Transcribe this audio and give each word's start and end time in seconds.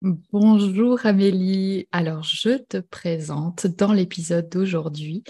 Bonjour 0.00 1.04
Amélie. 1.06 1.88
Alors, 1.90 2.22
je 2.22 2.58
te 2.58 2.76
présente 2.76 3.66
dans 3.66 3.92
l'épisode 3.92 4.48
d'aujourd'hui 4.48 5.24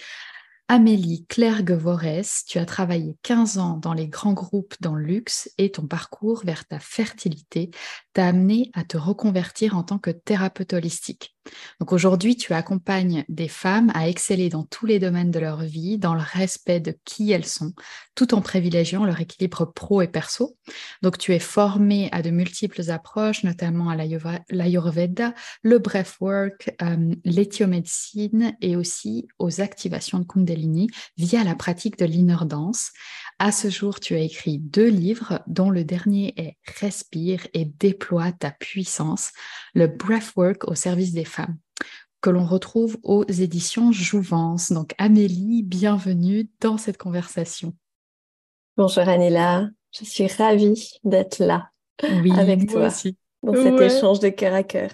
Amélie 0.71 1.25
Claire 1.25 1.67
Gevorès, 1.67 2.45
tu 2.47 2.59
as 2.59 2.67
travaillé 2.67 3.17
15 3.23 3.57
ans 3.57 3.79
dans 3.79 3.95
les 3.95 4.09
grands 4.09 4.35
groupes 4.35 4.75
dans 4.81 4.95
le 4.95 5.03
luxe 5.03 5.51
et 5.57 5.71
ton 5.71 5.87
parcours 5.87 6.43
vers 6.45 6.67
ta 6.67 6.79
fertilité 6.79 7.71
t'a 8.13 8.27
amené 8.27 8.71
à 8.75 8.85
te 8.85 8.99
reconvertir 8.99 9.75
en 9.75 9.83
tant 9.83 9.99
que 9.99 10.11
thérapeute 10.11 10.75
holistique. 10.75 11.38
Donc 11.81 11.93
aujourd'hui, 11.93 12.37
tu 12.37 12.53
accompagnes 12.53 13.25
des 13.29 13.49
femmes 13.49 13.91
à 13.95 14.09
exceller 14.09 14.49
dans 14.49 14.65
tous 14.65 14.87
les 14.87 14.99
domaines 14.99 15.31
de 15.31 15.39
leur 15.39 15.63
vie, 15.63 15.99
dans 15.99 16.15
le 16.15 16.23
respect 16.23 16.81
de 16.81 16.97
qui 17.05 17.33
elles 17.33 17.47
sont, 17.47 17.73
tout 18.15 18.35
en 18.35 18.41
privilégiant 18.41 19.05
leur 19.05 19.21
équilibre 19.21 19.65
pro 19.65 20.03
et 20.03 20.09
perso. 20.09 20.57
Donc 21.03 21.19
tu 21.19 21.35
es 21.35 21.39
formée 21.39 22.09
à 22.13 22.23
de 22.23 22.31
multiples 22.31 22.91
approches, 22.91 23.45
notamment 23.45 23.89
à 23.89 23.97
l'Ayurveda, 23.97 25.35
le 25.63 25.79
breathwork, 25.79 26.75
euh, 26.83 27.15
l'éthiomédecine 27.25 28.57
et 28.61 28.77
aussi 28.77 29.29
aux 29.39 29.61
activations 29.61 30.19
de 30.19 30.25
Kundalini 30.25 30.89
via 31.17 31.45
la 31.45 31.55
pratique 31.55 31.99
de 31.99 32.05
l'inner 32.05 32.45
dance. 32.47 32.91
À 33.41 33.53
ce 33.53 33.71
jour, 33.71 34.01
tu 34.01 34.15
as 34.15 34.21
écrit 34.21 34.59
deux 34.59 34.89
livres, 34.89 35.41
dont 35.47 35.71
le 35.71 35.85
dernier 35.85 36.35
est 36.37 36.57
Respire 36.81 37.47
et 37.55 37.67
déploie 37.67 38.33
ta 38.33 38.51
puissance, 38.51 39.31
le 39.75 39.87
breathwork 39.87 40.67
au 40.69 40.75
service 40.75 41.13
des 41.13 41.25
femmes 41.25 41.57
que 42.21 42.31
l'on 42.31 42.45
retrouve 42.45 42.99
aux 43.03 43.25
éditions 43.25 43.93
Jouvence. 43.93 44.73
Donc 44.73 44.93
Amélie, 44.99 45.63
bienvenue 45.63 46.49
dans 46.61 46.79
cette 46.79 46.99
conversation. 46.99 47.75
Bonjour 48.77 49.09
Anela, 49.09 49.69
je 49.97 50.05
suis 50.05 50.27
ravie 50.27 50.91
d'être 51.05 51.39
là 51.39 51.71
avec 52.03 52.69
toi 52.69 52.89
aussi. 52.89 53.17
dans 53.43 53.55
cet 53.55 53.81
échange 53.81 54.21
de 54.21 54.31
cœur 54.31 54.55
à 54.55 54.63
cœur. 54.65 54.91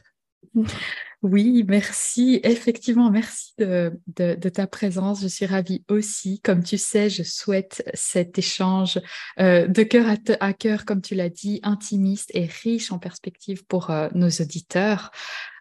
Oui, 1.24 1.64
merci. 1.66 2.38
Effectivement, 2.42 3.10
merci 3.10 3.54
de, 3.56 4.48
ta 4.50 4.66
présence. 4.66 5.22
Je 5.22 5.26
suis 5.26 5.46
ravie 5.46 5.82
aussi. 5.88 6.38
Comme 6.40 6.62
tu 6.62 6.76
sais, 6.76 7.08
je 7.08 7.22
souhaite 7.22 7.82
cet 7.94 8.38
échange 8.38 9.00
euh, 9.40 9.66
de 9.66 9.82
cœur 9.84 10.04
à, 10.40 10.52
cœur, 10.52 10.84
comme 10.84 11.00
tu 11.00 11.14
l'as 11.14 11.30
dit, 11.30 11.60
intimiste 11.62 12.30
et 12.34 12.44
riche 12.44 12.92
en 12.92 12.98
perspective 12.98 13.64
pour 13.64 13.88
euh, 13.88 14.08
nos 14.14 14.28
auditeurs. 14.28 15.12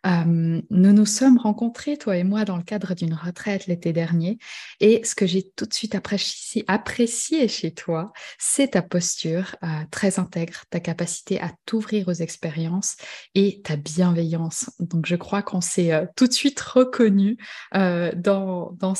Euh, 0.05 0.61
nous 0.69 0.93
nous 0.93 1.05
sommes 1.05 1.37
rencontrés, 1.37 1.97
toi 1.97 2.17
et 2.17 2.23
moi, 2.23 2.43
dans 2.45 2.57
le 2.57 2.63
cadre 2.63 2.93
d'une 2.93 3.13
retraite 3.13 3.67
l'été 3.67 3.93
dernier. 3.93 4.37
Et 4.79 5.03
ce 5.05 5.15
que 5.15 5.25
j'ai 5.25 5.49
tout 5.55 5.65
de 5.65 5.73
suite 5.73 5.95
apprécié, 5.95 7.47
chez 7.47 7.73
toi, 7.73 8.11
c'est 8.37 8.71
ta 8.71 8.81
posture 8.81 9.55
euh, 9.63 9.67
très 9.91 10.19
intègre, 10.19 10.65
ta 10.69 10.79
capacité 10.79 11.39
à 11.39 11.51
t'ouvrir 11.65 12.07
aux 12.09 12.13
expériences 12.13 12.97
et 13.33 13.61
ta 13.61 13.75
bienveillance. 13.75 14.69
Donc, 14.79 15.05
je 15.05 15.15
crois 15.15 15.41
qu'on 15.41 15.61
s'est 15.61 15.93
euh, 15.93 16.05
tout 16.15 16.27
de 16.27 16.33
suite 16.33 16.59
reconnu 16.59 17.37
dans, 17.73 18.71
dans, 18.73 18.93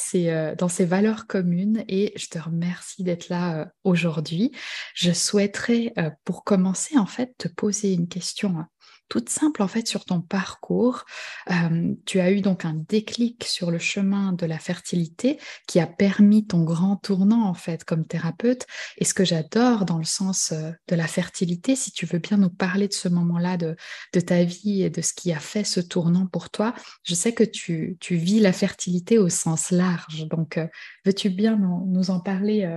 dans 0.58 0.70
ces 0.70 0.86
valeurs 0.86 1.28
communes 1.28 1.84
et 1.88 2.14
je 2.16 2.28
te 2.28 2.40
remercie 2.40 3.04
d'être 3.04 3.30
là 3.30 3.72
aujourd'hui. 3.84 4.52
Je 4.96 5.12
souhaiterais, 5.12 5.94
pour 6.24 6.44
commencer, 6.44 6.98
en 6.98 7.06
fait, 7.06 7.36
te 7.38 7.48
poser 7.48 7.94
une 7.94 8.08
question 8.08 8.66
toute 9.10 9.30
simple 9.30 9.62
en 9.62 9.68
fait 9.68 9.88
sur 9.88 10.06
ton 10.06 10.22
parcours. 10.22 11.06
Euh, 11.52 11.94
tu 12.06 12.20
as 12.20 12.32
eu 12.32 12.42
donc 12.42 12.66
un 12.66 12.74
déclic 12.74 13.44
sur 13.44 13.72
le 13.72 13.80
chemin 13.80 14.34
de 14.34 14.46
la 14.46 14.58
fertilité 14.58 15.40
qui 15.68 15.80
a 15.80 15.88
permis 15.88 16.48
ton 16.48 16.64
grand 16.64 16.96
tournant 16.96 17.48
en 17.48 17.54
fait 17.54 17.84
comme 17.84 18.06
thérapeute. 18.06 18.66
Et 18.98 19.06
ce 19.06 19.14
que 19.14 19.26
j'adore 19.26 19.86
dans 19.86 19.98
le 19.98 20.04
sens 20.04 20.52
euh, 20.52 20.72
de 20.88 20.96
la 20.96 21.08
fertilité, 21.08 21.76
si 21.76 21.92
tu 21.92 22.06
veux 22.06 22.20
bien 22.20 22.38
nous 22.38 22.50
parler 22.50 22.88
de 22.88 22.94
ce 22.94 23.08
moment-là 23.10 23.58
de, 23.58 23.76
ta 24.20 24.44
vie 24.44 24.84
et 24.84 24.90
de 24.90 25.02
ce 25.02 25.14
qui 25.14 25.32
a 25.32 25.40
fait 25.40 25.64
ce 25.64 25.80
tournant 25.80 26.28
pour 26.28 26.50
toi, 26.50 26.74
je 27.04 27.14
sais 27.14 27.34
que 27.34 27.44
tu, 27.44 27.98
vis 28.10 28.40
la 28.40 28.54
fertilité 28.54 29.18
au 29.18 29.30
sens 29.30 29.72
large. 29.72 30.28
Donc, 30.28 30.58
euh, 30.58 30.68
veux-tu 31.06 31.30
bien 31.30 31.58
nous, 31.58 32.10
en 32.10 32.20
parler 32.20 32.68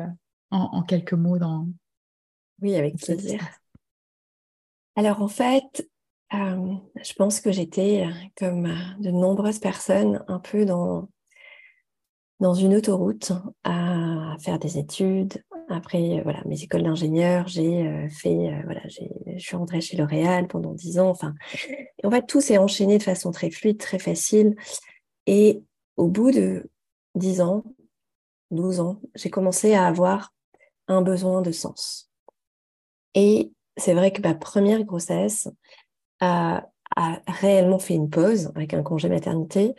en, 0.51 0.59
en, 0.59 0.83
quelques 0.83 1.13
mots 1.13 1.39
dans... 1.39 1.69
Oui, 2.63 2.75
avec 2.75 2.97
plaisir. 2.97 3.41
Alors 4.97 5.21
en 5.21 5.29
fait, 5.29 5.87
euh, 6.35 6.75
je 7.03 7.13
pense 7.15 7.41
que 7.41 7.53
j'étais, 7.53 8.05
euh, 8.07 8.13
comme 8.37 8.67
euh, 8.67 8.77
de 9.01 9.11
nombreuses 9.11 9.59
personnes, 9.59 10.25
un 10.29 10.41
peu 10.41 10.65
dans, 10.65 11.09
dans 12.41 12.55
une 12.55 12.75
autoroute 12.75 13.33
à 13.65 14.37
faire 14.41 14.59
des 14.59 14.79
études. 14.79 15.43
Après, 15.69 16.21
voilà, 16.23 16.43
mes 16.45 16.63
écoles 16.63 16.85
d'ingénieur, 16.85 17.49
j'ai 17.49 18.09
fait, 18.09 18.63
voilà, 18.65 18.83
je 18.87 19.39
suis 19.39 19.57
rentrée 19.57 19.81
chez 19.81 19.97
L'Oréal 19.97 20.47
pendant 20.47 20.73
dix 20.73 21.01
ans. 21.01 21.09
Enfin, 21.09 21.35
en 22.05 22.11
fait, 22.11 22.25
tout 22.27 22.41
s'est 22.41 22.59
enchaîné 22.59 22.99
de 22.99 23.03
façon 23.03 23.33
très 23.33 23.51
fluide, 23.51 23.79
très 23.79 23.99
facile. 23.99 24.55
Et 25.27 25.61
au 25.97 26.07
bout 26.07 26.31
de 26.31 26.71
dix 27.17 27.41
ans, 27.41 27.65
12 28.51 28.81
ans, 28.81 29.01
j'ai 29.15 29.31
commencé 29.31 29.75
à 29.75 29.87
avoir 29.87 30.33
un 30.89 31.03
besoin 31.03 31.43
de 31.43 31.51
sens. 31.51 32.11
Et 33.15 33.51
c'est 33.77 33.95
vrai 33.95 34.13
que 34.13 34.23
ma 34.23 34.35
première 34.35 34.85
grossesse, 34.85 35.49
a, 36.21 36.67
réellement 37.27 37.79
fait 37.79 37.95
une 37.95 38.09
pause 38.09 38.51
avec 38.55 38.73
un 38.75 38.83
congé 38.83 39.09
maternité. 39.09 39.75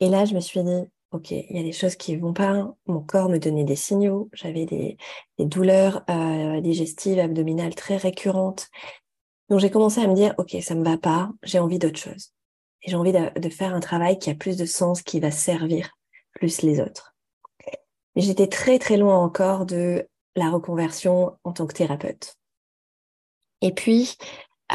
Et 0.00 0.08
là, 0.08 0.24
je 0.24 0.34
me 0.34 0.40
suis 0.40 0.62
dit, 0.62 0.84
OK, 1.12 1.30
il 1.30 1.56
y 1.56 1.58
a 1.58 1.62
des 1.62 1.72
choses 1.72 1.96
qui 1.96 2.16
vont 2.16 2.32
pas. 2.32 2.74
Mon 2.86 3.00
corps 3.00 3.28
me 3.28 3.38
donnait 3.38 3.64
des 3.64 3.76
signaux. 3.76 4.28
J'avais 4.32 4.66
des, 4.66 4.96
douleurs 5.38 6.04
euh, 6.10 6.60
digestives, 6.60 7.18
abdominales 7.18 7.74
très 7.74 7.96
récurrentes. 7.96 8.68
Donc, 9.48 9.60
j'ai 9.60 9.70
commencé 9.70 10.00
à 10.00 10.06
me 10.06 10.14
dire, 10.14 10.34
OK, 10.38 10.56
ça 10.60 10.74
me 10.74 10.84
va 10.84 10.98
pas. 10.98 11.30
J'ai 11.42 11.58
envie 11.58 11.78
d'autre 11.78 11.98
chose. 11.98 12.32
Et 12.82 12.90
j'ai 12.90 12.96
envie 12.96 13.12
de, 13.12 13.38
de, 13.38 13.48
faire 13.48 13.74
un 13.74 13.80
travail 13.80 14.18
qui 14.18 14.30
a 14.30 14.34
plus 14.34 14.56
de 14.56 14.64
sens, 14.64 15.02
qui 15.02 15.20
va 15.20 15.30
servir 15.30 15.90
plus 16.32 16.62
les 16.62 16.80
autres. 16.80 17.14
J'étais 18.16 18.46
très, 18.46 18.78
très 18.78 18.96
loin 18.96 19.16
encore 19.18 19.66
de 19.66 20.08
la 20.36 20.50
reconversion 20.50 21.36
en 21.44 21.52
tant 21.52 21.66
que 21.66 21.74
thérapeute. 21.74 22.36
Et 23.60 23.72
puis, 23.72 24.16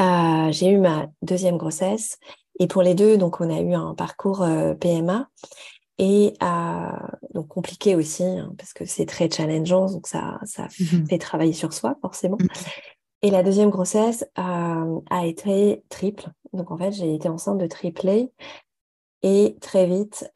euh, 0.00 0.52
j'ai 0.52 0.70
eu 0.70 0.78
ma 0.78 1.06
deuxième 1.22 1.56
grossesse 1.56 2.18
et 2.58 2.66
pour 2.66 2.82
les 2.82 2.94
deux, 2.94 3.16
donc 3.16 3.40
on 3.40 3.50
a 3.50 3.60
eu 3.60 3.74
un 3.74 3.94
parcours 3.94 4.42
euh, 4.42 4.74
PMA 4.74 5.28
et 5.98 6.34
euh, 6.42 7.06
donc 7.34 7.48
compliqué 7.48 7.94
aussi 7.94 8.24
hein, 8.24 8.52
parce 8.58 8.72
que 8.72 8.84
c'est 8.84 9.06
très 9.06 9.30
challengeant, 9.30 9.90
donc 9.90 10.06
ça, 10.06 10.38
ça 10.44 10.64
mmh 10.64 11.06
fait 11.10 11.18
travailler 11.18 11.52
sur 11.52 11.72
soi 11.72 11.96
forcément. 12.02 12.36
Mmh. 12.38 12.46
Et 13.22 13.30
la 13.30 13.42
deuxième 13.42 13.70
grossesse 13.70 14.26
a 14.36 15.26
été 15.26 15.82
triple. 15.88 16.28
Donc 16.52 16.70
en 16.70 16.76
fait, 16.76 16.92
j'ai 16.92 17.14
été 17.14 17.28
enceinte 17.28 17.58
de 17.58 17.66
triplé 17.66 18.30
et 19.22 19.56
très 19.60 19.86
vite, 19.86 20.30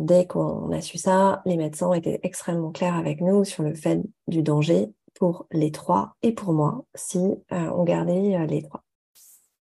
dès 0.00 0.26
qu'on 0.26 0.70
a 0.72 0.80
su 0.82 0.98
ça, 0.98 1.40
les 1.46 1.56
médecins 1.56 1.92
étaient 1.94 2.18
extrêmement 2.22 2.72
clairs 2.72 2.96
avec 2.96 3.20
nous 3.20 3.44
sur 3.44 3.62
le 3.62 3.74
fait 3.74 4.00
du 4.26 4.42
danger 4.42 4.92
pour 5.20 5.46
les 5.52 5.70
trois 5.70 6.16
et 6.22 6.32
pour 6.32 6.54
moi 6.54 6.84
si 6.94 7.18
euh, 7.18 7.70
on 7.76 7.84
gardait 7.84 8.36
euh, 8.36 8.46
les 8.46 8.62
trois. 8.62 8.82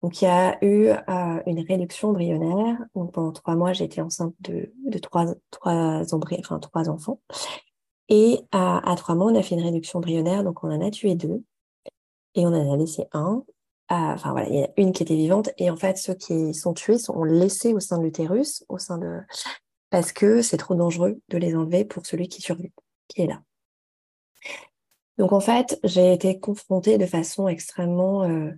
Donc 0.02 0.20
il 0.20 0.25
y 0.25 0.29
a 0.29 0.58
eu 0.64 0.88
euh, 0.88 1.43
une 1.46 1.61
réduction 1.61 2.08
embryonnaire. 2.08 2.79
Donc 2.94 3.12
pendant 3.12 3.31
trois 3.32 3.55
mois, 3.55 3.73
été 3.73 4.00
enceinte 4.00 4.35
de, 4.41 4.73
trois, 4.99 5.26
trois 5.50 6.88
enfants. 6.91 7.20
Et 8.08 8.41
à 8.52 8.94
trois 8.99 9.14
mois, 9.14 9.32
on 9.32 9.35
a 9.35 9.43
fait 9.43 9.55
une 9.55 9.62
réduction 9.62 9.99
embryonnaire, 9.99 10.44
donc 10.44 10.62
on 10.62 10.70
en 10.70 10.87
a 10.87 10.91
tué 10.91 11.14
deux. 11.14 11.43
Et 12.35 12.44
on 12.44 12.49
en 12.50 12.73
a 12.73 12.76
laissé 12.76 13.06
un. 13.12 13.44
enfin 13.88 14.32
voilà, 14.32 14.49
il 14.49 14.56
y 14.56 14.62
a 14.62 14.69
une 14.76 14.93
qui 14.93 15.02
était 15.05 15.17
vivante. 15.17 15.50
Et 15.56 15.70
en 15.70 15.76
fait, 15.76 15.96
ceux 15.96 16.14
qui 16.14 16.52
sont 16.52 16.75
tués 16.75 16.99
sont 16.99 17.25
laissés 17.25 17.73
au 17.73 17.81
sein 17.81 17.96
de 17.96 18.02
l'utérus, 18.02 18.62
au 18.69 18.76
sein 18.76 18.99
de, 18.99 19.20
parce 19.88 20.12
que 20.12 20.43
c'est 20.43 20.58
trop 20.58 20.75
dangereux 20.75 21.19
de 21.31 21.38
les 21.38 21.56
enlever 21.56 21.87
pour 21.87 22.05
celui 22.05 22.29
qui 22.29 22.43
survit, 22.43 22.73
qui 23.08 23.23
est 23.23 23.26
là. 23.26 23.41
Donc 25.19 25.32
en 25.32 25.40
fait, 25.40 25.78
j'ai 25.84 26.12
été 26.12 26.38
confrontée 26.40 26.99
de 26.99 27.06
façon 27.06 27.49
extrêmement 27.49 28.25
euh, 28.25 28.50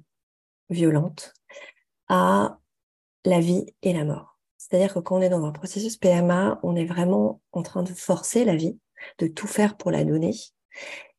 violente 0.71 1.35
à 2.09 2.59
la 3.25 3.41
vie 3.41 3.67
et 3.83 3.93
la 3.93 4.05
mort. 4.05 4.39
C'est-à-dire 4.57 4.95
que 4.95 4.99
quand 4.99 5.19
on 5.19 5.23
est 5.23 5.29
dans 5.29 5.45
un 5.45 5.53
processus 5.53 5.97
PMA, 5.97 6.59
on 6.63 6.75
est 6.77 6.87
vraiment 6.87 7.41
en 7.53 7.63
train 7.63 7.83
de 7.83 7.91
forcer 7.91 8.45
la 8.45 8.57
vie, 8.57 8.79
de 9.19 9.27
tout 9.27 9.47
faire 9.47 9.77
pour 9.77 9.91
la 9.91 10.05
donner. 10.05 10.33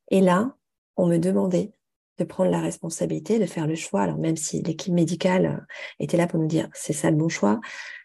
Et 0.10 0.22
là, 0.22 0.56
on 0.95 1.06
me 1.06 1.18
demandait 1.18 1.72
de 2.18 2.24
prendre 2.24 2.50
la 2.50 2.60
responsabilité, 2.60 3.40
de 3.40 3.45
faire 3.45 3.68
le 3.68 3.75
choix. 3.75 4.01
Alors 4.01 4.18
même 4.18 4.38
si 4.38 4.62
l'équipe 4.63 4.94
médicale 4.94 5.66
était 6.00 6.18
là 6.18 6.28
pour 6.28 6.40
nous 6.40 6.48
dire 6.48 6.68
c'est 6.74 6.94
ça 6.94 7.12
le 7.12 7.18
bon 7.18 7.30
choix, 7.30 7.60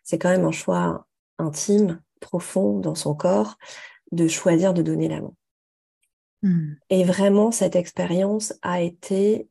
c'est 0.04 0.18
quand 0.18 0.30
même 0.30 0.44
un 0.44 0.52
choix 0.52 1.06
intime, 1.38 2.00
profond 2.20 2.78
dans 2.78 2.94
son 2.94 3.14
corps, 3.14 3.56
de 4.12 4.28
choisir 4.28 4.74
de 4.74 4.82
donner 4.82 5.08
l'amour. 5.08 5.34
Hmm. 6.42 6.74
Et 6.90 7.04
vraiment, 7.04 7.52
cette 7.52 7.76
expérience 7.76 8.54
a 8.62 8.82
été, 8.82 9.48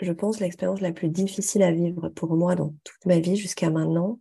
je 0.00 0.12
pense, 0.12 0.40
l'expérience 0.40 0.80
la 0.80 0.92
plus 0.92 1.08
difficile 1.08 1.62
à 1.62 1.72
vivre 1.72 2.08
pour 2.10 2.36
moi 2.36 2.54
dans 2.54 2.74
toute 2.84 3.06
ma 3.06 3.18
vie 3.18 3.36
jusqu'à 3.36 3.70
maintenant, 3.70 4.20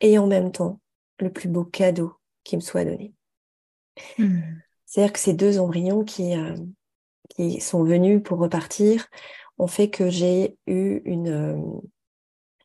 et 0.00 0.18
en 0.18 0.26
même 0.26 0.52
temps, 0.52 0.80
le 1.18 1.32
plus 1.32 1.48
beau 1.48 1.64
cadeau 1.64 2.14
qui 2.44 2.56
me 2.56 2.60
soit 2.60 2.84
donné. 2.84 3.14
Hmm. 4.18 4.40
C'est-à-dire 4.84 5.12
que 5.12 5.18
ces 5.18 5.34
deux 5.34 5.58
embryons 5.58 6.04
qui, 6.04 6.36
euh, 6.36 6.56
qui 7.30 7.60
sont 7.60 7.82
venus 7.82 8.22
pour 8.22 8.38
repartir 8.38 9.06
ont 9.58 9.66
fait 9.66 9.88
que 9.88 10.10
j'ai 10.10 10.56
eu 10.66 11.00
une, 11.04 11.28
euh, 11.28 11.80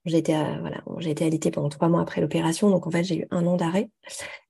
j'ai 0.06 0.18
été, 0.18 0.33
voilà, 0.33 0.83
j'ai 1.00 1.12
été 1.12 1.25
alitée 1.25 1.51
pendant 1.51 1.69
trois 1.69 1.89
mois 1.89 2.01
après 2.01 2.21
l'opération, 2.21 2.69
donc 2.69 2.88
en 2.88 2.92
fait 2.92 3.03
j'ai 3.03 3.19
eu 3.19 3.27
un 3.31 3.45
an 3.45 3.56
d'arrêt 3.56 3.89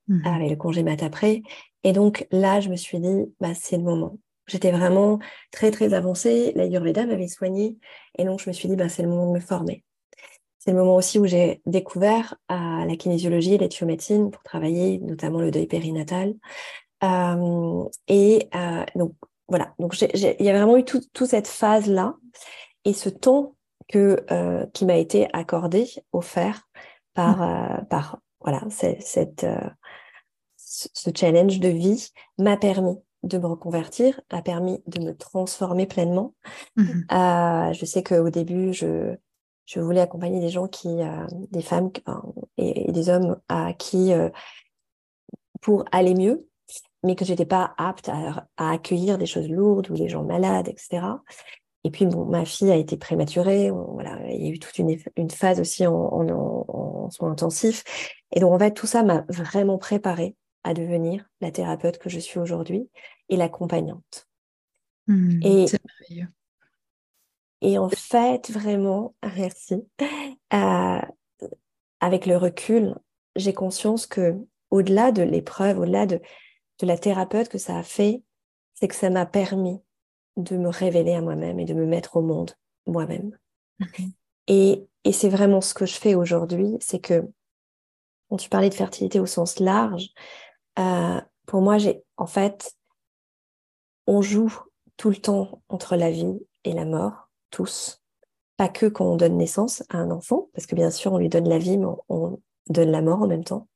mmh. 0.08 0.28
avec 0.28 0.50
le 0.50 0.56
congé 0.56 0.84
mat 0.84 1.04
après. 1.04 1.42
Et 1.84 1.94
donc 1.94 2.28
là, 2.32 2.60
je 2.60 2.70
me 2.70 2.76
suis 2.76 3.00
dit, 3.00 3.34
bah, 3.40 3.54
c'est 3.56 3.78
le 3.78 3.84
moment. 3.84 4.18
J'étais 4.48 4.72
vraiment 4.72 5.20
très 5.52 5.72
très 5.72 5.94
avancée. 5.94 6.52
La 6.56 6.66
Yurveda 6.66 7.06
m'avait 7.06 7.28
soignée, 7.28 7.78
et 8.18 8.26
donc 8.26 8.42
je 8.42 8.50
me 8.50 8.54
suis 8.54 8.68
dit, 8.68 8.76
bah, 8.76 8.90
c'est 8.90 9.04
le 9.04 9.10
moment 9.10 9.28
de 9.28 9.34
me 9.34 9.40
former. 9.40 9.84
C'est 10.60 10.72
le 10.72 10.78
moment 10.78 10.96
aussi 10.96 11.18
où 11.18 11.26
j'ai 11.26 11.62
découvert 11.66 12.36
à 12.48 12.86
la 12.86 12.96
kinésiologie 12.96 13.56
et 13.56 13.58
l'éthiomédecine 13.58 14.30
pour 14.30 14.44
travailler 14.44 15.00
notamment 15.00 15.40
le 15.40 15.50
deuil 15.50 15.66
périnatal. 15.66 16.36
Euh, 17.04 17.84
et 18.08 18.48
euh, 18.54 18.86
donc 18.96 19.14
voilà, 19.48 19.74
donc 19.80 20.00
il 20.00 20.46
y 20.46 20.50
a 20.50 20.54
vraiment 20.54 20.78
eu 20.78 20.86
toute 20.86 21.26
cette 21.26 21.48
phase 21.48 21.88
là 21.88 22.16
et 22.86 22.94
ce 22.94 23.10
temps 23.10 23.56
que, 23.92 24.26
euh, 24.32 24.66
qui 24.74 24.86
m'a 24.86 24.96
été 24.96 25.28
accordé, 25.34 25.88
offert 26.14 26.68
par, 27.14 27.38
mmh. 27.38 27.42
euh, 27.42 27.82
par 27.90 28.20
voilà, 28.40 28.64
cette, 28.70 29.44
euh, 29.44 29.70
ce 30.56 31.10
challenge 31.16 31.60
de 31.60 31.68
vie 31.68 32.10
m'a 32.38 32.58
permis 32.58 32.98
de 33.24 33.38
me 33.38 33.46
reconvertir, 33.46 34.20
a 34.32 34.42
permis 34.42 34.82
de 34.88 35.00
me 35.02 35.16
transformer 35.16 35.86
pleinement. 35.86 36.34
Mmh 36.76 37.74
je 37.74 37.86
sais 37.86 38.02
qu'au 38.02 38.30
début, 38.30 38.74
je, 38.74 39.16
je 39.66 39.80
voulais 39.80 40.02
accompagner 40.02 40.40
des 40.40 40.50
gens 40.50 40.68
qui, 40.68 40.98
des 41.52 41.62
femmes 41.62 41.92
et, 42.58 42.92
des 42.92 43.10
hommes 43.10 43.40
à 43.48 43.74
qui, 43.74 44.12
pour 45.62 45.86
aller 45.92 46.16
mieux, 46.16 46.48
mais 47.04 47.16
que 47.16 47.26
j'étais 47.26 47.46
pas 47.46 47.76
apte 47.78 48.10
à, 48.10 48.48
à, 48.58 48.72
accueillir 48.72 49.20
des 49.20 49.28
choses 49.28 49.50
lourdes 49.50 49.92
ou 49.92 49.96
des 49.96 50.10
gens 50.10 50.24
malades, 50.24 50.68
etc. 50.68 51.04
Et 51.84 51.92
puis, 51.92 52.06
bon, 52.06 52.26
ma 52.26 52.46
fille 52.46 52.72
a 52.72 52.76
été 52.76 52.96
prématurée. 52.98 53.72
voilà, 53.72 54.20
il 54.30 54.46
y 54.46 54.50
a 54.50 54.52
eu 54.52 54.60
toute 54.60 54.78
une, 54.78 54.96
une 55.16 55.32
phase 55.32 55.60
aussi 55.60 55.86
en, 55.88 55.94
en, 55.94 56.66
en, 56.68 57.10
soins 57.10 57.32
intensifs. 57.32 57.84
Et 58.32 58.40
donc, 58.40 58.54
en 58.54 58.60
fait, 58.60 58.74
tout 58.74 58.88
ça 58.88 59.04
m'a 59.04 59.26
vraiment 59.30 59.78
préparée 59.78 60.36
à 60.64 60.74
devenir 60.74 61.28
la 61.42 61.52
thérapeute 61.52 61.98
que 61.98 62.10
je 62.10 62.20
suis 62.20 62.40
aujourd'hui 62.40 62.90
et 63.30 63.36
l'accompagnante. 63.36 64.28
Mmh, 65.08 65.40
et, 65.42 65.66
merveilleux. 66.10 66.28
Et 67.62 67.78
en 67.78 67.90
fait, 67.90 68.52
vraiment, 68.52 69.16
merci. 69.36 69.84
Euh, 70.54 71.02
avec 72.00 72.26
le 72.26 72.38
recul, 72.38 72.96
j'ai 73.36 73.54
conscience 73.54 74.06
que 74.06 74.36
au-delà 74.70 75.12
de 75.12 75.24
l'épreuve, 75.24 75.80
au-delà 75.80 76.06
de, 76.06 76.22
de 76.80 76.88
la 76.88 76.98
thérapeute 76.98 77.50
que 77.50 77.58
ça 77.58 77.78
a 77.78 77.84
fait, 77.84 78.24
c'est 78.74 78.88
que 78.88 78.96
ça 78.96 79.10
m'a 79.10 79.26
permis 79.26 79.82
de 80.44 80.58
me 80.58 80.70
révéler 80.70 81.14
à 81.14 81.22
moi-même 81.22 81.60
et 81.60 81.66
de 81.66 81.74
me 81.74 81.86
mettre 81.86 82.18
au 82.18 82.22
monde 82.22 82.52
moi-même. 82.86 83.38
Et, 84.48 84.88
et 85.04 85.12
c'est 85.12 85.30
vraiment 85.30 85.62
ce 85.62 85.74
que 85.74 85.86
je 85.86 85.96
fais 85.96 86.16
aujourd'hui, 86.16 86.78
c'est 86.80 87.00
que 87.00 87.28
quand 88.30 88.38
tu 88.38 88.50
parlais 88.50 88.70
de 88.70 88.76
fertilité 88.76 89.20
au 89.20 89.26
sens 89.26 89.60
large, 89.60 90.10
euh, 90.80 91.20
pour 91.46 91.62
moi, 91.62 91.78
j'ai 91.78 92.04
en 92.18 92.28
fait, 92.28 92.74
on 94.08 94.22
joue 94.22 94.54
tout 94.98 95.10
le 95.10 95.18
temps 95.18 95.62
entre 95.70 95.96
la 95.96 96.12
vie 96.12 96.40
et 96.64 96.74
la 96.74 96.86
mort, 96.86 97.30
tous. 97.50 98.02
Pas 98.58 98.70
que 98.70 98.86
quand 98.86 99.06
on 99.06 99.18
donne 99.18 99.38
naissance 99.38 99.84
à 99.90 99.98
un 99.98 100.12
enfant, 100.12 100.50
parce 100.54 100.66
que 100.66 100.76
bien 100.76 100.92
sûr, 100.92 101.14
on 101.14 101.18
lui 101.18 101.30
donne 101.30 101.50
la 101.50 101.58
vie, 101.58 101.78
mais 101.78 101.88
on 102.10 102.40
donne 102.70 102.92
la 102.92 103.02
mort 103.02 103.22
en 103.22 103.28
même 103.28 103.44
temps. 103.44 103.68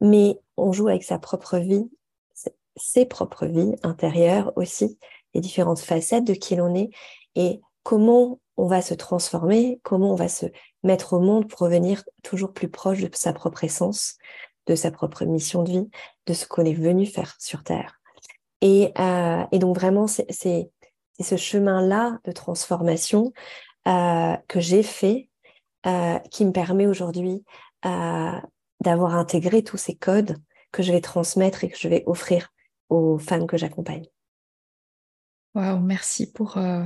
Mais 0.00 0.40
on 0.56 0.72
joue 0.72 0.88
avec 0.88 1.04
sa 1.04 1.18
propre 1.18 1.58
vie, 1.58 1.88
ses 2.76 3.06
propres 3.06 3.46
vies 3.46 3.76
intérieures 3.82 4.52
aussi, 4.56 4.98
les 5.34 5.40
différentes 5.40 5.80
facettes 5.80 6.24
de 6.24 6.34
qui 6.34 6.56
l'on 6.56 6.74
est 6.74 6.90
et 7.34 7.60
comment 7.82 8.38
on 8.56 8.66
va 8.66 8.82
se 8.82 8.94
transformer, 8.94 9.80
comment 9.82 10.12
on 10.12 10.16
va 10.16 10.28
se 10.28 10.46
mettre 10.82 11.14
au 11.14 11.20
monde 11.20 11.48
pour 11.48 11.60
revenir 11.60 12.04
toujours 12.22 12.52
plus 12.52 12.68
proche 12.68 13.00
de 13.00 13.08
sa 13.14 13.32
propre 13.32 13.64
essence, 13.64 14.16
de 14.66 14.74
sa 14.74 14.90
propre 14.90 15.24
mission 15.24 15.62
de 15.62 15.70
vie, 15.70 15.90
de 16.26 16.34
ce 16.34 16.46
qu'on 16.46 16.64
est 16.64 16.74
venu 16.74 17.06
faire 17.06 17.34
sur 17.38 17.64
Terre. 17.64 18.00
Et, 18.60 18.92
euh, 18.98 19.44
donc 19.52 19.76
vraiment, 19.76 20.06
c'est 20.06 20.70
ce 21.20 21.36
chemin-là 21.36 22.18
de 22.24 22.32
transformation 22.32 23.32
euh, 23.88 24.36
que 24.48 24.60
j'ai 24.60 24.82
fait 24.82 25.28
euh, 25.86 26.18
qui 26.30 26.44
me 26.44 26.52
permet 26.52 26.86
aujourd'hui 26.86 27.44
d'avoir 28.80 29.16
intégré 29.16 29.64
tous 29.64 29.76
ces 29.76 29.96
codes 29.96 30.36
que 30.70 30.82
je 30.82 30.92
vais 30.92 31.00
transmettre 31.00 31.64
et 31.64 31.68
que 31.68 31.76
je 31.76 31.88
vais 31.88 32.04
offrir 32.06 32.52
aux 32.88 33.18
femmes 33.18 33.48
que 33.48 33.56
j'accompagne. 33.56 34.06
Waouh, 35.54 35.80
merci 35.80 36.32
pour, 36.32 36.56
euh, 36.56 36.84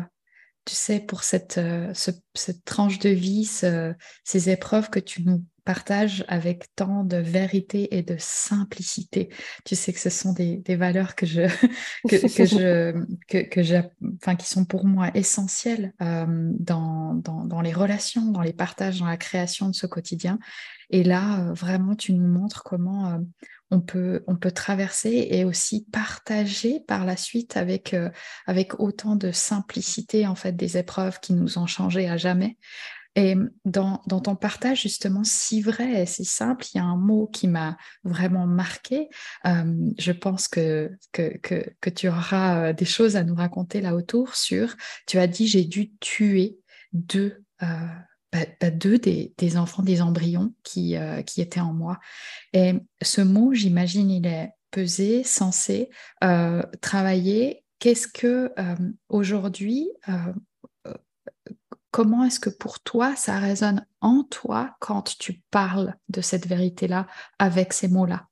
tu 0.64 0.74
sais, 0.74 1.00
pour 1.00 1.22
cette, 1.24 1.58
euh, 1.58 1.92
cette 1.94 2.64
tranche 2.64 2.98
de 2.98 3.10
vie, 3.10 3.44
ces 3.44 4.50
épreuves 4.50 4.90
que 4.90 5.00
tu 5.00 5.22
nous 5.22 5.44
partages 5.66 6.24
avec 6.28 6.74
tant 6.76 7.04
de 7.04 7.18
vérité 7.18 7.94
et 7.94 8.02
de 8.02 8.16
simplicité. 8.18 9.28
Tu 9.66 9.74
sais 9.74 9.92
que 9.92 10.00
ce 10.00 10.08
sont 10.08 10.32
des, 10.32 10.62
valeurs 10.76 11.14
que 11.14 11.26
je, 11.26 11.42
que, 12.08 12.16
je, 12.16 13.04
que, 13.28 13.38
que 13.42 13.60
enfin, 14.16 14.36
qui 14.36 14.46
sont 14.48 14.64
pour 14.64 14.86
moi 14.86 15.10
essentielles 15.14 15.92
euh, 16.00 16.24
dans, 16.58 17.14
dans, 17.14 17.44
dans, 17.44 17.60
les 17.60 17.74
relations, 17.74 18.30
dans 18.30 18.42
les 18.42 18.54
partages, 18.54 19.00
dans 19.00 19.06
la 19.06 19.18
création 19.18 19.68
de 19.68 19.74
ce 19.74 19.86
quotidien. 19.86 20.38
Et 20.88 21.02
là, 21.02 21.52
vraiment, 21.52 21.96
tu 21.96 22.14
nous 22.14 22.28
montres 22.28 22.62
comment 22.62 23.20
on 23.70 23.80
peut, 23.80 24.22
on 24.26 24.36
peut 24.36 24.52
traverser 24.52 25.28
et 25.30 25.44
aussi 25.44 25.86
partager 25.90 26.80
par 26.80 27.04
la 27.04 27.16
suite 27.16 27.56
avec, 27.56 27.94
euh, 27.94 28.10
avec 28.46 28.78
autant 28.78 29.16
de 29.16 29.32
simplicité 29.32 30.26
en 30.26 30.36
fait 30.36 30.52
des 30.52 30.76
épreuves 30.76 31.18
qui 31.20 31.32
nous 31.32 31.58
ont 31.58 31.66
changé 31.66 32.08
à 32.08 32.16
jamais. 32.16 32.56
Et 33.16 33.34
dans, 33.64 33.98
ton 33.98 34.36
partage 34.36 34.82
justement 34.82 35.24
si 35.24 35.60
vrai 35.60 36.02
et 36.02 36.06
si 36.06 36.24
simple, 36.24 36.64
il 36.72 36.78
y 36.78 36.80
a 36.80 36.84
un 36.84 36.96
mot 36.96 37.26
qui 37.26 37.48
m'a 37.48 37.76
vraiment 38.04 38.46
marqué. 38.46 39.08
Euh, 39.46 39.90
je 39.98 40.12
pense 40.12 40.46
que, 40.48 40.90
que, 41.12 41.36
que, 41.42 41.90
tu 41.90 42.08
auras 42.08 42.68
euh, 42.68 42.72
des 42.72 42.84
choses 42.84 43.16
à 43.16 43.24
nous 43.24 43.34
raconter 43.34 43.80
là 43.80 43.94
autour 43.94 44.36
sur, 44.36 44.76
tu 45.06 45.18
as 45.18 45.26
dit 45.26 45.48
j'ai 45.48 45.64
dû 45.64 45.92
tuer 45.98 46.58
deux 46.92 47.42
deux 48.70 48.98
des, 48.98 49.56
enfants, 49.56 49.82
des 49.82 50.02
embryons 50.02 50.52
qui, 50.62 50.96
euh, 50.96 51.22
qui 51.22 51.40
étaient 51.40 51.60
en 51.60 51.72
moi. 51.72 51.98
Et 52.52 52.74
ce 53.02 53.20
mot, 53.20 53.54
j'imagine, 53.54 54.10
il 54.10 54.26
est 54.26 54.50
pesé, 54.70 55.22
censé 55.24 55.90
euh, 56.24 56.62
travailler. 56.80 57.64
Qu'est-ce 57.78 58.08
que 58.08 58.52
euh, 58.58 58.74
aujourd'hui, 59.08 59.88
comment 61.96 62.24
est-ce 62.24 62.40
que 62.40 62.50
pour 62.50 62.80
toi, 62.80 63.16
ça 63.16 63.38
résonne 63.38 63.86
en 64.02 64.22
toi 64.24 64.76
quand 64.80 65.16
tu 65.18 65.40
parles 65.50 65.94
de 66.10 66.20
cette 66.20 66.46
vérité-là 66.46 67.06
avec 67.38 67.72
ces 67.72 67.88
mots-là? 67.88 68.28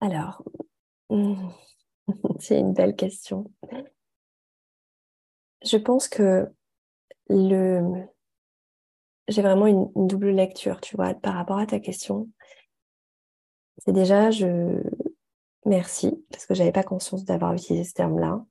Alors, 0.00 0.44
c'est 2.38 2.60
une 2.60 2.74
belle 2.74 2.94
question 2.94 3.50
je 5.64 5.76
pense 5.76 6.08
que 6.08 6.48
le... 7.28 8.06
j'ai 9.28 9.42
vraiment 9.42 9.66
une, 9.66 9.90
double 9.96 10.30
lecture, 10.30 10.80
tu 10.80 10.96
vois, 10.96 11.14
par 11.14 11.34
rapport 11.34 11.58
à 11.58 11.66
ta 11.66 11.80
question. 11.80 12.28
C'est 13.78 13.92
déjà, 13.92 14.30
je 14.30 14.80
merci, 15.64 16.24
parce 16.30 16.46
que 16.46 16.54
je 16.54 16.60
n'avais 16.60 16.72
pas 16.72 16.84
conscience 16.84 17.24
d'avoir 17.24 17.52
utilisé 17.52 17.84
ce 17.84 17.94
terme-là. 17.94 18.44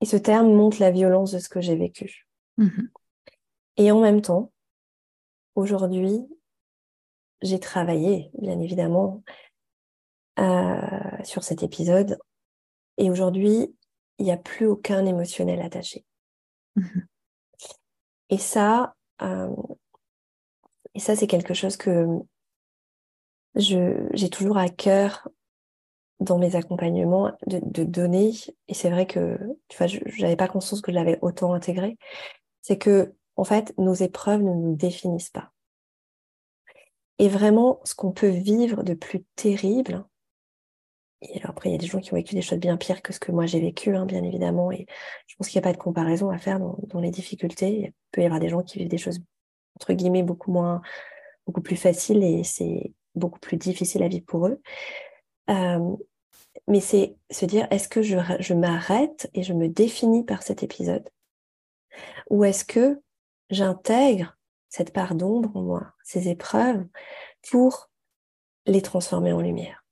Et 0.00 0.06
ce 0.06 0.16
terme 0.16 0.52
montre 0.52 0.80
la 0.80 0.90
violence 0.90 1.32
de 1.32 1.38
ce 1.38 1.48
que 1.48 1.60
j'ai 1.60 1.76
vécu. 1.76 2.26
Mmh 2.56 2.88
Et 3.76 3.90
en 3.90 4.00
même 4.00 4.22
temps, 4.22 4.52
aujourd'hui, 5.54 6.26
j'ai 7.42 7.60
travaillé, 7.60 8.30
bien 8.38 8.58
évidemment, 8.60 9.22
euh, 10.38 11.24
sur 11.24 11.42
cet 11.42 11.62
épisode. 11.62 12.18
Et 12.96 13.10
aujourd'hui, 13.10 13.74
il 14.18 14.24
n'y 14.24 14.32
a 14.32 14.36
plus 14.36 14.66
aucun 14.66 15.04
émotionnel 15.06 15.60
attaché. 15.60 16.04
Mhm. 16.76 17.06
Et 18.30 18.38
ça, 18.38 18.94
euh, 19.22 19.54
et 20.94 21.00
ça, 21.00 21.16
c'est 21.16 21.26
quelque 21.26 21.54
chose 21.54 21.76
que 21.76 22.06
j'ai 23.54 24.30
toujours 24.30 24.58
à 24.58 24.68
cœur 24.68 25.28
dans 26.20 26.38
mes 26.38 26.56
accompagnements 26.56 27.32
de, 27.46 27.84
donner. 27.84 28.32
Et 28.66 28.74
c'est 28.74 28.90
vrai 28.90 29.06
que, 29.06 29.38
tu 29.68 29.78
vois, 29.78 29.86
je 29.86 30.00
n'avais 30.20 30.36
pas 30.36 30.48
conscience 30.48 30.80
que 30.80 30.92
je 30.92 30.96
l'avais 30.96 31.18
autant 31.22 31.52
intégré. 31.52 31.96
C'est 32.62 32.78
que, 32.78 33.14
en 33.36 33.44
fait, 33.44 33.74
nos 33.78 33.94
épreuves 33.94 34.42
ne 34.42 34.52
nous 34.52 34.74
définissent 34.74 35.30
pas. 35.30 35.52
Et 37.18 37.28
vraiment, 37.28 37.80
ce 37.84 37.94
qu'on 37.94 38.12
peut 38.12 38.28
vivre 38.28 38.82
de 38.82 38.94
plus 38.94 39.24
terrible, 39.36 40.04
et 41.20 41.38
alors 41.38 41.50
après, 41.50 41.68
il 41.68 41.72
y 41.72 41.74
a 41.74 41.78
des 41.78 41.86
gens 41.86 41.98
qui 41.98 42.12
ont 42.12 42.16
vécu 42.16 42.34
des 42.34 42.42
choses 42.42 42.58
bien 42.58 42.76
pires 42.76 43.02
que 43.02 43.12
ce 43.12 43.18
que 43.18 43.32
moi 43.32 43.46
j'ai 43.46 43.60
vécu, 43.60 43.96
hein, 43.96 44.06
bien 44.06 44.22
évidemment, 44.22 44.70
et 44.70 44.86
je 45.26 45.34
pense 45.36 45.48
qu'il 45.48 45.60
n'y 45.60 45.66
a 45.66 45.68
pas 45.68 45.72
de 45.72 45.82
comparaison 45.82 46.30
à 46.30 46.38
faire 46.38 46.60
dans, 46.60 47.00
les 47.00 47.10
difficultés. 47.10 47.80
Il 47.80 47.92
peut 48.12 48.22
y 48.22 48.24
avoir 48.24 48.40
des 48.40 48.48
gens 48.48 48.62
qui 48.62 48.78
vivent 48.78 48.88
des 48.88 48.98
choses, 48.98 49.20
entre 49.76 49.92
guillemets, 49.94 50.22
beaucoup 50.22 50.52
moins, 50.52 50.80
beaucoup 51.46 51.60
plus 51.60 51.76
faciles, 51.76 52.22
et 52.22 52.44
c'est 52.44 52.92
beaucoup 53.16 53.40
plus 53.40 53.56
difficile 53.56 54.02
à 54.04 54.08
vivre 54.08 54.26
pour 54.26 54.46
eux. 54.46 54.60
Euh, 55.50 55.96
mais 56.66 56.80
c'est 56.80 57.16
se 57.30 57.44
dire, 57.46 57.66
est-ce 57.70 57.88
que 57.88 58.02
je, 58.02 58.54
m'arrête 58.54 59.30
et 59.34 59.42
je 59.42 59.52
me 59.52 59.68
définis 59.68 60.24
par 60.24 60.42
cet 60.42 60.62
épisode? 60.62 61.08
Ou 62.30 62.44
est-ce 62.44 62.64
que 62.64 63.00
j'intègre 63.50 64.36
cette 64.68 64.92
part 64.92 65.14
d'ombre 65.14 65.56
en 65.56 65.62
moi, 65.62 65.94
ces 66.04 66.28
épreuves, 66.28 66.86
pour 67.50 67.90
les 68.66 68.82
transformer 68.82 69.32
en 69.32 69.40
lumière? 69.40 69.84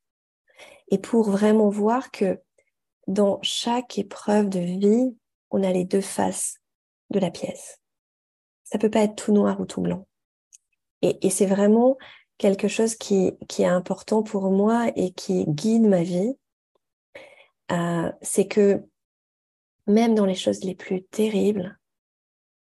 Et 0.89 0.99
pour 0.99 1.31
vraiment 1.31 1.71
voir 1.71 2.11
que 2.11 2.41
dans 3.07 3.39
chaque 3.43 3.99
épreuve 3.99 4.49
de 4.49 4.61
vie, 4.61 5.17
on 5.51 5.63
a 5.63 5.73
les 5.73 5.85
deux 5.85 6.01
faces 6.01 6.59
de 7.11 7.19
la 7.19 7.31
pièce. 7.31 7.81
Ça 8.65 8.79
peut 8.79 8.91
pas 8.91 9.01
être 9.01 9.17
tout 9.17 9.33
noir 9.33 9.61
ou 9.61 9.67
tout 9.67 9.81
blanc. 9.81 10.07
Et, 11.03 11.31
c'est 11.31 11.47
vraiment 11.47 11.97
quelque 12.39 12.69
chose 12.69 12.95
qui, 12.95 13.33
qui, 13.49 13.63
est 13.63 13.67
important 13.67 14.23
pour 14.23 14.51
moi 14.51 14.91
et 14.95 15.13
qui 15.13 15.45
guide 15.47 15.87
ma 15.87 16.03
vie. 16.03 16.37
Euh, 17.73 18.13
c'est 18.23 18.47
que 18.47 18.85
même 19.87 20.15
dans 20.15 20.27
les 20.27 20.35
choses 20.35 20.63
les 20.65 20.75
plus 20.75 21.05
terribles, 21.05 21.79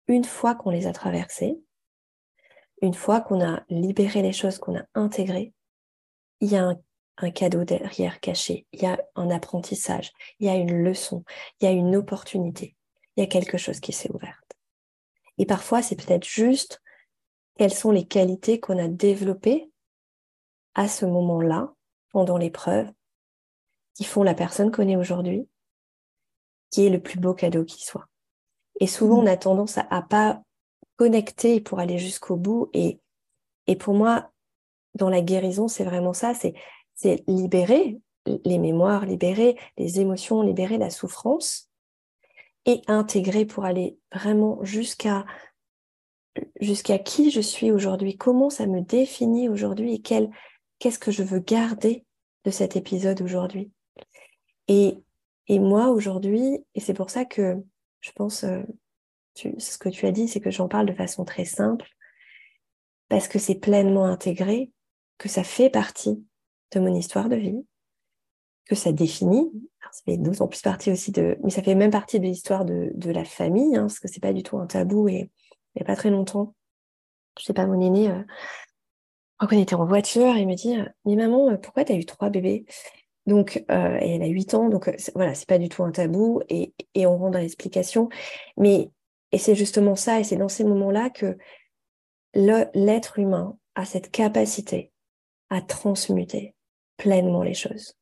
une 0.08 0.24
fois 0.24 0.54
qu'on 0.54 0.70
les 0.70 0.86
a 0.86 0.92
traversées, 0.92 1.60
une 2.82 2.94
fois 2.94 3.20
qu'on 3.20 3.44
a 3.44 3.62
libéré 3.68 4.22
les 4.22 4.32
choses, 4.32 4.58
qu'on 4.58 4.76
a 4.76 4.84
intégré, 4.94 5.52
il 6.40 6.50
y 6.50 6.56
a 6.56 6.74
un, 7.18 7.30
cadeau 7.30 7.64
derrière 7.64 8.18
caché, 8.20 8.66
il 8.72 8.80
y 8.80 8.86
a 8.86 8.98
un 9.14 9.28
apprentissage, 9.28 10.10
il 10.38 10.46
y 10.46 10.48
a 10.50 10.54
une 10.54 10.82
leçon, 10.82 11.22
il 11.60 11.66
y 11.66 11.68
a 11.68 11.70
une 11.70 11.94
opportunité, 11.94 12.76
il 13.16 13.20
y 13.20 13.22
a 13.22 13.26
quelque 13.26 13.58
chose 13.58 13.78
qui 13.78 13.92
s'est 13.92 14.10
ouverte. 14.10 14.56
Et 15.36 15.44
parfois, 15.44 15.82
c'est 15.82 15.96
peut-être 15.96 16.26
juste 16.26 16.80
quelles 17.56 17.74
sont 17.74 17.90
les 17.90 18.06
qualités 18.06 18.60
qu'on 18.60 18.78
a 18.78 18.88
développées 18.88 19.70
à 20.74 20.88
ce 20.88 21.04
moment-là, 21.06 21.74
pendant 22.10 22.38
l'épreuve, 22.38 22.90
qui 23.94 24.04
font 24.04 24.22
la 24.22 24.34
personne 24.34 24.70
qu'on 24.70 24.88
est 24.88 24.96
aujourd'hui, 24.96 25.48
qui 26.70 26.86
est 26.86 26.90
le 26.90 27.00
plus 27.00 27.18
beau 27.18 27.34
cadeau 27.34 27.64
qui 27.64 27.84
soit? 27.84 28.06
Et 28.80 28.86
souvent, 28.86 29.18
on 29.18 29.26
a 29.26 29.36
tendance 29.36 29.78
à, 29.78 29.86
à 29.90 30.02
pas 30.02 30.42
connecter 30.96 31.60
pour 31.60 31.80
aller 31.80 31.98
jusqu'au 31.98 32.36
bout. 32.36 32.70
Et, 32.72 33.00
et 33.66 33.76
pour 33.76 33.94
moi, 33.94 34.30
dans 34.94 35.10
la 35.10 35.20
guérison, 35.20 35.68
c'est 35.68 35.84
vraiment 35.84 36.12
ça, 36.12 36.34
c'est, 36.34 36.54
c'est 36.94 37.22
libérer 37.26 38.00
les 38.44 38.58
mémoires, 38.58 39.06
libérer 39.06 39.58
les 39.76 40.00
émotions, 40.00 40.42
libérer 40.42 40.78
la 40.78 40.90
souffrance 40.90 41.70
et 42.66 42.82
intégrer 42.86 43.44
pour 43.44 43.64
aller 43.64 43.98
vraiment 44.14 44.62
jusqu'à 44.62 45.24
jusqu'à 46.60 46.98
qui 46.98 47.30
je 47.30 47.40
suis 47.40 47.70
aujourd'hui, 47.70 48.16
comment 48.16 48.50
ça 48.50 48.66
me 48.66 48.80
définit 48.80 49.48
aujourd'hui 49.48 49.94
et 49.94 50.00
quel, 50.00 50.30
qu'est-ce 50.78 50.98
que 50.98 51.10
je 51.10 51.22
veux 51.22 51.40
garder 51.40 52.04
de 52.44 52.50
cet 52.50 52.76
épisode 52.76 53.20
aujourd'hui? 53.22 53.70
Et, 54.68 54.98
et 55.48 55.58
moi 55.58 55.88
aujourd'hui, 55.88 56.64
et 56.74 56.80
c'est 56.80 56.94
pour 56.94 57.10
ça 57.10 57.24
que 57.24 57.56
je 58.00 58.10
pense, 58.12 58.44
euh, 58.44 58.62
ce 59.34 59.78
que 59.78 59.88
tu 59.88 60.06
as 60.06 60.12
dit, 60.12 60.28
c'est 60.28 60.40
que 60.40 60.50
j'en 60.50 60.68
parle 60.68 60.86
de 60.86 60.92
façon 60.92 61.24
très 61.24 61.44
simple, 61.44 61.88
parce 63.08 63.28
que 63.28 63.38
c'est 63.38 63.56
pleinement 63.56 64.04
intégré, 64.04 64.70
que 65.18 65.28
ça 65.28 65.44
fait 65.44 65.70
partie 65.70 66.24
de 66.72 66.80
mon 66.80 66.94
histoire 66.94 67.28
de 67.28 67.36
vie, 67.36 67.66
que 68.66 68.74
ça 68.74 68.92
définit. 68.92 69.50
ça 69.92 70.02
fait 70.04 70.16
d'autant 70.16 70.48
plus 70.48 70.62
partie 70.62 70.90
aussi 70.90 71.10
de, 71.10 71.36
mais 71.42 71.50
ça 71.50 71.62
fait 71.62 71.74
même 71.74 71.90
partie 71.90 72.20
de 72.20 72.24
l'histoire 72.24 72.64
de, 72.64 73.10
la 73.10 73.24
famille, 73.24 73.76
hein, 73.76 73.82
parce 73.82 73.98
que 73.98 74.08
c'est 74.08 74.20
pas 74.20 74.32
du 74.32 74.42
tout 74.42 74.58
un 74.58 74.66
tabou. 74.66 75.08
Et 75.08 75.30
il 75.74 75.80
n'y 75.80 75.82
a 75.82 75.86
pas 75.86 75.96
très 75.96 76.10
longtemps, 76.10 76.54
je 77.38 77.44
sais 77.44 77.52
pas, 77.52 77.66
mon 77.66 77.80
aîné, 77.80 78.10
euh, 78.10 78.22
on 79.40 79.48
était 79.48 79.74
en 79.74 79.86
voiture, 79.86 80.36
et 80.36 80.40
il 80.40 80.48
me 80.48 80.54
dit, 80.54 80.78
euh, 80.78 80.84
mais 81.04 81.16
maman, 81.16 81.50
euh, 81.50 81.56
pourquoi 81.56 81.84
tu 81.84 81.92
as 81.92 81.96
eu 81.96 82.04
trois 82.04 82.30
bébés? 82.30 82.66
Donc, 83.26 83.64
euh, 83.70 83.98
et 84.00 84.16
elle 84.16 84.22
a 84.22 84.26
8 84.26 84.54
ans, 84.54 84.68
donc 84.68 84.90
voilà, 85.14 85.34
c'est 85.34 85.48
pas 85.48 85.58
du 85.58 85.68
tout 85.68 85.84
un 85.84 85.92
tabou 85.92 86.42
et, 86.48 86.74
et 86.94 87.06
on 87.06 87.16
rentre 87.18 87.32
dans 87.32 87.38
l'explication. 87.38 88.08
Mais 88.56 88.90
et 89.32 89.38
c'est 89.38 89.54
justement 89.54 89.94
ça, 89.94 90.18
et 90.20 90.24
c'est 90.24 90.36
dans 90.36 90.48
ces 90.48 90.64
moments-là 90.64 91.10
que 91.10 91.38
l'être 92.34 93.18
humain 93.18 93.56
a 93.74 93.84
cette 93.84 94.10
capacité 94.10 94.90
à 95.50 95.60
transmuter 95.60 96.54
pleinement 96.96 97.42
les 97.42 97.54
choses. 97.54 97.94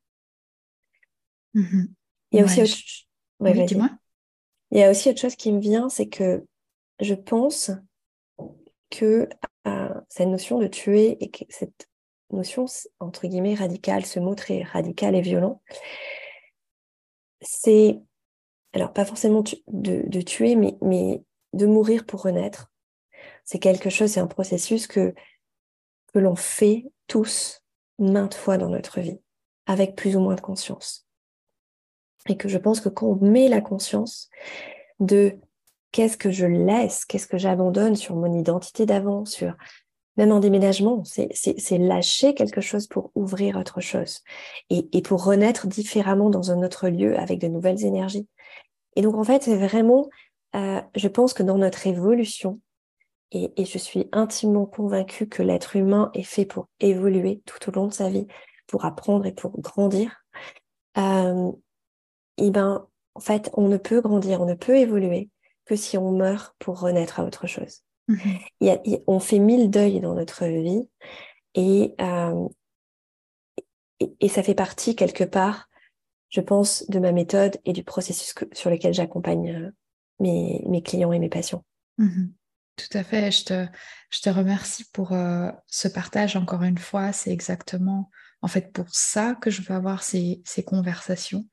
Il 2.32 2.38
y 2.38 2.42
a 2.42 2.44
aussi 2.44 2.62
autre... 2.62 2.72
Il 4.70 4.78
y 4.78 4.82
a 4.82 4.90
aussi 4.90 5.10
autre 5.10 5.20
chose 5.20 5.36
qui 5.36 5.52
me 5.52 5.60
vient, 5.60 5.88
c'est 5.88 6.08
que 6.08 6.44
je 7.00 7.14
pense 7.14 7.70
que 8.90 9.28
euh, 9.66 9.94
cette 10.08 10.28
notion 10.28 10.58
de 10.58 10.66
tuer 10.66 11.16
et 11.22 11.30
que 11.30 11.44
cette 11.48 11.88
notion 12.30 12.66
entre 13.00 13.26
guillemets 13.26 13.54
radicale, 13.54 14.04
ce 14.04 14.20
mot 14.20 14.34
très 14.34 14.62
radical 14.62 15.14
et 15.14 15.20
violent, 15.20 15.62
c'est 17.40 18.00
alors 18.72 18.92
pas 18.92 19.04
forcément 19.04 19.42
de, 19.68 20.20
tuer, 20.20 20.56
mais, 20.56 20.76
mais, 20.82 21.22
de 21.54 21.66
mourir 21.66 22.04
pour 22.04 22.22
renaître. 22.22 22.70
C'est 23.44 23.58
quelque 23.58 23.90
chose, 23.90 24.10
c'est 24.12 24.20
un 24.20 24.26
processus 24.26 24.86
que, 24.86 25.14
que 26.12 26.18
l'on 26.18 26.36
fait 26.36 26.84
tous 27.06 27.62
maintes 27.98 28.34
fois 28.34 28.58
dans 28.58 28.68
notre 28.68 29.00
vie, 29.00 29.18
avec 29.66 29.96
plus 29.96 30.16
ou 30.16 30.20
moins 30.20 30.34
de 30.34 30.40
conscience. 30.40 31.06
Et 32.28 32.36
que 32.36 32.48
je 32.48 32.58
pense 32.58 32.80
que 32.80 32.90
quand 32.90 33.06
on 33.06 33.16
met 33.16 33.48
la 33.48 33.62
conscience 33.62 34.28
de 35.00 35.38
qu'est-ce 35.92 36.16
que 36.16 36.30
je 36.30 36.46
laisse, 36.46 37.04
qu'est-ce 37.04 37.26
que 37.26 37.38
j'abandonne 37.38 37.96
sur 37.96 38.16
mon 38.16 38.32
identité 38.38 38.86
d'avant, 38.86 39.24
sur 39.24 39.54
même 40.18 40.32
en 40.32 40.40
déménagement, 40.40 41.04
c'est 41.04 41.78
lâcher 41.78 42.34
quelque 42.34 42.60
chose 42.60 42.88
pour 42.88 43.12
ouvrir 43.14 43.56
autre 43.56 43.80
chose 43.80 44.20
et, 44.68 45.00
pour 45.02 45.24
renaître 45.24 45.68
différemment 45.68 46.28
dans 46.28 46.50
un 46.50 46.64
autre 46.64 46.88
lieu 46.88 47.16
avec 47.16 47.38
de 47.38 47.46
nouvelles 47.46 47.84
énergies. 47.84 48.26
Et 48.96 49.02
donc, 49.02 49.14
en 49.14 49.22
fait, 49.22 49.44
c'est 49.44 49.56
vraiment, 49.56 50.08
euh, 50.56 50.82
je 50.96 51.06
pense 51.06 51.34
que 51.34 51.44
dans 51.44 51.56
notre 51.56 51.86
évolution, 51.86 52.60
et, 53.30 53.52
et 53.56 53.64
je 53.64 53.78
suis 53.78 54.08
intimement 54.10 54.66
convaincue 54.66 55.28
que 55.28 55.44
l'être 55.44 55.76
humain 55.76 56.10
est 56.14 56.24
fait 56.24 56.46
pour 56.46 56.66
évoluer 56.80 57.40
tout 57.46 57.68
au 57.68 57.72
long 57.72 57.86
de 57.86 57.92
sa 57.92 58.08
vie, 58.08 58.26
pour 58.66 58.84
apprendre 58.84 59.24
et 59.24 59.32
pour 59.32 59.60
grandir, 59.60 60.24
euh, 60.96 61.52
et 62.38 62.50
ben, 62.50 62.88
en 63.14 63.20
fait, 63.20 63.50
on 63.54 63.68
ne 63.68 63.76
peut 63.76 64.00
grandir, 64.00 64.40
on 64.40 64.46
ne 64.46 64.54
peut 64.54 64.76
évoluer 64.76 65.30
que 65.68 65.76
si 65.76 65.98
on 65.98 66.12
meurt 66.12 66.56
pour 66.58 66.80
renaître 66.80 67.20
à 67.20 67.24
autre 67.24 67.46
chose. 67.46 67.82
Mhm. 68.08 69.02
on 69.06 69.20
fait 69.20 69.38
mille 69.38 69.68
deuils 69.68 70.00
dans 70.00 70.14
notre 70.14 70.46
vie 70.46 70.88
euh, 72.00 72.48
et, 74.00 74.16
et, 74.20 74.28
ça 74.28 74.42
fait 74.42 74.54
partie 74.54 74.96
quelque 74.96 75.24
part, 75.24 75.68
je 76.30 76.40
pense, 76.40 76.88
de 76.88 76.98
ma 76.98 77.12
méthode 77.12 77.58
et 77.64 77.72
du 77.72 77.82
processus 77.82 78.34
sur 78.52 78.70
lequel 78.70 78.94
j'accompagne 78.94 79.50
euh, 79.50 79.70
mes, 80.20 80.62
mes, 80.68 80.82
clients 80.82 81.12
et 81.12 81.18
mes 81.18 81.28
patients. 81.28 81.64
Mhm. 81.98 82.32
Tout 82.76 82.96
à 82.96 83.02
fait. 83.02 83.30
Je 83.32 83.44
te, 83.44 83.66
je 84.10 84.20
te 84.20 84.30
remercie 84.30 84.84
pour 84.92 85.12
euh, 85.12 85.50
ce 85.66 85.88
partage 85.88 86.36
encore 86.36 86.62
une 86.62 86.78
fois. 86.78 87.12
C'est 87.12 87.32
exactement 87.32 88.10
en 88.40 88.48
fait 88.48 88.72
pour 88.72 88.86
ça 88.90 89.34
que 89.34 89.50
je 89.50 89.62
veux 89.62 89.74
avoir 89.74 90.04
ces, 90.04 90.40
ces 90.44 90.62
conversations 90.62 91.44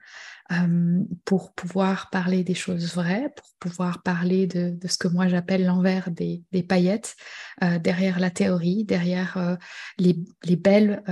pour 1.25 1.53
pouvoir 1.53 2.09
parler 2.11 2.43
des 2.43 2.53
choses 2.53 2.93
vraies, 2.93 3.33
pour 3.35 3.47
pouvoir 3.59 4.03
parler 4.03 4.45
de, 4.45 4.77
ce 4.87 4.97
que 4.97 5.07
moi 5.07 5.27
j'appelle 5.27 5.65
l'envers 5.65 6.11
des, 6.11 6.43
paillettes, 6.67 7.15
derrière 7.81 8.19
la 8.19 8.29
théorie, 8.29 8.85
derrière 8.85 9.57
les, 9.97 10.15
belles 10.55 11.03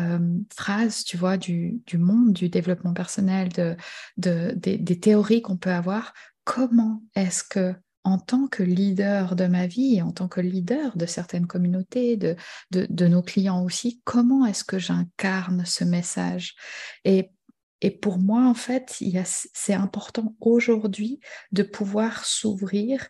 phrases, 0.55 1.03
tu 1.03 1.17
vois, 1.17 1.37
du, 1.37 1.81
monde, 1.93 2.33
du 2.33 2.49
développement 2.49 2.93
personnel, 2.93 3.49
de, 3.49 3.75
des, 4.17 4.99
théories 4.99 5.41
qu'on 5.41 5.57
peut 5.57 5.71
avoir. 5.71 6.13
Comment 6.43 7.01
est-ce 7.15 7.43
que 7.43 7.73
en 8.03 8.17
tant 8.17 8.47
que 8.47 8.63
leader 8.63 9.35
de 9.35 9.47
ma 9.47 9.65
vie, 9.65 10.01
en 10.01 10.11
tant 10.11 10.27
que 10.27 10.41
leader 10.41 10.95
de 10.97 11.05
certaines 11.05 11.47
communautés, 11.47 12.17
de, 12.17 12.35
de, 12.71 13.07
nos 13.07 13.21
clients 13.21 13.63
aussi, 13.63 14.01
comment 14.03 14.45
est-ce 14.45 14.65
que 14.65 14.77
j'incarne 14.77 15.63
ce 15.65 15.85
message? 15.85 16.55
Et, 17.05 17.31
et 17.83 17.91
pour 17.91 18.17
moi, 18.17 18.47
en 18.47 18.53
fait, 18.53 18.97
c'est 19.53 19.73
important 19.73 20.35
aujourd'hui 20.39 21.19
de 21.51 21.63
pouvoir 21.63 22.25
s'ouvrir 22.25 23.09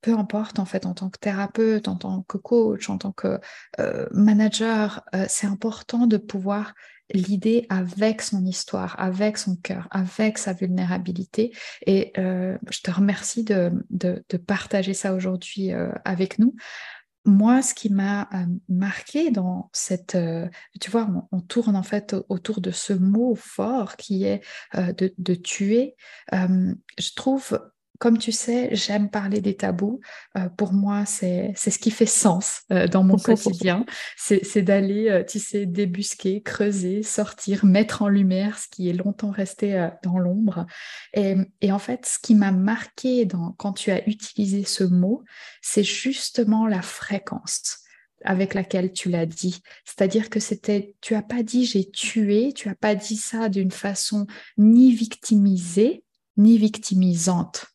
peu 0.00 0.18
importe 0.18 0.58
en 0.58 0.64
fait 0.64 0.84
en 0.84 0.94
tant 0.94 1.10
que 1.10 1.18
thérapeute, 1.20 1.86
en 1.86 1.94
tant 1.94 2.22
que 2.22 2.38
coach, 2.38 2.90
en 2.90 2.98
tant 2.98 3.12
que 3.12 3.38
manager, 4.10 5.04
c'est 5.28 5.46
important 5.46 6.08
de 6.08 6.16
pouvoir 6.16 6.74
l'idée 7.12 7.66
avec 7.68 8.22
son 8.22 8.44
histoire, 8.44 8.96
avec 8.98 9.36
son 9.38 9.54
cœur, 9.56 9.86
avec 9.90 10.38
sa 10.38 10.54
vulnérabilité. 10.54 11.52
Et 11.86 12.12
je 12.16 12.80
te 12.82 12.90
remercie 12.90 13.44
de, 13.44 13.70
partager 14.46 14.94
ça 14.94 15.14
aujourd'hui 15.14 15.70
avec 16.04 16.38
nous. 16.38 16.56
Moi, 17.24 17.62
ce 17.62 17.72
qui 17.74 17.88
m'a 17.92 18.28
marqué 18.68 19.30
dans 19.30 19.70
cette, 19.72 20.16
tu 20.80 20.90
vois, 20.90 21.08
on, 21.30 21.40
tourne 21.40 21.76
en 21.76 21.82
fait 21.82 22.16
autour 22.28 22.60
de 22.60 22.72
ce 22.72 22.92
mot 22.92 23.34
fort 23.36 23.96
qui 23.96 24.24
est 24.24 24.42
de, 24.74 25.34
tuer. 25.34 25.94
je 26.32 27.14
trouve 27.14 27.60
comme 28.02 28.18
tu 28.18 28.32
sais, 28.32 28.70
j'aime 28.72 29.08
parler 29.08 29.40
des 29.40 29.54
tabous. 29.54 30.00
Euh, 30.36 30.48
pour 30.48 30.72
moi, 30.72 31.06
c'est 31.06 31.52
ce 31.54 31.78
qui 31.78 31.92
fait 31.92 32.04
sens 32.04 32.62
euh, 32.72 32.88
dans 32.88 33.04
mon 33.04 33.16
quotidien. 33.28 33.86
C'est 34.16 34.62
d'aller, 34.62 35.08
euh, 35.08 35.22
tu 35.22 35.38
sais, 35.38 35.66
débusquer, 35.66 36.42
creuser, 36.42 37.04
sortir, 37.04 37.64
mettre 37.64 38.02
en 38.02 38.08
lumière 38.08 38.58
ce 38.58 38.66
qui 38.66 38.88
est 38.88 38.92
longtemps 38.92 39.30
resté 39.30 39.88
dans 40.02 40.18
l'ombre. 40.18 40.66
Et, 41.14 41.36
et, 41.60 41.70
en 41.70 41.78
fait, 41.78 42.04
ce 42.04 42.18
qui 42.18 42.34
m'a 42.34 42.50
marqué 42.50 43.24
dans, 43.24 43.52
quand 43.52 43.72
tu 43.72 43.92
as 43.92 44.04
utilisé 44.08 44.64
ce 44.64 44.82
mot, 44.82 45.22
c'est 45.60 45.84
justement 45.84 46.66
la 46.66 46.82
fréquence 46.82 47.84
avec 48.24 48.54
laquelle 48.54 48.92
tu 48.92 49.10
l'as 49.10 49.26
dit. 49.26 49.62
C'est-à-dire 49.84 50.28
que 50.28 50.40
c'était, 50.40 50.96
tu 51.02 51.14
as 51.14 51.22
pas 51.22 51.44
dit 51.44 51.66
j'ai 51.66 51.88
tué, 51.88 52.52
tu 52.52 52.68
as 52.68 52.74
pas 52.74 52.96
dit 52.96 53.16
ça 53.16 53.48
d'une 53.48 53.70
façon 53.70 54.26
ni 54.58 54.92
victimisée, 54.92 56.02
ni 56.36 56.58
victimisante. 56.58 57.71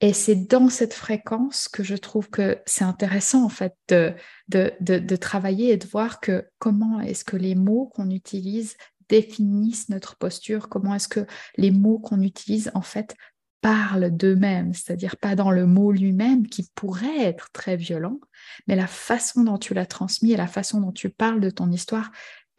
Et 0.00 0.12
c'est 0.12 0.34
dans 0.34 0.68
cette 0.68 0.94
fréquence 0.94 1.68
que 1.68 1.82
je 1.82 1.94
trouve 1.94 2.28
que 2.28 2.58
c'est 2.66 2.84
intéressant 2.84 3.44
en 3.44 3.48
fait 3.48 3.74
de, 3.88 5.16
travailler 5.16 5.72
et 5.72 5.76
de 5.76 5.86
voir 5.86 6.20
que 6.20 6.46
comment 6.58 7.00
est-ce 7.00 7.24
que 7.24 7.36
les 7.36 7.54
mots 7.54 7.90
qu'on 7.94 8.10
utilise 8.10 8.76
définissent 9.08 9.88
notre 9.88 10.16
posture, 10.16 10.68
comment 10.68 10.94
est-ce 10.94 11.08
que 11.08 11.26
les 11.56 11.70
mots 11.70 11.98
qu'on 11.98 12.22
utilise 12.22 12.70
en 12.74 12.82
fait 12.82 13.14
parlent 13.60 14.10
d'eux-mêmes, 14.10 14.74
c'est-à-dire 14.74 15.16
pas 15.16 15.36
dans 15.36 15.52
le 15.52 15.66
mot 15.66 15.92
lui-même 15.92 16.48
qui 16.48 16.68
pourrait 16.74 17.20
être 17.20 17.50
très 17.52 17.76
violent, 17.76 18.18
mais 18.66 18.74
la 18.74 18.88
façon 18.88 19.44
dont 19.44 19.58
tu 19.58 19.72
l'as 19.72 19.86
transmis 19.86 20.32
et 20.32 20.36
la 20.36 20.48
façon 20.48 20.80
dont 20.80 20.90
tu 20.90 21.10
parles 21.10 21.40
de 21.40 21.50
ton 21.50 21.70
histoire, 21.70 22.10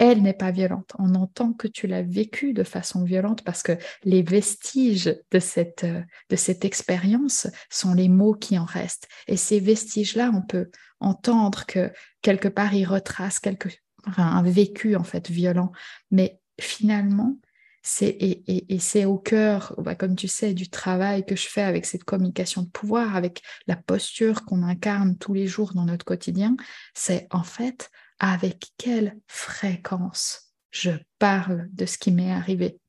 elle 0.03 0.21
n'est 0.21 0.33
pas 0.33 0.51
violente. 0.51 0.91
On 0.99 1.15
entend 1.15 1.53
que 1.53 1.65
tu 1.65 1.87
l'as 1.87 2.01
vécue 2.01 2.51
de 2.51 2.63
façon 2.63 3.05
violente 3.05 3.41
parce 3.43 3.63
que 3.63 3.77
les 4.03 4.21
vestiges 4.21 5.17
de 5.31 5.39
cette, 5.39 5.85
euh, 5.85 6.01
de 6.29 6.35
cette 6.35 6.65
expérience 6.65 7.47
sont 7.69 7.93
les 7.93 8.09
mots 8.09 8.33
qui 8.33 8.57
en 8.59 8.65
restent. 8.65 9.07
Et 9.27 9.37
ces 9.37 9.61
vestiges-là, 9.61 10.29
on 10.33 10.41
peut 10.41 10.69
entendre 10.99 11.65
que 11.65 11.89
quelque 12.21 12.49
part, 12.49 12.73
ils 12.73 12.85
retracent 12.85 13.39
quelque, 13.39 13.69
un 14.17 14.43
vécu 14.43 14.97
en 14.97 15.05
fait 15.05 15.29
violent. 15.29 15.71
Mais 16.11 16.41
finalement, 16.59 17.37
c'est, 17.81 18.07
et, 18.07 18.73
et, 18.73 18.79
c'est 18.79 19.05
au 19.05 19.17
cœur, 19.17 19.73
bah, 19.77 19.95
comme 19.95 20.15
tu 20.17 20.27
sais, 20.27 20.53
du 20.53 20.69
travail 20.69 21.25
que 21.25 21.35
je 21.35 21.47
fais 21.47 21.61
avec 21.61 21.85
cette 21.85 22.03
communication 22.03 22.63
de 22.63 22.69
pouvoir, 22.69 23.15
avec 23.15 23.41
la 23.67 23.77
posture 23.77 24.43
qu'on 24.43 24.63
incarne 24.63 25.17
tous 25.17 25.33
les 25.33 25.47
jours 25.47 25.73
dans 25.73 25.85
notre 25.85 26.05
quotidien, 26.05 26.55
c'est 26.93 27.27
en 27.31 27.43
fait 27.43 27.89
avec 28.19 28.71
quelle 28.77 29.17
fréquence 29.27 30.53
je 30.71 30.91
parle 31.19 31.67
de 31.71 31.85
ce 31.85 31.97
qui 31.97 32.11
m'est 32.11 32.31
arrivé, 32.31 32.79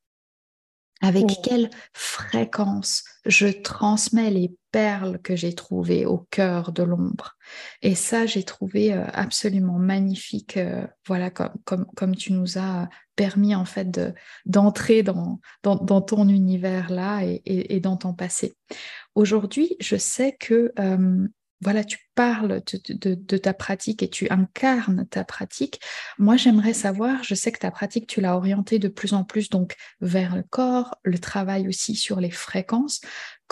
avec 1.04 1.26
quelle 1.42 1.68
fréquence 1.92 3.04
je 3.26 3.48
transmets 3.48 4.30
les 4.30 4.54
perles 4.70 5.18
que 5.20 5.36
j'ai 5.36 5.54
trouvées 5.54 6.06
au 6.06 6.26
cœur 6.30 6.72
de 6.72 6.82
l'ombre? 6.82 7.36
Et 7.82 7.94
ça, 7.94 8.24
j'ai 8.26 8.42
trouvé 8.42 8.94
euh, 8.94 9.04
absolument 9.12 9.78
magnifique, 9.78 10.56
euh, 10.56 10.86
voilà, 11.06 11.30
comme, 11.30 11.52
comme, 11.64 11.86
comme 11.94 12.16
tu 12.16 12.32
nous 12.32 12.58
as 12.58 12.88
permis 13.16 13.54
en 13.54 13.64
fait 13.64 14.00
d'entrer 14.46 15.02
dans, 15.02 15.40
dans, 15.62 16.00
ton 16.00 16.28
univers 16.28 16.90
là 16.90 17.20
et, 17.22 17.80
dans 17.80 17.96
ton 17.96 18.14
passé. 18.14 18.54
Aujourd'hui, 19.14 19.76
je 19.80 19.96
sais 19.96 20.36
que 20.40 20.72
euh, 20.78 21.28
voilà, 21.60 21.84
tu 21.84 21.98
parles 22.14 22.62
de, 22.88 23.36
ta 23.36 23.54
pratique 23.54 24.02
et 24.02 24.10
tu 24.10 24.28
incarnes 24.30 25.06
ta 25.08 25.24
pratique. 25.24 25.80
Moi, 26.18 26.36
j'aimerais 26.36 26.74
savoir, 26.74 27.22
je 27.24 27.34
sais 27.34 27.52
que 27.52 27.58
ta 27.58 27.70
pratique, 27.70 28.06
tu 28.06 28.20
l'as 28.20 28.36
orientée 28.36 28.78
de 28.78 28.88
plus 28.88 29.14
en 29.14 29.24
plus 29.24 29.48
donc 29.48 29.76
vers 30.00 30.36
le 30.36 30.42
corps, 30.42 30.96
le 31.04 31.18
travail 31.18 31.68
aussi 31.68 31.94
sur 31.94 32.20
les 32.20 32.30
fréquences. 32.30 33.00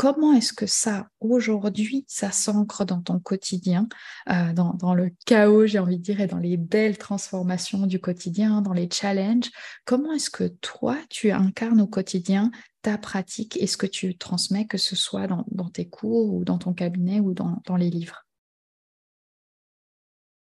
Comment 0.02 0.32
est-ce 0.32 0.52
que 0.52 0.66
ça, 0.66 1.06
aujourd'hui, 1.20 2.04
ça 2.08 2.32
s'ancre 2.32 2.84
dans 2.84 3.00
ton 3.00 3.20
quotidien, 3.20 3.88
euh, 4.28 4.52
dans, 4.52 4.94
le 4.94 5.12
chaos, 5.26 5.66
j'ai 5.66 5.78
envie 5.78 5.98
de 5.98 6.02
dire, 6.02 6.20
et 6.20 6.26
dans 6.26 6.38
les 6.38 6.56
belles 6.56 6.98
transformations 6.98 7.86
du 7.86 8.00
quotidien, 8.00 8.62
dans 8.62 8.72
les 8.72 8.88
challenges? 8.90 9.48
Comment 9.84 10.12
est-ce 10.12 10.28
que 10.28 10.48
toi, 10.60 10.98
tu 11.08 11.30
incarnes 11.30 11.80
au 11.80 11.86
quotidien 11.86 12.50
ta 12.82 12.98
pratique 12.98 13.56
et 13.62 13.68
ce 13.68 13.76
que 13.76 13.86
tu 13.86 14.18
transmets, 14.18 14.66
que 14.66 14.76
ce 14.76 14.96
soit 14.96 15.28
dans, 15.28 15.68
tes 15.68 15.88
cours 15.88 16.34
ou 16.34 16.44
dans 16.44 16.58
ton 16.58 16.72
cabinet 16.72 17.20
ou 17.20 17.32
dans, 17.32 17.76
les 17.76 17.88
livres? 17.88 18.26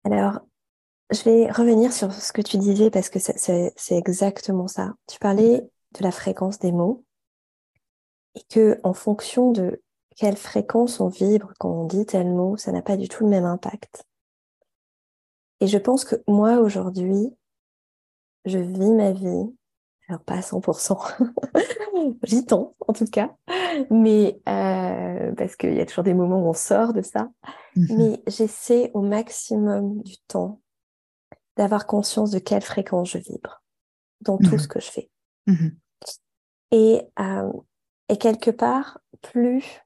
Alors, 0.02 0.40
je 1.12 1.22
vais 1.22 1.52
revenir 1.52 1.92
sur 1.92 2.12
ce 2.12 2.32
que 2.32 2.42
tu 2.42 2.58
disais 2.58 2.90
parce 2.90 3.10
que 3.10 3.20
c'est 3.20 3.96
exactement 3.96 4.66
ça. 4.66 4.94
Tu 5.06 5.20
parlais 5.20 5.60
de 5.96 6.02
la 6.02 6.10
fréquence 6.10 6.58
des 6.58 6.72
mots 6.72 7.05
et 8.36 8.42
que 8.48 8.78
en 8.84 8.92
fonction 8.92 9.50
de 9.50 9.82
quelle 10.16 10.36
fréquence 10.36 11.00
on 11.00 11.08
vibre 11.08 11.52
quand 11.58 11.70
on 11.70 11.84
dit 11.84 12.06
tel 12.06 12.28
mot, 12.28 12.56
ça 12.56 12.72
n'a 12.72 12.82
pas 12.82 12.96
du 12.96 13.08
tout 13.08 13.24
le 13.24 13.30
même 13.30 13.44
impact. 13.44 14.04
Et 15.60 15.66
je 15.66 15.78
pense 15.78 16.04
que 16.04 16.16
moi 16.28 16.58
aujourd'hui, 16.58 17.34
je 18.44 18.58
vis 18.58 18.92
ma 18.92 19.12
vie, 19.12 19.54
alors 20.08 20.22
pas 20.22 20.36
à 20.36 20.40
100%, 20.40 22.18
j'y 22.22 22.44
tends 22.44 22.74
en 22.86 22.92
tout 22.92 23.06
cas, 23.06 23.34
mais 23.90 24.40
euh, 24.48 25.32
parce 25.34 25.56
qu'il 25.56 25.74
y 25.74 25.80
a 25.80 25.86
toujours 25.86 26.04
des 26.04 26.14
moments 26.14 26.42
où 26.42 26.48
on 26.48 26.54
sort 26.54 26.92
de 26.92 27.02
ça, 27.02 27.30
mhm. 27.74 27.96
mais 27.96 28.22
j'essaie 28.26 28.90
au 28.94 29.00
maximum 29.00 30.02
du 30.02 30.16
temps 30.28 30.60
d'avoir 31.56 31.86
conscience 31.86 32.30
de 32.30 32.38
quelle 32.38 32.62
fréquence 32.62 33.10
je 33.10 33.18
vibre 33.18 33.62
dans 34.20 34.36
tout 34.38 34.52
mhm. 34.52 34.58
ce 34.58 34.68
que 34.68 34.80
je 34.80 34.90
fais. 34.90 35.10
Mhm. 35.46 35.76
Et 36.72 37.02
euh, 37.18 37.52
et 38.08 38.16
quelque 38.18 38.50
part, 38.50 39.00
plus, 39.22 39.82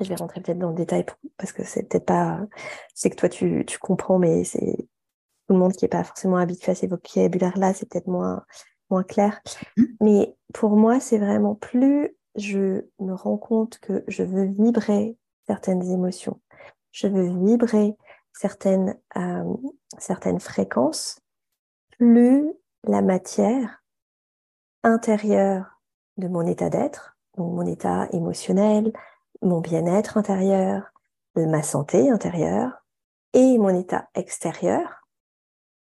je 0.00 0.08
vais 0.08 0.14
rentrer 0.16 0.40
peut-être 0.40 0.58
dans 0.58 0.70
le 0.70 0.76
détail 0.76 1.04
parce 1.36 1.52
que 1.52 1.64
c'est 1.64 1.84
peut-être 1.84 2.06
pas, 2.06 2.40
c'est 2.94 3.10
que 3.10 3.16
toi 3.16 3.28
tu, 3.28 3.64
tu 3.66 3.78
comprends, 3.78 4.18
mais 4.18 4.44
c'est 4.44 4.76
tout 5.46 5.54
le 5.54 5.58
monde 5.58 5.72
qui 5.72 5.84
n'est 5.84 5.90
pas 5.90 6.04
forcément 6.04 6.36
habitué 6.36 6.72
à 6.72 6.74
ces 6.74 6.86
vocabulaires-là, 6.86 7.74
c'est 7.74 7.88
peut-être 7.88 8.08
moins, 8.08 8.44
moins 8.90 9.04
clair. 9.04 9.40
Mmh. 9.76 9.84
Mais 10.00 10.36
pour 10.52 10.76
moi, 10.76 11.00
c'est 11.00 11.18
vraiment 11.18 11.54
plus 11.54 12.16
je 12.36 12.84
me 13.00 13.14
rends 13.14 13.38
compte 13.38 13.78
que 13.78 14.04
je 14.08 14.22
veux 14.22 14.44
vibrer 14.44 15.16
certaines 15.46 15.82
émotions, 15.90 16.40
je 16.92 17.06
veux 17.06 17.28
vibrer 17.46 17.96
certaines, 18.32 18.98
euh, 19.16 19.56
certaines 19.98 20.40
fréquences, 20.40 21.20
plus 21.98 22.52
la 22.84 23.00
matière 23.00 23.82
intérieure 24.82 25.75
de 26.16 26.28
mon 26.28 26.46
état 26.46 26.70
d'être, 26.70 27.16
mon 27.36 27.66
état 27.66 28.08
émotionnel, 28.12 28.92
mon 29.42 29.60
bien-être 29.60 30.16
intérieur, 30.16 30.92
ma 31.34 31.62
santé 31.62 32.10
intérieure 32.10 32.72
et 33.34 33.58
mon 33.58 33.68
état 33.68 34.08
extérieur, 34.14 35.06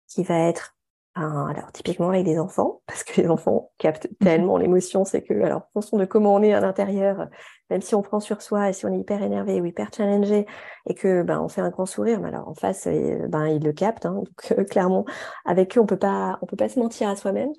qui 0.08 0.24
va 0.24 0.38
être 0.38 0.74
alors 1.16 1.70
typiquement 1.72 2.08
avec 2.08 2.24
des 2.24 2.38
enfants, 2.38 2.82
parce 2.86 3.04
que 3.04 3.20
les 3.20 3.28
enfants 3.28 3.70
captent 3.78 4.08
mhm. 4.08 4.16
tellement 4.26 4.56
l'émotion, 4.56 5.04
c'est 5.04 5.22
que 5.22 5.34
alors 5.42 5.62
en 5.62 5.80
fonction 5.80 5.96
de 5.96 6.04
comment 6.04 6.34
on 6.34 6.42
est 6.42 6.52
à 6.52 6.60
l'intérieur, 6.60 7.28
même 7.70 7.82
si 7.82 7.94
on 7.94 8.02
prend 8.02 8.20
sur 8.20 8.42
soi 8.42 8.68
et 8.68 8.72
si 8.72 8.84
on 8.86 8.92
est 8.92 8.98
hyper 8.98 9.22
énervé 9.22 9.60
ou 9.60 9.64
hyper 9.64 9.90
challengé 9.94 10.46
et 10.86 10.94
que 10.94 11.22
ben 11.22 11.40
on 11.40 11.48
fait 11.48 11.60
un 11.60 11.70
grand 11.70 11.86
sourire, 11.86 12.20
mais 12.20 12.28
alors 12.28 12.48
en 12.48 12.54
face 12.54 12.86
ben 12.86 13.46
ils 13.46 13.62
le 13.62 13.72
captent, 13.72 14.06
hein, 14.06 14.14
donc 14.14 14.52
euh, 14.58 14.64
clairement 14.64 15.04
avec 15.44 15.76
eux 15.76 15.80
on 15.80 15.86
peut 15.86 15.98
pas 15.98 16.38
on 16.42 16.46
peut 16.46 16.56
pas 16.56 16.68
se 16.68 16.78
mentir 16.78 17.08
à 17.08 17.16
soi-même, 17.16 17.52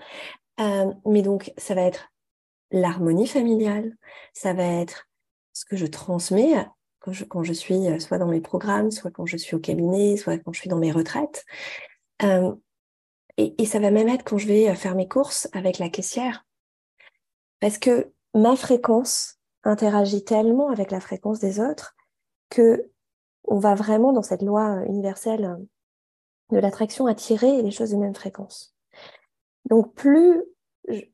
euh, 0.59 0.93
mais 1.05 1.21
donc 1.21 1.53
ça 1.57 1.75
va 1.75 1.81
être 1.81 2.09
l'harmonie 2.71 3.27
familiale, 3.27 3.95
ça 4.33 4.53
va 4.53 4.63
être 4.63 5.07
ce 5.53 5.65
que 5.65 5.77
je 5.77 5.85
transmets 5.85 6.55
quand 6.99 7.13
je, 7.13 7.23
quand 7.23 7.43
je, 7.43 7.53
suis 7.53 7.87
euh, 7.87 7.99
soit 7.99 8.17
dans 8.17 8.27
mes 8.27 8.41
programmes, 8.41 8.91
soit 8.91 9.11
quand 9.11 9.25
je 9.25 9.37
suis 9.37 9.55
au 9.55 9.59
cabinet, 9.59 10.17
soit 10.17 10.37
quand 10.39 10.53
je 10.53 10.59
suis 10.59 10.69
dans 10.69 10.79
mes 10.79 10.91
retraites. 10.91 11.45
Euh, 12.23 12.53
et, 13.37 13.65
ça 13.65 13.79
va 13.79 13.91
même 13.91 14.07
être 14.07 14.23
quand 14.23 14.37
je 14.37 14.47
vais 14.47 14.69
euh, 14.69 14.75
faire 14.75 14.95
mes 14.95 15.07
courses 15.07 15.47
avec 15.53 15.77
la 15.77 15.89
caissière. 15.89 16.45
Parce 17.59 17.77
que 17.77 18.11
ma 18.33 18.55
fréquence 18.55 19.39
interagit 19.63 20.23
tellement 20.23 20.69
avec 20.69 20.91
la 20.91 20.99
fréquence 20.99 21.39
des 21.39 21.59
autres 21.59 21.95
que 22.49 22.89
on 23.43 23.59
va 23.59 23.75
vraiment 23.75 24.11
dans 24.11 24.23
cette 24.23 24.41
loi 24.41 24.83
universelle 24.87 25.57
de 26.51 26.57
l'attraction 26.57 27.05
attirer 27.05 27.61
les 27.61 27.71
choses 27.71 27.91
de 27.91 27.97
même 27.97 28.15
fréquence. 28.15 28.75
Donc 29.69 29.93
plus, 29.93 30.41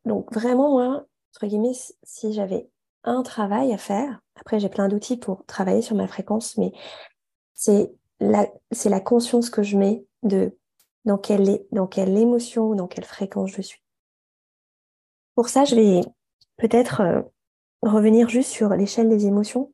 donc 0.06 0.34
vraiment 0.34 0.72
moi, 0.72 1.06
entre 1.32 1.48
guillemets, 1.48 1.78
si 2.04 2.34
j'avais 2.34 2.70
un 3.04 3.24
travail 3.24 3.74
à 3.74 3.78
faire, 3.78 4.22
après 4.36 4.60
j'ai 4.60 4.70
plein 4.70 4.88
d'outils 4.88 5.17
pour 5.17 5.46
travailler 5.46 5.82
sur 5.82 5.96
ma 5.96 6.08
fréquence, 6.08 6.58
mais 6.58 6.72
c'est 7.54 7.91
la, 8.20 9.00
conscience 9.00 9.50
que 9.50 9.63
je 9.63 9.78
mets 9.78 10.06
de 10.24 10.58
dans 11.06 11.17
quelle, 11.17 11.65
dans 11.72 11.88
quelle 11.88 12.15
émotion 12.17 12.70
ou 12.70 12.76
dans 12.76 12.88
quelle 12.88 13.06
fréquence 13.06 13.52
je 13.52 13.62
suis. 13.62 13.84
Pour 15.36 15.50
ça, 15.50 15.65
je 15.65 15.76
vais 15.76 16.02
peut-être 16.58 17.02
euh, 17.02 17.22
revenir 17.82 18.30
juste 18.30 18.52
sur 18.52 18.70
l'échelle 18.70 19.10
des 19.10 19.26
émotions 19.26 19.74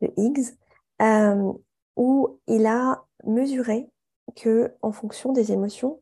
de 0.00 0.10
Higgs, 0.16 0.56
euh, 1.02 1.52
où 1.96 2.40
il 2.46 2.66
a 2.66 3.04
mesuré 3.24 3.90
que 4.36 4.74
en 4.80 4.92
fonction 4.92 5.32
des 5.32 5.52
émotions, 5.52 6.00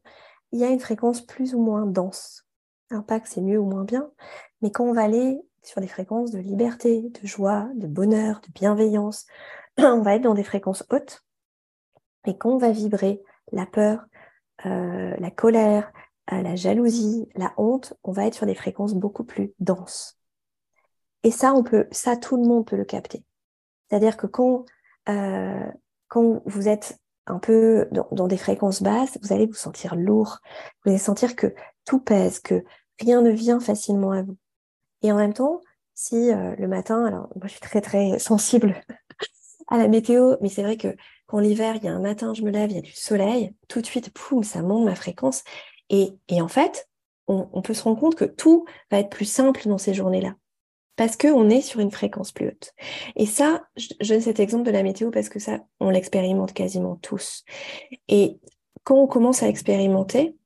il 0.53 0.61
y 0.61 0.65
a 0.65 0.69
une 0.69 0.81
fréquence 0.81 1.21
plus 1.21 1.55
ou 1.55 1.61
moins 1.61 1.87
dense. 1.87 2.47
Que 2.91 3.29
c'est 3.29 3.41
mieux 3.41 3.59
ou 3.59 3.65
moins 3.65 3.85
bien, 3.85 4.11
mais 4.63 4.73
quand 4.73 4.85
on 4.85 4.93
va 4.93 5.03
aller 5.03 5.41
sur 5.63 5.81
des 5.81 5.87
fréquences 5.87 6.33
de 6.33 6.41
liberté, 6.41 7.09
de 7.23 7.27
joie, 7.27 7.69
de 7.77 7.87
bonheur, 7.87 8.41
de 8.41 8.53
bienveillance, 8.53 9.27
on 9.79 10.01
va 10.01 10.17
être 10.17 10.23
dans 10.23 10.35
des 10.35 10.43
fréquences 10.43 10.85
hautes. 10.91 11.25
Et 12.27 12.37
quand 12.37 12.51
on 12.51 12.59
va 12.59 12.73
vibrer 12.73 13.23
la 13.53 13.65
peur, 13.65 14.07
euh, 14.67 15.15
la 15.19 15.31
colère, 15.31 15.93
euh, 16.33 16.43
la 16.43 16.57
jalousie, 16.57 17.29
la 17.37 17.55
honte, 17.59 17.95
on 18.03 18.11
va 18.11 18.27
être 18.27 18.35
sur 18.35 18.47
des 18.47 18.57
fréquences 18.57 18.95
beaucoup 18.95 19.25
plus 19.25 19.53
denses. 19.61 20.19
Et 21.23 21.31
ça, 21.31 21.55
on 21.55 21.63
peut, 21.63 21.87
ça, 21.93 22.17
tout 22.17 22.37
le 22.37 22.47
monde 22.47 22.67
peut 22.67 22.77
le 22.77 22.85
capter. 22.85 23.25
C'est-à-dire 23.89 24.17
que 24.17 24.27
quand, 24.27 24.65
euh, 25.09 25.71
quand 26.09 26.43
vous 26.45 26.69
êtes 26.69 26.99
un 27.27 27.39
peu 27.39 27.89
dans, 27.93 28.27
des 28.27 28.37
fréquences 28.37 28.83
basses, 28.83 29.17
vous 29.23 29.33
allez 29.33 29.47
vous 29.47 29.55
sentir 29.55 29.95
lourd, 29.95 30.39
vous 30.85 30.91
allez 30.91 30.99
sentir 30.99 31.37
que 31.37 31.55
tout 31.85 32.01
pèse, 32.01 32.41
que 32.41 32.65
rien 33.01 33.23
ne 33.23 33.31
vient 33.31 33.61
facilement 33.61 34.13
à 34.13 34.23
vous. 34.23 34.37
Et 35.03 35.13
en 35.13 35.17
même 35.17 35.35
temps, 35.35 35.61
si 35.95 36.31
le 36.31 36.67
matin, 36.67 37.05
alors 37.05 37.29
moi 37.37 37.47
je 37.47 37.53
suis 37.53 37.61
très 37.61 37.81
très 37.81 38.19
sensible 38.19 38.81
à 39.69 39.79
la 39.79 39.89
météo, 39.89 40.37
mais 40.41 40.49
c'est 40.49 40.63
vrai 40.63 40.77
que 40.77 40.95
quand 41.31 41.39
l'hiver, 41.39 41.77
il 41.77 41.85
y 41.85 41.89
a 41.89 41.93
un 41.93 42.01
matin, 42.01 42.35
je 42.35 42.43
me 42.43 42.51
lève, 42.51 42.71
il 42.71 42.75
y 42.75 42.79
a 42.79 42.83
du 42.83 42.93
soleil, 42.93 43.55
tout 43.69 43.81
de 43.81 43.87
suite, 43.87 44.11
poum, 44.13 44.43
ça 44.43 44.63
monte 44.63 44.85
ma 44.85 44.97
fréquence. 44.97 45.45
Et, 45.89 46.19
en 46.33 46.49
fait, 46.49 46.89
on, 47.29 47.63
peut 47.63 47.73
se 47.73 47.85
rendre 47.85 48.01
compte 48.01 48.17
que 48.17 48.25
tout 48.25 48.65
va 48.91 48.99
être 48.99 49.11
plus 49.11 49.27
simple 49.27 49.69
dans 49.69 49.79
ces 49.79 49.95
journées-là. 49.95 50.35
Parce 50.97 51.17
qu'on 51.17 51.49
est 51.49 51.61
sur 51.61 51.79
une 51.79 51.93
fréquence 51.93 52.33
plus 52.33 52.49
haute. 52.49 52.73
Et 53.15 53.27
ça, 53.27 53.63
je, 53.77 54.09
donne 54.09 54.21
cet 54.21 54.41
exemple 54.41 54.65
de 54.65 54.73
la 54.73 54.83
météo 54.83 55.13
parce 55.13 55.29
que 55.29 55.39
ça, 55.39 55.61
on 55.79 55.91
l'expérimente 55.91 56.53
quasiment 56.53 56.97
tous. 56.97 57.45
Et 58.09 58.41
quand 58.83 58.97
on 58.97 59.07
commence 59.07 59.45
à 59.45 59.49
expérimenter, 59.49 60.37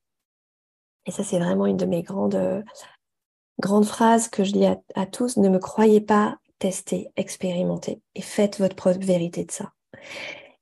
et 1.05 1.11
ça 1.11 1.23
c'est 1.23 1.39
vraiment 1.39 1.65
une 1.65 1.77
de 1.77 1.85
mes 1.85 2.03
grandes, 2.03 2.63
grandes 3.59 3.85
phrases 3.85 4.27
que 4.27 4.43
je 4.43 4.51
dis 4.51 4.65
à, 4.65 5.05
tous, 5.05 5.37
ne 5.37 5.49
me 5.49 5.59
croyez 5.59 6.01
pas, 6.01 6.37
testez, 6.59 7.09
expérimentez 7.15 8.01
et 8.15 8.21
faites 8.21 8.59
votre 8.59 8.75
propre 8.75 8.99
vérité 8.99 9.45
de 9.45 9.51
ça. 9.51 9.71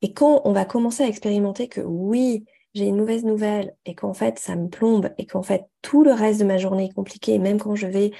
Et 0.01 0.13
quand 0.13 0.41
on 0.45 0.51
va 0.51 0.65
commencer 0.65 1.03
à 1.03 1.07
expérimenter 1.07 1.67
que 1.67 1.81
oui, 1.81 2.45
j'ai 2.73 2.85
une 2.85 2.97
mauvaise 2.97 3.23
nouvelle 3.23 3.75
et 3.85 3.95
qu'en 3.95 4.13
fait 4.13 4.39
ça 4.39 4.55
me 4.55 4.67
plombe 4.67 5.11
et 5.17 5.25
qu'en 5.25 5.43
fait 5.43 5.65
tout 5.81 6.03
le 6.03 6.11
reste 6.11 6.39
de 6.39 6.45
ma 6.45 6.57
journée 6.57 6.85
est 6.85 6.93
compliqué, 6.93 7.39
même 7.39 7.59
quand 7.59 7.75
je 7.75 7.87
vais 7.87 8.11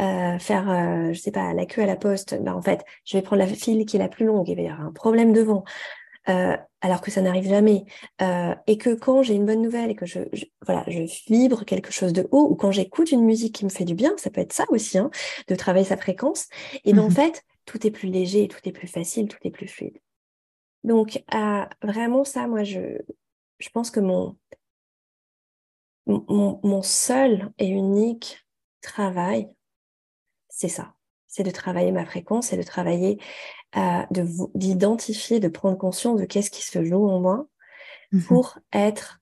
euh, 0.00 0.38
faire, 0.38 0.70
euh, 0.70 1.12
je 1.12 1.18
sais 1.18 1.32
pas, 1.32 1.52
la 1.54 1.66
queue 1.66 1.82
à 1.82 1.86
la 1.86 1.96
poste, 1.96 2.40
bah 2.40 2.54
en 2.54 2.62
fait, 2.62 2.84
je 3.04 3.16
vais 3.16 3.22
prendre 3.22 3.42
la 3.42 3.48
file 3.48 3.84
qui 3.84 3.96
est 3.96 3.98
la 3.98 4.08
plus 4.08 4.26
longue, 4.26 4.48
il 4.48 4.54
va 4.54 4.62
y 4.62 4.68
avoir 4.68 4.86
un 4.86 4.92
problème 4.92 5.32
devant, 5.32 5.64
euh, 6.28 6.56
alors 6.80 7.00
que 7.00 7.10
ça 7.10 7.20
n'arrive 7.20 7.48
jamais, 7.48 7.84
euh, 8.22 8.54
et 8.66 8.78
que 8.78 8.94
quand 8.94 9.22
j'ai 9.22 9.34
une 9.34 9.46
bonne 9.46 9.62
nouvelle 9.62 9.90
et 9.90 9.94
que 9.94 10.06
je, 10.06 10.20
voilà, 10.64 10.84
je 10.86 11.00
vibre 11.28 11.64
quelque 11.64 11.90
chose 11.90 12.12
de 12.12 12.28
haut, 12.30 12.48
ou 12.50 12.56
quand 12.56 12.70
j'écoute 12.70 13.10
une 13.12 13.24
musique 13.24 13.54
qui 13.54 13.64
me 13.64 13.70
fait 13.70 13.84
du 13.84 13.94
bien, 13.94 14.14
ça 14.16 14.30
peut 14.30 14.40
être 14.40 14.52
ça 14.52 14.64
aussi, 14.68 14.98
hein, 14.98 15.10
de 15.48 15.54
travailler 15.54 15.86
sa 15.86 15.96
fréquence, 15.96 16.48
et 16.84 16.92
bien 16.92 17.02
en 17.02 17.08
mmh 17.08 17.12
fait, 17.12 17.44
tout 17.64 17.86
est 17.86 17.90
plus 17.90 18.08
léger, 18.08 18.48
tout 18.48 18.60
est 18.64 18.72
plus 18.72 18.88
facile, 18.88 19.28
tout 19.28 19.38
est 19.42 19.50
plus 19.50 19.68
fluide. 19.68 19.98
Donc, 20.84 21.22
vraiment, 21.82 22.24
ça, 22.24 22.46
moi, 22.46 22.64
je, 22.64 22.98
je 23.58 23.68
pense 23.70 23.90
que 23.90 24.00
mon, 24.00 24.36
mon, 26.06 26.60
mon 26.62 26.82
seul 26.82 27.50
et 27.58 27.66
unique 27.66 28.46
travail, 28.80 29.50
c'est 30.48 30.68
ça. 30.68 30.94
C'est 31.38 31.44
de 31.44 31.52
travailler 31.52 31.92
ma 31.92 32.04
fréquence, 32.04 32.48
c'est 32.48 32.56
de 32.56 32.64
travailler, 32.64 33.20
euh, 33.76 34.02
d'identifier, 34.56 35.38
de, 35.38 35.46
prendre 35.46 35.78
conscience 35.78 36.18
de 36.18 36.24
qu'est-ce 36.24 36.50
qui 36.50 36.64
se 36.64 36.82
joue 36.84 37.08
en 37.08 37.20
moi 37.20 37.46
mmh 38.10 38.22
pour 38.22 38.58
être 38.72 39.20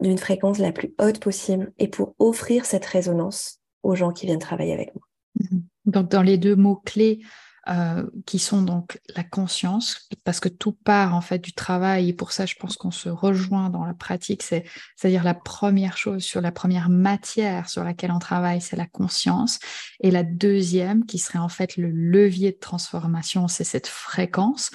d'une 0.00 0.16
fréquence 0.16 0.56
la 0.56 0.72
plus 0.72 0.94
haute 0.98 1.18
possible 1.18 1.70
et 1.78 1.86
pour 1.86 2.14
offrir 2.18 2.64
cette 2.64 2.86
résonance 2.86 3.60
aux 3.82 3.94
gens 3.94 4.10
qui 4.10 4.24
viennent 4.24 4.38
travailler 4.38 4.72
avec 4.72 4.94
moi. 4.94 5.04
Mmh 5.38 5.58
Donc, 5.84 6.08
dans 6.08 6.22
les 6.22 6.38
deux 6.38 6.56
mots-clés, 6.56 7.20
euh, 7.68 8.04
qui 8.26 8.40
sont 8.40 8.62
donc 8.62 9.00
la 9.14 9.22
conscience, 9.22 10.08
parce 10.24 10.40
que 10.40 10.48
tout 10.48 10.72
part 10.72 11.14
en 11.14 11.20
fait 11.20 11.38
du 11.38 11.52
travail, 11.52 12.08
et 12.08 12.12
pour 12.12 12.32
ça 12.32 12.44
je 12.44 12.56
pense 12.56 12.76
qu'on 12.76 12.90
se 12.90 13.08
rejoint 13.08 13.70
dans 13.70 13.84
la 13.84 13.94
pratique, 13.94 14.42
c'est, 14.42 14.64
c'est-à-dire 14.96 15.22
la 15.22 15.34
première 15.34 15.96
chose 15.96 16.24
sur 16.24 16.40
la 16.40 16.50
première 16.50 16.88
matière 16.88 17.68
sur 17.68 17.84
laquelle 17.84 18.10
on 18.10 18.18
travaille, 18.18 18.60
c'est 18.60 18.76
la 18.76 18.86
conscience, 18.86 19.60
et 20.00 20.10
la 20.10 20.24
deuxième, 20.24 21.06
qui 21.06 21.18
serait 21.18 21.38
en 21.38 21.48
fait 21.48 21.76
le 21.76 21.90
levier 21.90 22.50
de 22.50 22.58
transformation, 22.58 23.46
c'est 23.46 23.64
cette 23.64 23.86
fréquence. 23.86 24.70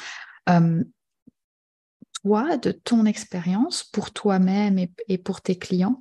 Euh, 0.50 0.84
toi, 2.23 2.58
de 2.58 2.71
ton 2.71 3.06
expérience, 3.06 3.84
pour 3.84 4.12
toi-même 4.12 4.80
et, 5.08 5.17
pour 5.17 5.41
tes 5.41 5.58
clients, 5.58 6.00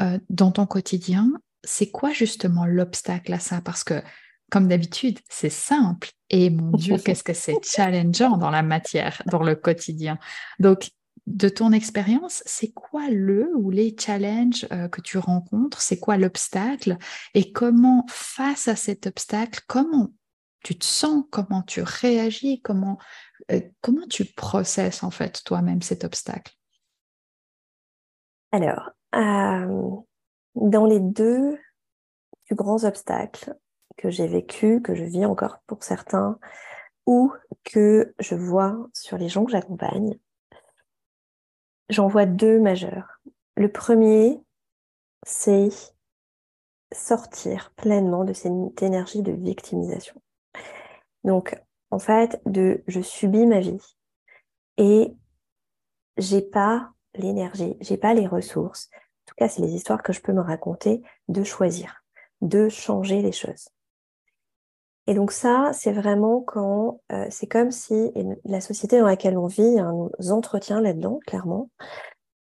euh, 0.00 0.18
dans 0.30 0.52
ton 0.52 0.66
quotidien, 0.66 1.32
c'est 1.64 1.90
quoi 1.90 2.12
justement 2.12 2.66
l'obstacle 2.66 3.32
à 3.32 3.38
ça? 3.38 3.60
Parce 3.60 3.84
que 3.84 4.02
comme 4.50 4.68
d'habitude, 4.68 5.18
c'est 5.28 5.50
simple. 5.50 6.10
Et 6.30 6.50
mon 6.50 6.70
Dieu, 6.72 6.96
qu'est-ce 7.04 7.24
que 7.24 7.34
c'est 7.34 7.62
challengeant 7.64 8.36
dans 8.36 8.50
la 8.50 8.62
matière, 8.62 9.22
dans 9.26 9.42
le 9.42 9.54
quotidien. 9.54 10.18
Donc, 10.58 10.90
de 11.26 11.48
ton 11.50 11.72
expérience, 11.72 12.42
c'est 12.46 12.72
quoi 12.72 13.10
le 13.10 13.54
ou 13.54 13.70
les 13.70 13.94
challenges 13.98 14.66
euh, 14.72 14.88
que 14.88 15.02
tu 15.02 15.18
rencontres? 15.18 15.80
C'est 15.80 15.98
quoi 15.98 16.16
l'obstacle? 16.16 16.96
Et 17.34 17.52
comment, 17.52 18.06
face 18.08 18.66
à 18.68 18.76
cet 18.76 19.06
obstacle, 19.06 19.60
comment 19.66 20.12
tu 20.64 20.78
te 20.78 20.86
sens? 20.86 21.24
Comment 21.30 21.62
tu 21.62 21.82
réagis? 21.82 22.62
Comment, 22.62 22.98
euh, 23.52 23.60
comment 23.82 24.06
tu 24.08 24.24
processes 24.24 25.02
en 25.02 25.10
fait 25.10 25.42
toi-même 25.44 25.82
cet 25.82 26.04
obstacle? 26.04 26.54
Alors, 28.50 28.90
euh, 29.14 29.96
dans 30.54 30.86
les 30.86 31.00
deux 31.00 31.58
plus 32.46 32.56
grands 32.56 32.84
obstacles, 32.84 33.54
que 33.98 34.10
j'ai 34.10 34.26
vécu, 34.26 34.80
que 34.80 34.94
je 34.94 35.04
vis 35.04 35.26
encore 35.26 35.58
pour 35.66 35.84
certains, 35.84 36.38
ou 37.04 37.32
que 37.64 38.14
je 38.18 38.34
vois 38.34 38.88
sur 38.94 39.18
les 39.18 39.28
gens 39.28 39.44
que 39.44 39.52
j'accompagne, 39.52 40.18
j'en 41.90 42.08
vois 42.08 42.24
deux 42.26 42.58
majeurs. 42.60 43.20
Le 43.56 43.70
premier, 43.70 44.40
c'est 45.26 45.68
sortir 46.92 47.72
pleinement 47.76 48.24
de 48.24 48.32
cette 48.32 48.82
énergie 48.82 49.22
de 49.22 49.32
victimisation. 49.32 50.20
Donc, 51.24 51.60
en 51.90 51.98
fait, 51.98 52.40
de 52.46 52.82
je 52.86 53.00
subis 53.00 53.46
ma 53.46 53.60
vie 53.60 53.96
et 54.76 55.14
j'ai 56.16 56.42
pas 56.42 56.92
l'énergie, 57.14 57.76
j'ai 57.80 57.96
pas 57.96 58.14
les 58.14 58.26
ressources. 58.26 58.90
En 58.94 59.24
tout 59.26 59.34
cas, 59.36 59.48
c'est 59.48 59.62
les 59.62 59.74
histoires 59.74 60.02
que 60.02 60.12
je 60.12 60.20
peux 60.20 60.32
me 60.32 60.40
raconter 60.40 61.02
de 61.28 61.42
choisir, 61.42 62.04
de 62.40 62.68
changer 62.68 63.22
les 63.22 63.32
choses. 63.32 63.68
Et 65.08 65.14
donc 65.14 65.32
ça, 65.32 65.70
c'est 65.72 65.90
vraiment 65.90 66.42
quand 66.42 67.00
euh, 67.12 67.26
c'est 67.30 67.46
comme 67.46 67.70
si 67.70 68.12
la 68.44 68.60
société 68.60 68.98
dans 68.98 69.06
laquelle 69.06 69.38
on 69.38 69.46
vit 69.46 69.78
un 69.80 70.10
entretien 70.30 70.82
là-dedans, 70.82 71.18
clairement, 71.26 71.70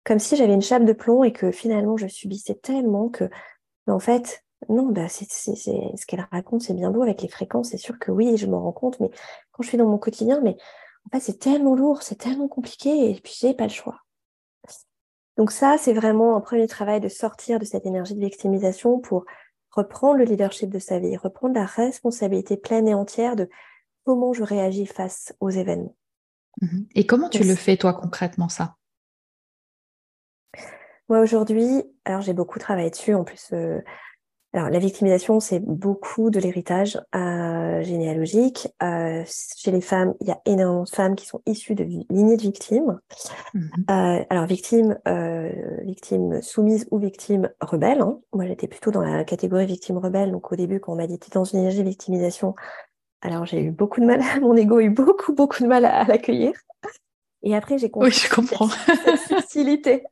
comme 0.03 0.18
si 0.18 0.35
j'avais 0.35 0.55
une 0.55 0.62
chape 0.62 0.87
de 0.87 0.94
plomb 0.94 1.24
et 1.24 1.33
que 1.33 1.50
finalement 1.50 1.98
je 1.98 2.07
subissais 2.07 2.55
tellement 2.55 3.11
que, 3.11 3.29
en 3.87 3.98
fait, 3.98 4.42
non, 4.70 4.87
bah 4.87 5.11
c'est, 5.11 5.31
ce 5.31 6.07
qu'elle 6.07 6.27
raconte, 6.33 6.62
c'est 6.62 6.72
bien 6.72 6.90
beau 6.90 7.03
avec 7.03 7.20
les 7.20 7.29
fréquences, 7.29 7.68
c'est 7.68 7.77
sûr 7.77 7.98
que 7.98 8.11
oui, 8.11 8.38
je 8.38 8.46
m'en 8.46 8.62
rends 8.62 8.72
compte, 8.72 8.98
mais 8.98 9.11
quand 9.53 9.62
je 9.62 9.68
suis 9.68 9.77
dans 9.77 9.87
mon 9.87 9.98
quotidien, 9.98 10.40
mais 10.42 10.57
en 11.07 11.11
fait 11.12 11.20
c'est 11.20 11.38
tellement 11.38 11.74
lourd, 11.74 12.03
c'est 12.03 12.16
tellement 12.16 12.48
compliqué, 12.48 13.11
et 13.11 13.20
puis 13.22 13.37
j'ai 13.38 13.53
pas 13.53 13.64
le 13.64 13.68
choix. 13.68 13.98
Donc 15.37 15.50
ça, 15.50 15.77
c'est 15.79 15.92
vraiment 15.92 16.35
un 16.35 16.40
premier 16.40 16.66
travail 16.66 17.00
de 17.00 17.11
sortir 17.11 17.59
de 17.59 17.66
cette 17.66 17.85
énergie 17.85 18.14
de 18.14 18.20
victimisation 18.20 19.00
pour 19.00 19.27
reprendre 19.74 20.18
le 20.18 20.24
leadership 20.24 20.70
de 20.70 20.78
sa 20.78 20.98
vie, 20.98 21.16
reprendre 21.16 21.54
la 21.54 21.66
responsabilité 21.66 22.56
pleine 22.56 22.87
et 22.87 22.94
entière 22.94 23.37
de 23.37 23.48
comment 24.04 24.32
je 24.32 24.42
réagis 24.42 24.87
face 24.87 25.34
aux 25.40 25.50
événements. 25.50 25.96
Mhm. 26.60 26.87
Et 26.94 27.06
comment 27.06 27.28
tu 27.28 27.42
le 27.42 27.54
fais, 27.54 27.76
toi, 27.76 27.92
concrètement, 27.94 28.48
ça? 28.48 28.76
Moi, 31.08 31.20
aujourd'hui, 31.20 31.82
alors 32.04 32.22
j'ai 32.22 32.32
beaucoup 32.32 32.58
travaillé 32.58 32.90
dessus. 32.90 33.14
En 33.14 33.24
plus, 33.24 33.50
euh, 33.52 33.80
alors, 34.54 34.70
la 34.70 34.78
victimisation, 34.78 35.40
c'est 35.40 35.58
beaucoup 35.58 36.30
de 36.30 36.38
l'héritage 36.38 37.00
euh, 37.16 37.82
généalogique. 37.82 38.68
Euh, 38.84 39.24
chez 39.26 39.72
les 39.72 39.80
femmes, 39.80 40.14
il 40.20 40.28
y 40.28 40.30
a 40.30 40.40
énormément 40.46 40.84
de 40.84 40.88
femmes 40.88 41.16
qui 41.16 41.26
sont 41.26 41.42
issues 41.44 41.74
de 41.74 41.82
lignées 41.82 42.36
de 42.36 42.42
victimes. 42.42 43.00
Mhm. 43.52 43.70
Euh, 43.90 44.24
alors, 44.30 44.46
victimes, 44.46 44.96
victimes 45.82 46.40
soumises 46.40 46.86
ou 46.92 46.98
victimes 46.98 47.50
rebelles. 47.60 48.00
Hein. 48.00 48.20
Moi, 48.32 48.46
j'étais 48.46 48.68
plutôt 48.68 48.92
dans 48.92 49.02
la 49.02 49.24
catégorie 49.24 49.66
victime 49.66 49.98
rebelle. 49.98 50.30
Donc, 50.30 50.52
au 50.52 50.56
début, 50.56 50.78
quand 50.78 50.92
on 50.92 50.96
m'a 50.96 51.08
dit, 51.08 51.18
tu 51.18 51.30
dans 51.30 51.42
une 51.42 51.58
énergie 51.58 51.82
de 51.82 51.88
victimisation, 51.88 52.54
alors 53.22 53.46
j'ai 53.46 53.60
eu 53.60 53.72
beaucoup 53.72 54.00
de 54.00 54.06
mal, 54.06 54.20
mon 54.40 54.54
ego 54.54 54.76
a 54.76 54.82
eu 54.84 54.90
beaucoup, 54.90 55.34
beaucoup 55.34 55.64
de 55.64 55.68
mal 55.68 55.84
à, 55.84 56.04
l'accueillir. 56.04 56.52
Et 57.42 57.56
après, 57.56 57.76
j'ai 57.76 57.90
compris 57.90 58.10
oui, 58.10 58.14
je 58.14 58.32
comprends. 58.32 58.68
cette 58.68 59.18
subtilité 59.18 60.04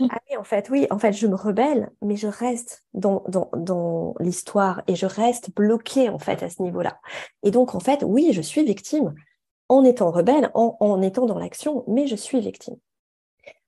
ah 0.00 0.20
oui, 0.28 0.36
en 0.36 0.44
fait, 0.44 0.68
oui, 0.68 0.86
en 0.90 0.98
fait, 0.98 1.12
je 1.12 1.26
me 1.26 1.34
rebelle, 1.34 1.90
mais 2.02 2.16
je 2.16 2.26
reste 2.26 2.84
dans, 2.92 3.22
dans, 3.28 3.50
dans 3.56 4.14
l'histoire 4.20 4.82
et 4.86 4.94
je 4.94 5.06
reste 5.06 5.54
bloquée, 5.54 6.08
en 6.10 6.18
fait, 6.18 6.42
à 6.42 6.50
ce 6.50 6.62
niveau-là. 6.62 7.00
Et 7.42 7.50
donc, 7.50 7.74
en 7.74 7.80
fait, 7.80 8.02
oui, 8.02 8.32
je 8.32 8.42
suis 8.42 8.62
victime 8.64 9.14
en 9.68 9.84
étant 9.84 10.10
rebelle, 10.10 10.50
en, 10.54 10.76
en 10.80 11.00
étant 11.02 11.26
dans 11.26 11.38
l'action, 11.38 11.84
mais 11.88 12.06
je 12.06 12.16
suis 12.16 12.40
victime. 12.40 12.76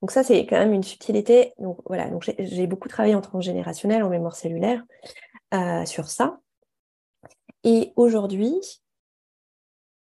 Donc 0.02 0.10
ça, 0.10 0.22
c'est 0.22 0.46
quand 0.46 0.58
même 0.58 0.74
une 0.74 0.82
subtilité. 0.82 1.54
Donc 1.58 1.78
voilà, 1.86 2.08
donc 2.10 2.30
j'ai 2.38 2.66
beaucoup 2.66 2.88
travaillé 2.88 3.14
en 3.14 3.20
transgénérationnel, 3.20 4.02
en 4.02 4.10
mémoire 4.10 4.36
cellulaire, 4.36 4.84
euh, 5.54 5.84
sur 5.86 6.08
ça. 6.08 6.40
Et 7.64 7.92
aujourd'hui, 7.96 8.54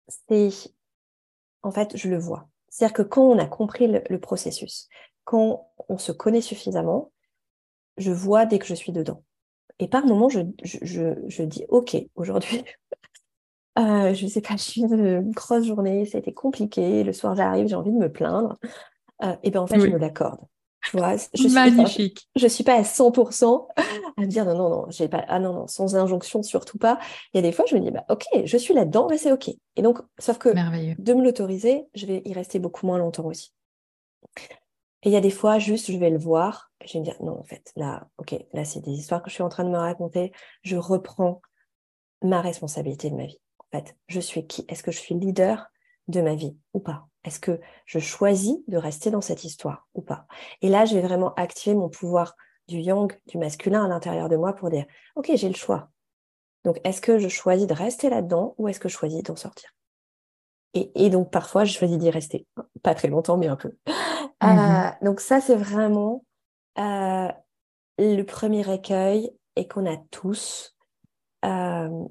c'est, 0.07 0.49
en 1.61 1.71
fait, 1.71 1.95
je 1.95 2.09
le 2.09 2.17
vois. 2.17 2.47
C'est-à-dire 2.67 2.93
que 2.93 3.01
quand 3.03 3.23
on 3.23 3.39
a 3.39 3.45
compris 3.45 3.87
le 3.87 4.19
processus, 4.19 4.89
quand 5.25 5.67
on 5.89 5.97
se 5.97 6.11
connaît 6.11 6.41
suffisamment, 6.41 7.11
je 7.97 8.11
vois 8.11 8.45
dès 8.45 8.59
que 8.59 8.65
je 8.65 8.75
suis 8.75 8.91
dedans. 8.91 9.23
Et 9.79 9.87
par 9.87 10.05
moments, 10.05 10.29
je, 10.29 10.39
je, 10.63 11.43
dis, 11.43 11.65
OK, 11.67 11.97
aujourd'hui, 12.15 12.63
euh, 13.79 14.13
je 14.13 14.23
ne 14.23 14.29
sais 14.29 14.41
pas, 14.41 14.55
je 14.55 14.63
suis 14.63 14.81
une 14.81 15.31
grosse 15.31 15.65
journée, 15.65 16.05
ça 16.05 16.17
a 16.17 16.21
été 16.21 16.33
compliqué, 16.33 17.03
le 17.03 17.11
soir 17.11 17.35
j'arrive, 17.35 17.67
j'ai 17.67 17.75
envie 17.75 17.91
de 17.91 17.97
me 17.97 18.11
plaindre. 18.11 18.57
Euh, 19.23 19.35
et 19.43 19.51
bien 19.51 19.61
en 19.61 19.67
fait, 19.67 19.79
je 19.79 19.87
me 19.87 19.97
l'accorde. 19.97 20.39
Tu 20.85 20.97
vois, 20.97 21.15
je 21.33 21.53
Magnifique. 21.53 22.19
Suis 22.19 22.29
je 22.35 22.43
ne 22.45 22.49
suis 22.49 22.63
pas 22.63 22.75
à 22.75 22.83
100% 22.83 23.67
à 23.77 24.21
me 24.21 24.27
dire 24.27 24.45
non, 24.45 24.55
non, 24.55 24.69
non, 24.69 24.85
j'ai 24.89 25.09
pas, 25.09 25.25
ah 25.27 25.39
non, 25.39 25.53
non, 25.53 25.67
sans 25.67 25.95
injonction, 25.95 26.43
surtout 26.43 26.77
pas. 26.77 26.99
Il 27.33 27.37
y 27.37 27.39
a 27.39 27.41
des 27.41 27.51
fois, 27.51 27.65
je 27.67 27.75
me 27.75 27.81
dis, 27.81 27.91
bah, 27.91 28.05
ok, 28.09 28.23
je 28.45 28.57
suis 28.57 28.73
là-dedans, 28.73 29.07
mais 29.09 29.17
c'est 29.17 29.31
ok. 29.31 29.49
Et 29.75 29.81
donc, 29.81 29.99
sauf 30.19 30.37
que 30.37 30.49
de 30.49 31.13
me 31.13 31.23
l'autoriser, 31.23 31.85
je 31.95 32.05
vais 32.05 32.21
y 32.23 32.33
rester 32.33 32.59
beaucoup 32.59 32.85
moins 32.85 32.97
longtemps 32.97 33.25
aussi. 33.25 33.51
Et 35.05 35.09
il 35.09 35.11
y 35.11 35.17
a 35.17 35.21
des 35.21 35.29
fois, 35.29 35.59
juste, 35.59 35.91
je 35.91 35.97
vais 35.97 36.09
le 36.09 36.17
voir, 36.17 36.71
et 36.81 36.87
je 36.87 36.93
vais 36.93 36.99
me 36.99 37.05
dire, 37.05 37.15
non, 37.21 37.39
en 37.39 37.43
fait, 37.43 37.71
là, 37.75 38.07
ok, 38.17 38.35
là, 38.53 38.65
c'est 38.65 38.79
des 38.79 38.91
histoires 38.91 39.21
que 39.21 39.29
je 39.29 39.35
suis 39.35 39.43
en 39.43 39.49
train 39.49 39.63
de 39.63 39.69
me 39.69 39.77
raconter. 39.77 40.31
Je 40.63 40.77
reprends 40.77 41.41
ma 42.23 42.41
responsabilité 42.41 43.11
de 43.11 43.15
ma 43.15 43.27
vie. 43.27 43.39
En 43.59 43.77
fait, 43.77 43.95
je 44.07 44.19
suis 44.19 44.47
qui? 44.47 44.65
Est-ce 44.67 44.81
que 44.81 44.91
je 44.91 44.97
suis 44.97 45.13
leader 45.13 45.67
de 46.07 46.21
ma 46.21 46.33
vie 46.33 46.57
ou 46.73 46.79
pas? 46.79 47.07
Est-ce 47.23 47.39
que 47.39 47.59
je 47.85 47.99
choisis 47.99 48.57
de 48.67 48.77
rester 48.77 49.11
dans 49.11 49.21
cette 49.21 49.43
histoire 49.43 49.87
ou 49.93 50.01
pas? 50.01 50.25
Et 50.63 50.69
là, 50.69 50.85
je 50.85 50.95
vais 50.95 51.01
vraiment 51.01 51.35
activer 51.35 51.75
mon 51.75 51.89
pouvoir 51.89 52.35
du 52.67 52.79
yang, 52.79 53.15
du 53.27 53.37
masculin 53.37 53.85
à 53.85 53.87
l'intérieur 53.87 54.27
de 54.27 54.37
moi 54.37 54.53
pour 54.53 54.71
dire, 54.71 54.85
ok, 55.15 55.29
j'ai 55.35 55.49
le 55.49 55.55
choix. 55.55 55.89
Donc, 56.63 56.81
est-ce 56.83 56.99
que 56.99 57.19
je 57.19 57.27
choisis 57.27 57.67
de 57.67 57.75
rester 57.75 58.09
là-dedans 58.09 58.55
ou 58.57 58.67
est-ce 58.69 58.79
que 58.79 58.89
je 58.89 58.97
choisis 58.97 59.21
d'en 59.21 59.35
sortir? 59.35 59.69
Et, 60.73 61.09
donc, 61.09 61.31
parfois, 61.31 61.63
je 61.63 61.71
choisis 61.71 61.97
d'y 61.97 62.09
rester. 62.09 62.47
Pas 62.83 62.95
très 62.95 63.07
longtemps, 63.07 63.37
mais 63.37 63.47
un 63.47 63.55
peu. 63.55 63.77
Euh, 64.45 64.51
mhm. 64.51 64.93
donc, 65.01 65.19
ça, 65.19 65.41
c'est 65.41 65.55
vraiment 65.55 66.23
euh, 66.77 67.31
le 67.97 68.21
premier 68.23 68.61
recueil 68.61 69.31
et 69.55 69.67
qu'on 69.67 69.85
a 69.85 69.97
tous 70.11 70.75
euh, 71.45 72.07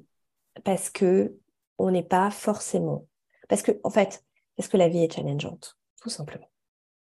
parce 0.63 0.89
que 0.89 1.35
on 1.77 1.91
n'est 1.91 2.03
pas 2.03 2.31
forcément. 2.31 3.05
Parce 3.49 3.61
que, 3.61 3.71
en 3.83 3.89
fait, 3.89 4.23
parce 4.55 4.69
que 4.69 4.77
la 4.77 4.87
vie 4.87 5.03
est 5.03 5.13
challengeante, 5.13 5.77
tout 6.01 6.09
simplement. 6.09 6.49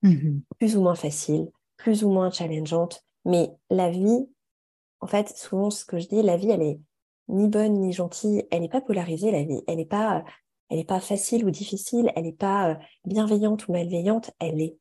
Mhm. 0.03 0.43
Plus 0.59 0.77
ou 0.77 0.83
moins 0.83 0.95
facile, 0.95 1.51
plus 1.77 2.05
ou 2.05 2.11
moins 2.11 2.31
challengeante. 2.31 3.03
Mais 3.25 3.51
la 3.71 3.91
vie, 3.91 4.29
en 5.01 5.07
fait, 5.07 5.37
souvent, 5.37 5.71
ce 5.71 5.85
que 5.85 5.99
je 5.99 6.09
dis, 6.09 6.23
la 6.23 6.37
vie, 6.37 6.51
elle 6.51 6.63
est 6.63 6.81
ni 7.29 7.49
bonne 7.49 7.81
ni 7.81 7.93
gentille. 7.93 8.47
Elle 8.51 8.61
n'est 8.61 8.69
pas 8.69 8.81
polarisée, 8.81 9.31
la 9.31 9.45
vie. 9.45 9.63
Elle 9.67 9.77
n'est 9.77 9.87
pas 9.87 10.25
elle 10.71 10.79
n'est 10.79 10.85
pas 10.85 11.01
facile 11.01 11.45
ou 11.45 11.51
difficile, 11.51 12.13
elle 12.15 12.23
n'est 12.25 12.33
pas 12.33 12.71
euh, 12.71 12.75
bienveillante 13.05 13.67
ou 13.67 13.73
malveillante, 13.73 14.31
elle 14.39 14.61
est. 14.61 14.77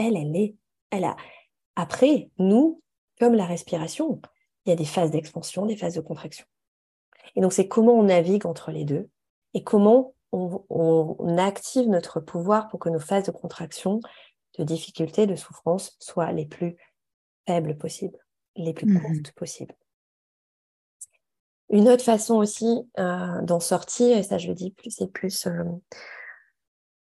Elle, 0.00 0.16
elle 0.16 0.34
est. 0.34 0.56
Elle 0.90 1.04
a. 1.04 1.16
Après, 1.76 2.30
nous, 2.38 2.82
comme 3.18 3.34
la 3.34 3.44
respiration, 3.44 4.20
il 4.64 4.70
y 4.70 4.72
a 4.72 4.76
des 4.76 4.86
phases 4.86 5.10
d'expansion, 5.10 5.66
des 5.66 5.76
phases 5.76 5.94
de 5.94 6.00
contraction. 6.00 6.46
Et 7.36 7.42
donc, 7.42 7.52
c'est 7.52 7.68
comment 7.68 7.92
on 7.92 8.04
navigue 8.04 8.46
entre 8.46 8.70
les 8.70 8.84
deux 8.84 9.10
et 9.52 9.62
comment 9.62 10.14
on, 10.32 11.36
active 11.38 11.88
notre 11.88 12.20
pouvoir 12.20 12.68
pour 12.68 12.80
que 12.80 12.88
nos 12.88 12.98
phases 12.98 13.24
de 13.24 13.30
contraction, 13.30 14.00
de 14.58 14.64
difficulté, 14.64 15.26
de 15.26 15.36
souffrance 15.36 15.96
soient 16.00 16.32
les 16.32 16.46
plus 16.46 16.76
faibles 17.46 17.76
possibles, 17.76 18.18
les 18.56 18.72
plus 18.72 18.86
mmh 18.86 19.00
courtes 19.00 19.32
possibles. 19.32 19.74
Une 21.68 21.88
autre 21.88 22.04
façon 22.04 22.36
aussi 22.36 22.88
euh, 22.98 23.42
d'en 23.42 23.60
sortir, 23.60 24.16
et 24.16 24.22
ça 24.22 24.38
je 24.38 24.48
le 24.48 24.54
dis 24.54 24.70
plus, 24.70 24.90
c'est 24.90 25.10
plus, 25.10 25.46
euh, 25.46 25.64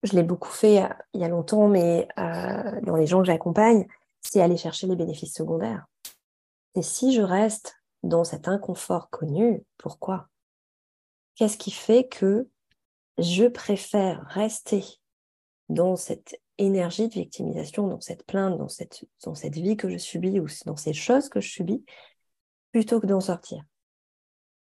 je 0.04 0.14
l'ai 0.14 0.24
beaucoup 0.24 0.52
fait 0.52 0.84
euh, 0.84 0.88
il 1.14 1.22
y 1.22 1.24
a 1.24 1.28
longtemps, 1.28 1.68
mais 1.68 2.08
dans 2.18 2.96
les 2.96 3.08
gens 3.08 3.20
que 3.20 3.28
j'accompagne, 3.28 3.86
c'est 4.22 4.42
aller 4.42 4.58
chercher 4.58 4.88
les 4.88 4.96
bénéfices 4.96 5.34
secondaires. 5.34 5.86
Et 6.76 6.82
si 6.82 7.14
je 7.14 7.22
reste 7.22 7.76
dans 8.04 8.24
cet 8.24 8.48
inconfort 8.48 9.10
connu, 9.10 9.64
pourquoi? 9.78 10.28
Qu'est-ce 11.36 11.58
qui 11.58 11.72
fait 11.72 12.08
que 12.08 12.48
je 13.18 13.46
préfère 13.46 14.26
rester 14.28 14.84
dans 15.68 15.96
cette 15.96 16.40
énergie 16.58 17.08
de 17.08 17.14
victimisation, 17.14 17.88
dans 17.88 18.02
cette 18.02 18.26
plainte, 18.26 18.58
dans 18.58 18.68
cette, 18.68 19.06
dans 19.24 19.36
cette 19.36 19.56
vie 19.56 19.78
que 19.78 19.90
je 19.90 19.98
subis 19.98 20.40
ou 20.40 20.48
dans 20.66 20.76
ces 20.76 20.94
choses 20.94 21.30
que 21.30 21.42
je 21.42 21.50
subis, 21.50 21.84
plutôt 22.72 23.00
que 23.00 23.08
d'en 23.08 23.22
sortir? 23.22 23.64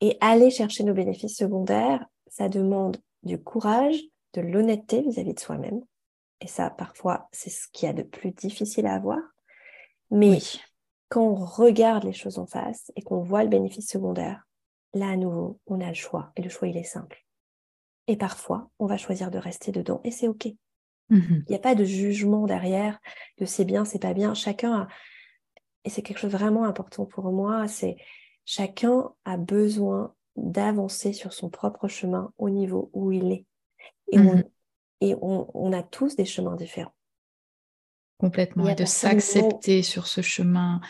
Et 0.01 0.17
aller 0.21 0.51
chercher 0.51 0.85
nos 0.85 0.95
bénéfices 0.95 1.37
secondaires, 1.37 2.05
ça 2.27 2.49
demande 2.49 2.97
du 3.23 3.43
courage, 3.43 4.01
de 4.35 4.41
l'honnêteté 4.41 5.03
vis-à-vis 5.03 5.35
de 5.35 5.41
soi-même. 5.41 5.83
Et 6.41 6.47
ça, 6.47 6.71
parfois, 6.71 7.29
c'est 7.33 7.51
ce 7.51 7.69
qu'il 7.73 7.87
y 7.87 7.91
a 7.91 7.95
de 7.95 8.03
plus 8.03 8.33
difficile 8.33 8.87
à 8.87 8.95
avoir. 8.95 9.19
Mais 10.11 10.39
quand 11.09 11.23
on 11.23 11.35
regarde 11.35 12.05
les 12.05 12.13
choses 12.13 12.39
en 12.39 12.47
face 12.47 12.93
et 12.97 13.03
qu'on 13.03 13.23
voit 13.23 13.43
le 13.43 13.49
bénéfice 13.49 13.89
secondaire, 13.89 14.47
là, 14.93 15.09
à 15.09 15.17
nouveau, 15.17 15.59
on 15.67 15.81
a 15.81 15.89
le 15.89 15.95
choix. 15.95 16.33
Et 16.37 16.43
le 16.43 16.51
choix, 16.51 16.69
il 16.69 16.77
est 16.77 16.85
simple. 16.85 17.25
Et 18.07 18.17
parfois, 18.17 18.71
on 18.79 18.87
va 18.87 18.99
choisir 18.99 19.31
de 19.31 19.39
rester 19.39 19.73
dedans 19.73 20.01
et 20.05 20.11
c'est 20.11 20.29
OK. 20.29 20.49
Mmh 21.11 21.19
il 21.19 21.51
n'y 21.51 21.57
a 21.57 21.61
pas 21.61 21.75
de 21.75 21.85
jugement 21.85 22.47
derrière 22.47 22.99
de 23.39 23.45
c'est 23.45 23.65
bien, 23.65 23.85
c'est 23.85 23.99
pas 23.99 24.15
bien. 24.15 24.35
Chacun 24.35 24.73
a... 24.73 24.89
Et 25.85 25.91
c'est 25.91 26.03
quelque 26.03 26.19
chose 26.19 26.33
de 26.33 26.37
vraiment 26.37 26.65
important 26.65 27.05
pour 27.07 27.31
moi, 27.31 27.69
c'est 27.69 27.97
Chacun 28.47 29.11
a 29.25 29.37
besoin 29.37 30.15
d'avancer 30.37 31.13
sur 31.13 31.33
son 31.33 31.49
propre 31.49 31.89
chemin 31.89 32.33
au 32.37 32.51
niveau 32.51 32.91
où 32.93 33.11
il 33.11 33.33
est. 33.33 33.47
Et, 34.13 34.19
mmh 34.19 34.43
on, 35.21 35.73
a 35.73 35.83
tous 35.83 36.17
des 36.17 36.25
chemins 36.25 36.57
différents. 36.57 36.95
Complètement, 38.19 38.69
et 38.69 38.77
de 38.77 38.85
s'accepter 38.85 39.83
sur 39.83 40.07
ce 40.07 40.21
chemin, 40.21 40.81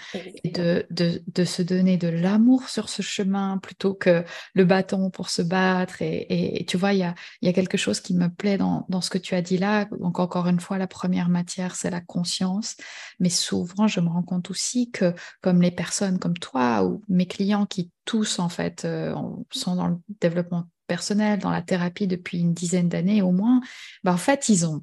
et 0.44 0.50
de, 0.50 0.86
de, 0.90 1.44
se 1.44 1.62
donner 1.62 1.96
de 1.96 2.06
l'amour 2.06 2.68
sur 2.68 2.90
ce 2.90 3.00
chemin 3.00 3.58
plutôt 3.58 3.94
que 3.94 4.24
le 4.52 4.64
bâton 4.64 5.10
pour 5.10 5.30
se 5.30 5.40
battre. 5.40 5.96
Et, 6.00 6.64
tu 6.68 6.76
vois, 6.76 6.92
il 6.92 6.98
y 6.98 7.02
a, 7.02 7.14
y 7.40 7.48
a, 7.48 7.54
quelque 7.54 7.78
chose 7.78 8.00
qui 8.00 8.14
me 8.14 8.28
plaît 8.28 8.58
dans, 8.58 8.84
dans, 8.90 9.00
ce 9.00 9.08
que 9.08 9.18
tu 9.18 9.34
as 9.34 9.42
dit 9.42 9.56
là. 9.56 9.86
Donc, 9.98 10.20
encore 10.20 10.46
une 10.46 10.60
fois, 10.60 10.76
la 10.76 10.86
première 10.86 11.30
matière, 11.30 11.76
c'est 11.76 11.90
la 11.90 12.02
conscience. 12.02 12.76
Mais 13.18 13.30
souvent, 13.30 13.88
je 13.88 14.00
me 14.00 14.10
rends 14.10 14.22
compte 14.22 14.50
aussi 14.50 14.90
que, 14.90 15.14
comme 15.40 15.62
les 15.62 15.72
personnes 15.72 16.18
comme 16.18 16.36
toi 16.36 16.84
ou 16.84 17.02
mes 17.08 17.26
clients 17.26 17.64
qui 17.64 17.90
tous, 18.04 18.38
en 18.38 18.50
fait, 18.50 18.84
euh, 18.84 19.14
sont 19.50 19.76
dans 19.76 19.88
le 19.88 19.96
développement 20.20 20.66
personnel, 20.86 21.38
dans 21.38 21.50
la 21.50 21.62
thérapie 21.62 22.06
depuis 22.06 22.38
une 22.40 22.54
dizaine 22.54 22.88
d'années 22.88 23.22
au 23.22 23.32
moins, 23.32 23.60
bah, 24.02 24.12
en 24.12 24.18
fait, 24.18 24.48
ils 24.48 24.66
ont 24.66 24.82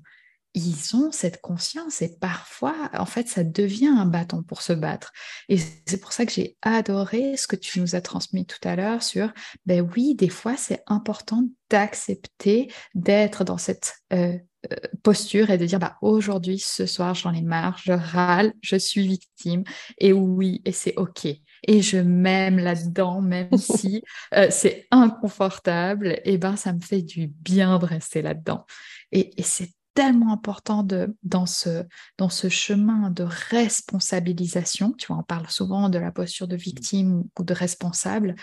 ils 0.53 0.95
ont 0.95 1.11
cette 1.11 1.39
conscience 1.41 2.01
et 2.01 2.17
parfois, 2.19 2.89
en 2.93 3.05
fait, 3.05 3.27
ça 3.27 3.43
devient 3.43 3.87
un 3.87 4.05
bâton 4.05 4.43
pour 4.43 4.61
se 4.61 4.73
battre. 4.73 5.13
Et 5.47 5.57
c'est 5.85 5.99
pour 5.99 6.11
ça 6.11 6.25
que 6.25 6.31
j'ai 6.31 6.57
adoré 6.61 7.37
ce 7.37 7.47
que 7.47 7.55
tu 7.55 7.79
nous 7.79 7.95
as 7.95 8.01
transmis 8.01 8.45
tout 8.45 8.59
à 8.63 8.75
l'heure 8.75 9.01
sur, 9.01 9.31
ben 9.65 9.87
oui, 9.95 10.15
des 10.15 10.29
fois, 10.29 10.57
c'est 10.57 10.83
important 10.87 11.45
d'accepter 11.69 12.71
d'être 12.93 13.45
dans 13.45 13.57
cette 13.57 13.95
euh, 14.11 14.37
euh, 14.71 14.75
posture 15.03 15.49
et 15.51 15.57
de 15.57 15.65
dire, 15.65 15.79
bah, 15.79 15.97
aujourd'hui, 16.01 16.59
ce 16.59 16.85
soir, 16.85 17.15
j'en 17.15 17.33
ai 17.33 17.41
marre, 17.41 17.79
je 17.81 17.93
râle, 17.93 18.53
je 18.61 18.75
suis 18.75 19.07
victime. 19.07 19.63
Et 19.99 20.11
oui, 20.11 20.61
et 20.65 20.73
c'est 20.73 20.95
OK. 20.97 21.27
Et 21.63 21.81
je 21.81 21.97
m'aime 21.97 22.57
là-dedans, 22.57 23.21
même 23.21 23.49
si 23.57 24.03
euh, 24.35 24.47
c'est 24.49 24.87
inconfortable, 24.91 26.19
et 26.25 26.37
ben 26.37 26.55
ça 26.55 26.73
me 26.73 26.81
fait 26.81 27.01
du 27.01 27.27
bien 27.27 27.79
de 27.79 27.85
rester 27.85 28.21
là-dedans. 28.21 28.65
Et, 29.11 29.39
et 29.39 29.43
c'est 29.43 29.71
tellement 29.93 30.31
important 30.31 30.83
de, 30.83 31.15
dans, 31.23 31.45
ce, 31.45 31.85
dans 32.17 32.29
ce 32.29 32.49
chemin 32.49 33.09
de 33.09 33.23
responsabilisation. 33.23 34.93
Tu 34.93 35.07
vois, 35.07 35.17
on 35.17 35.23
parle 35.23 35.49
souvent 35.49 35.89
de 35.89 35.99
la 35.99 36.11
posture 36.11 36.47
de 36.47 36.55
victime 36.55 37.23
ou 37.37 37.43
de 37.43 37.53
responsable. 37.53 38.35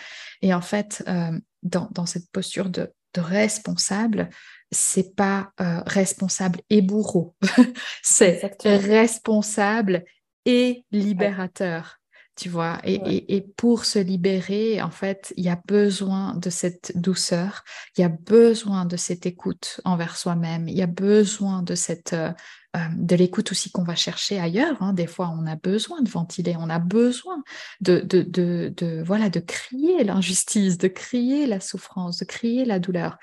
Et 0.43 0.53
en 0.53 0.61
fait, 0.61 1.03
euh, 1.09 1.39
dans, 1.63 1.89
dans, 1.93 2.07
cette 2.07 2.31
posture 2.31 2.69
de, 2.69 2.93
de 3.15 3.21
responsable, 3.21 4.29
c'est 4.71 5.15
pas 5.17 5.53
euh, 5.61 5.81
responsable 5.87 6.61
et 6.69 6.83
bourreau, 6.83 7.35
c'est 8.03 8.57
responsable 8.63 10.05
et 10.45 10.85
libérateur 10.93 11.99
tu 12.39 12.49
vois. 12.49 12.79
Et, 12.85 13.45
pour 13.57 13.85
se 13.85 13.99
libérer, 13.99 14.81
en 14.81 14.91
fait, 14.91 15.35
il 15.37 15.45
y 15.45 15.49
a 15.49 15.61
besoin 15.67 16.35
de 16.37 16.51
cette 16.51 16.93
douceur, 16.97 17.65
il 17.97 18.03
y 18.03 18.05
a 18.05 18.09
besoin 18.09 18.85
de 18.85 18.97
cette 18.97 19.27
écoute 19.27 19.81
envers 19.85 20.17
soi-même, 20.17 20.69
il 20.69 20.77
y 20.77 20.83
a 20.83 20.87
besoin 20.87 21.63
de 21.63 21.75
cette 21.75 22.13
euh, 22.13 22.31
euh, 22.77 22.81
de 22.97 23.17
l'écoute 23.17 23.51
aussi 23.51 23.73
qu'on 23.73 23.83
va 23.83 23.97
chercher 23.97 24.39
ailleurs. 24.39 24.81
Hein. 24.81 24.93
Des 24.93 25.09
fois, 25.09 25.35
on 25.37 25.47
a 25.47 25.57
besoin 25.57 26.01
de 26.01 26.09
ventiler, 26.09 26.55
on 26.59 26.71
a 26.71 26.79
besoin 26.79 27.43
de, 27.81 28.01
de, 28.01 28.23
de, 28.23 29.03
voilà 29.05 29.31
de 29.31 29.41
crier 29.41 30.05
l'injustice, 30.05 30.79
de 30.79 30.89
crier 30.89 31.47
la 31.47 31.59
souffrance, 31.59 32.19
de 32.19 32.25
crier 32.25 32.65
la 32.65 32.79
douleur, 32.79 33.19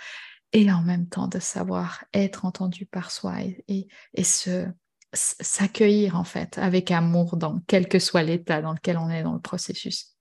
et 0.52 0.70
en 0.72 0.82
même 0.82 1.08
temps 1.08 1.28
de 1.28 1.40
savoir 1.40 2.04
être 2.14 2.44
entendu 2.44 2.86
par 2.86 3.12
soi 3.12 3.42
et, 3.42 3.64
et, 3.68 3.88
et 4.14 4.24
se 4.24 4.68
s'accueillir 5.16 6.16
en 6.16 6.24
fait 6.24 6.58
avec 6.58 6.92
amour 6.92 7.38
dans 7.38 7.60
quel 7.68 7.88
que 7.88 8.00
soit 8.00 8.24
l'état 8.24 8.62
dans 8.62 8.74
lequel 8.74 8.98
on 8.98 9.10
est 9.10 9.24
dans 9.24 9.34
le 9.34 9.42
processus. 9.42 10.16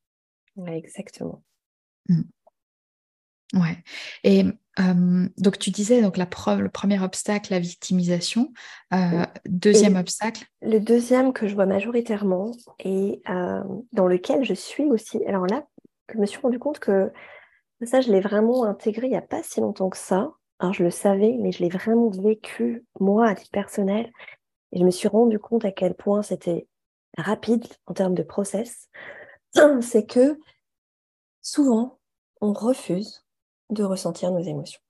Ouais, 0.56 0.78
exactement. 0.78 1.42
Mmh. 2.08 2.22
Ouais. 3.54 3.76
Et 4.24 4.44
donc 5.36 5.58
tu 5.58 5.70
disais 5.70 6.02
donc 6.02 6.16
la 6.16 6.26
preuve, 6.26 6.60
le 6.60 6.68
premier 6.68 7.00
obstacle, 7.00 7.52
la 7.52 7.60
victimisation. 7.60 8.52
Euh, 8.92 9.24
deuxième 9.46 9.96
obstacle? 9.96 10.44
Le 10.62 10.80
deuxième 10.80 11.32
que 11.32 11.46
je 11.46 11.54
vois 11.54 11.66
majoritairement 11.66 12.50
et 12.80 13.22
dans 13.92 14.08
lequel 14.08 14.44
je 14.44 14.54
suis 14.54 14.84
aussi. 14.84 15.24
Alors 15.26 15.46
là, 15.46 15.66
je 16.12 16.18
me 16.18 16.26
suis 16.26 16.40
rendu 16.40 16.58
compte 16.58 16.80
que 16.80 17.12
ça, 17.82 18.00
je 18.00 18.10
l'ai 18.10 18.20
vraiment 18.20 18.64
intégré 18.64 19.06
il 19.06 19.10
n'y 19.10 19.16
a 19.16 19.22
pas 19.22 19.42
si 19.42 19.60
longtemps 19.60 19.90
que 19.90 19.98
ça. 19.98 20.32
Alors 20.58 20.72
je 20.72 20.82
le 20.82 20.90
savais, 20.90 21.36
mais 21.40 21.52
je 21.52 21.62
l'ai 21.62 21.68
vraiment 21.68 22.08
vécu 22.08 22.84
moi 22.98 23.28
à 23.28 23.34
titre 23.34 23.50
personnel. 23.52 24.10
Et 24.74 24.78
je 24.80 24.84
me 24.84 24.90
suis 24.90 25.08
rendu 25.08 25.38
compte 25.38 25.64
à 25.64 25.70
quel 25.70 25.94
point 25.94 26.22
c'était 26.22 26.66
rapide 27.16 27.64
en 27.86 27.94
termes 27.94 28.14
de 28.14 28.24
process. 28.24 28.90
C'est 29.80 30.04
que 30.04 30.38
souvent, 31.40 32.00
on 32.40 32.52
refuse 32.52 33.24
de 33.70 33.84
ressentir 33.84 34.32
nos 34.32 34.42
émotions 34.42 34.80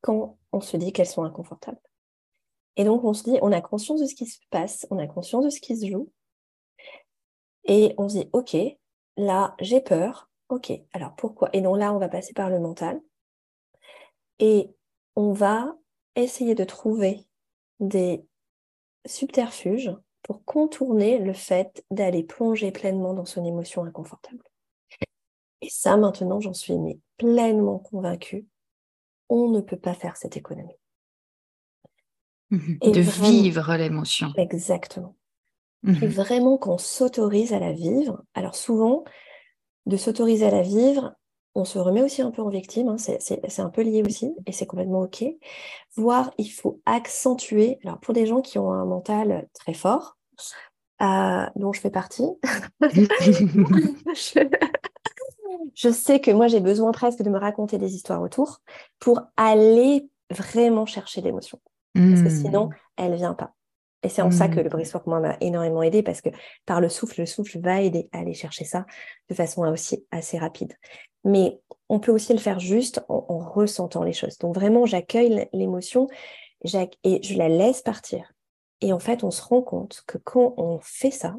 quand 0.00 0.36
on 0.52 0.60
se 0.60 0.76
dit 0.76 0.92
qu'elles 0.92 1.06
sont 1.06 1.22
inconfortables. 1.22 1.80
Et 2.76 2.84
donc, 2.84 3.04
on 3.04 3.14
se 3.14 3.22
dit, 3.22 3.38
on 3.40 3.52
a 3.52 3.60
conscience 3.60 4.00
de 4.00 4.06
ce 4.06 4.14
qui 4.14 4.26
se 4.26 4.38
passe, 4.50 4.86
on 4.90 4.98
a 4.98 5.06
conscience 5.06 5.44
de 5.44 5.50
ce 5.50 5.60
qui 5.60 5.76
se 5.76 5.86
joue. 5.86 6.10
Et 7.64 7.94
on 7.98 8.08
se 8.08 8.18
dit, 8.18 8.28
OK, 8.32 8.56
là, 9.16 9.54
j'ai 9.60 9.80
peur. 9.80 10.28
OK, 10.48 10.72
alors 10.92 11.14
pourquoi? 11.16 11.50
Et 11.52 11.60
donc 11.60 11.78
là, 11.78 11.92
on 11.92 11.98
va 11.98 12.08
passer 12.08 12.32
par 12.34 12.50
le 12.50 12.60
mental. 12.60 13.00
Et 14.38 14.74
on 15.14 15.32
va 15.32 15.76
essayer 16.16 16.54
de 16.54 16.64
trouver 16.64 17.24
des 17.80 18.26
subterfuge 19.06 19.92
pour 20.22 20.44
contourner 20.44 21.18
le 21.18 21.32
fait 21.32 21.84
d'aller 21.90 22.22
plonger 22.22 22.72
pleinement 22.72 23.14
dans 23.14 23.24
son 23.24 23.44
émotion 23.44 23.84
inconfortable. 23.84 24.42
Et 25.62 25.70
ça, 25.70 25.96
maintenant, 25.96 26.40
j'en 26.40 26.52
suis 26.52 26.74
pleinement 27.16 27.78
convaincue. 27.78 28.46
On 29.28 29.48
ne 29.48 29.60
peut 29.60 29.78
pas 29.78 29.94
faire 29.94 30.16
cette 30.16 30.36
économie. 30.36 30.76
Mhm. 32.50 32.78
de 32.80 33.00
vivre 33.00 33.74
l'émotion. 33.76 34.32
Exactement. 34.36 35.16
Mhm. 35.82 36.02
Et 36.02 36.06
vraiment 36.06 36.58
qu'on 36.58 36.78
s'autorise 36.78 37.52
à 37.52 37.58
la 37.58 37.72
vivre. 37.72 38.22
Alors 38.34 38.54
souvent, 38.54 39.04
de 39.86 39.96
s'autoriser 39.96 40.46
à 40.46 40.50
la 40.50 40.62
vivre, 40.62 41.14
on 41.56 41.64
se 41.64 41.78
remet 41.78 42.02
aussi 42.02 42.20
un 42.20 42.30
peu 42.30 42.42
en 42.42 42.50
victime, 42.50 42.88
hein, 42.88 42.96
c'est 42.98 43.60
un 43.60 43.70
peu 43.70 43.80
lié 43.80 44.02
aussi, 44.06 44.34
et 44.44 44.52
c'est 44.52 44.66
complètement 44.66 45.00
OK. 45.00 45.24
Voire, 45.96 46.30
il 46.36 46.48
faut 46.48 46.80
accentuer, 46.84 47.78
alors 47.82 47.98
pour 47.98 48.12
des 48.12 48.26
gens 48.26 48.42
qui 48.42 48.58
ont 48.58 48.70
un 48.72 48.84
mental 48.84 49.48
très 49.54 49.72
fort, 49.72 50.18
euh, 51.00 51.46
dont 51.56 51.72
je 51.72 51.80
fais 51.80 51.90
partie, 51.90 52.28
je, 55.74 55.90
sais 55.90 56.20
que 56.20 56.30
moi 56.30 56.46
j'ai 56.48 56.60
besoin 56.60 56.92
presque 56.92 57.22
de 57.22 57.30
me 57.30 57.38
raconter 57.38 57.78
des 57.78 57.94
histoires 57.94 58.20
autour 58.20 58.60
pour 58.98 59.22
aller 59.38 60.10
vraiment 60.30 60.84
chercher 60.84 61.22
l'émotion. 61.22 61.58
Parce 61.94 62.20
que 62.22 62.28
sinon, 62.28 62.66
hmm. 62.66 62.74
elle 62.98 63.12
ne 63.12 63.16
vient 63.16 63.32
pas. 63.32 63.54
Et 64.02 64.08
c'est 64.08 64.22
en 64.22 64.30
ça 64.30 64.48
que 64.48 64.60
le 64.60 64.68
mmh. 64.68 64.90
pour 64.92 65.08
moi 65.08 65.20
m'a 65.20 65.36
énormément 65.40 65.82
aidé 65.82 66.02
parce 66.02 66.20
que 66.20 66.28
par 66.64 66.80
le 66.80 66.88
souffle, 66.88 67.20
le 67.20 67.26
souffle 67.26 67.58
va 67.58 67.80
aider 67.80 68.08
à 68.12 68.18
aller 68.18 68.34
chercher 68.34 68.64
ça 68.64 68.86
de 69.28 69.34
façon 69.34 69.62
aussi 69.62 70.06
assez 70.10 70.38
rapide. 70.38 70.74
Mais 71.24 71.58
on 71.88 71.98
peut 71.98 72.12
aussi 72.12 72.32
le 72.32 72.38
faire 72.38 72.60
juste 72.60 73.04
en, 73.08 73.38
ressentant 73.38 74.04
les 74.04 74.12
choses. 74.12 74.38
Donc 74.38 74.54
vraiment, 74.54 74.86
j'accueille 74.86 75.48
l'émotion 75.52 76.08
et 76.62 77.22
je 77.22 77.36
la 77.36 77.48
laisse 77.48 77.82
partir. 77.82 78.32
Et 78.80 78.92
en 78.92 78.98
fait, 78.98 79.24
on 79.24 79.30
se 79.30 79.42
rend 79.42 79.62
compte 79.62 80.04
que 80.06 80.18
quand 80.18 80.54
on 80.56 80.78
fait 80.80 81.10
ça, 81.10 81.34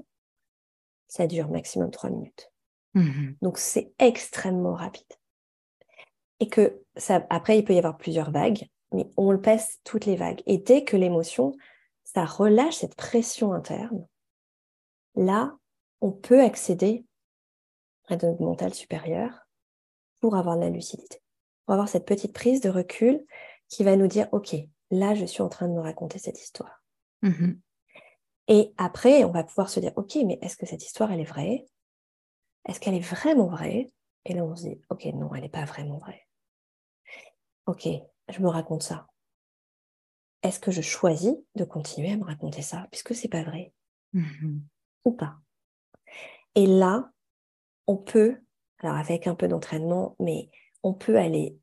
ça 1.08 1.28
dure 1.28 1.50
maximum 1.50 1.92
trois 1.92 2.10
minutes. 2.10 2.52
Mmh 2.94 3.36
Donc 3.42 3.58
c'est 3.58 3.94
extrêmement 4.00 4.74
rapide. 4.74 5.06
Et 6.40 6.48
que 6.48 6.82
ça, 6.96 7.26
après, 7.30 7.58
il 7.58 7.64
peut 7.64 7.74
y 7.74 7.78
avoir 7.78 7.98
plusieurs 7.98 8.32
vagues, 8.32 8.68
mais 8.92 9.08
on 9.18 9.32
le 9.32 9.42
passe 9.42 9.80
toutes 9.84 10.06
les 10.06 10.16
vagues. 10.16 10.42
Et 10.46 10.58
dès 10.58 10.84
que 10.84 10.98
l'émotion 10.98 11.54
ça 12.18 12.26
relâche 12.26 12.78
cette 12.78 12.96
pression 12.96 13.54
interne, 13.54 14.08
là, 15.14 15.56
on 16.02 16.12
peut 16.12 16.42
accéder 16.42 17.06
à 18.08 18.16
notre 18.16 18.42
mental 18.42 18.74
supérieur 18.74 19.48
pour 20.20 20.36
avoir 20.36 20.56
de 20.56 20.62
la 20.62 20.72
lucidité, 20.72 21.22
pour 21.66 21.74
avoir 21.74 21.88
cette 21.88 22.08
petite 22.08 22.34
prise 22.34 22.60
de 22.60 22.72
recul 22.72 23.24
qui 23.70 23.84
va 23.84 23.96
nous 23.96 24.08
dire, 24.08 24.28
OK, 24.32 24.56
là, 24.90 25.14
je 25.14 25.26
suis 25.26 25.44
en 25.44 25.50
train 25.50 25.68
de 25.68 25.74
me 25.74 25.80
raconter 25.80 26.18
cette 26.18 26.42
histoire. 26.42 26.84
Mmh 27.22 27.52
Et 28.48 28.74
après, 28.78 29.24
on 29.24 29.32
va 29.32 29.44
pouvoir 29.44 29.70
se 29.70 29.80
dire, 29.80 29.94
OK, 29.96 30.18
mais 30.26 30.40
est-ce 30.42 30.58
que 30.58 30.66
cette 30.66 30.84
histoire, 30.84 31.12
elle 31.12 31.22
est 31.22 31.24
vraie? 31.24 31.68
Est-ce 32.68 32.80
qu'elle 32.80 32.96
est 32.96 33.00
vraiment 33.00 33.46
vraie? 33.46 33.92
Et 34.26 34.34
là, 34.34 34.44
on 34.44 34.56
se 34.56 34.64
dit, 34.64 34.82
OK, 34.90 35.06
non, 35.14 35.36
elle 35.36 35.42
n'est 35.42 35.50
pas 35.50 35.66
vraiment 35.66 36.00
vraie. 36.00 36.28
OK, 37.68 37.88
je 38.28 38.42
me 38.42 38.50
raconte 38.50 38.82
ça 38.82 39.06
est-ce 40.44 40.60
que 40.60 40.72
je 40.72 40.82
choisis 40.82 41.36
de 41.56 41.64
continuer 41.64 42.12
à 42.12 42.18
me 42.18 42.24
raconter 42.24 42.62
ça 42.62 42.88
puisque 42.92 43.16
c'est 43.16 43.28
pas 43.28 43.44
vrai 43.44 43.74
mmh 44.14 44.60
ou 45.06 45.12
pas? 45.12 45.38
Et 46.56 46.66
là, 46.66 47.12
on 47.88 47.96
peut, 47.96 48.38
alors 48.80 48.98
avec 48.98 49.28
un 49.28 49.36
peu 49.36 49.48
d'entraînement, 49.48 50.16
mais 50.20 50.50
on 50.84 50.94
peut 50.94 51.18
aller 51.18 51.58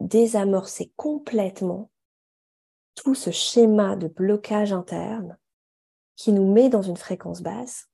désamorcer 0.00 0.92
complètement 0.96 1.90
tout 2.94 3.14
ce 3.14 3.30
schéma 3.30 3.96
de 3.96 4.08
blocage 4.08 4.72
interne 4.72 5.38
qui 6.16 6.32
nous 6.32 6.52
met 6.52 6.68
dans 6.68 6.82
une 6.82 6.96
fréquence 6.96 7.42
basse 7.42 7.88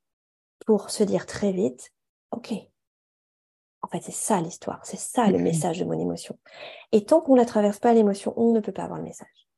pour 0.66 0.90
se 0.90 1.05
dire 1.05 1.26
très 1.26 1.53
vite, 1.53 1.92
OK, 2.33 2.53
en 3.82 3.88
fait, 3.88 4.02
c'est 4.02 4.12
ça 4.12 4.40
l'histoire, 4.40 4.84
c'est 4.84 4.98
ça 4.98 5.28
le 5.28 5.38
mmh 5.38 5.42
message 5.42 5.78
de 5.78 5.84
mon 5.84 5.98
émotion. 5.98 6.38
Et 6.92 7.04
tant 7.04 7.20
qu'on 7.20 7.34
ne 7.34 7.40
la 7.40 7.46
traverse 7.46 7.78
pas 7.78 7.94
l'émotion, 7.94 8.34
on 8.36 8.52
ne 8.52 8.60
peut 8.60 8.72
pas 8.72 8.84
avoir 8.84 8.98
le 8.98 9.04
message. 9.04 9.48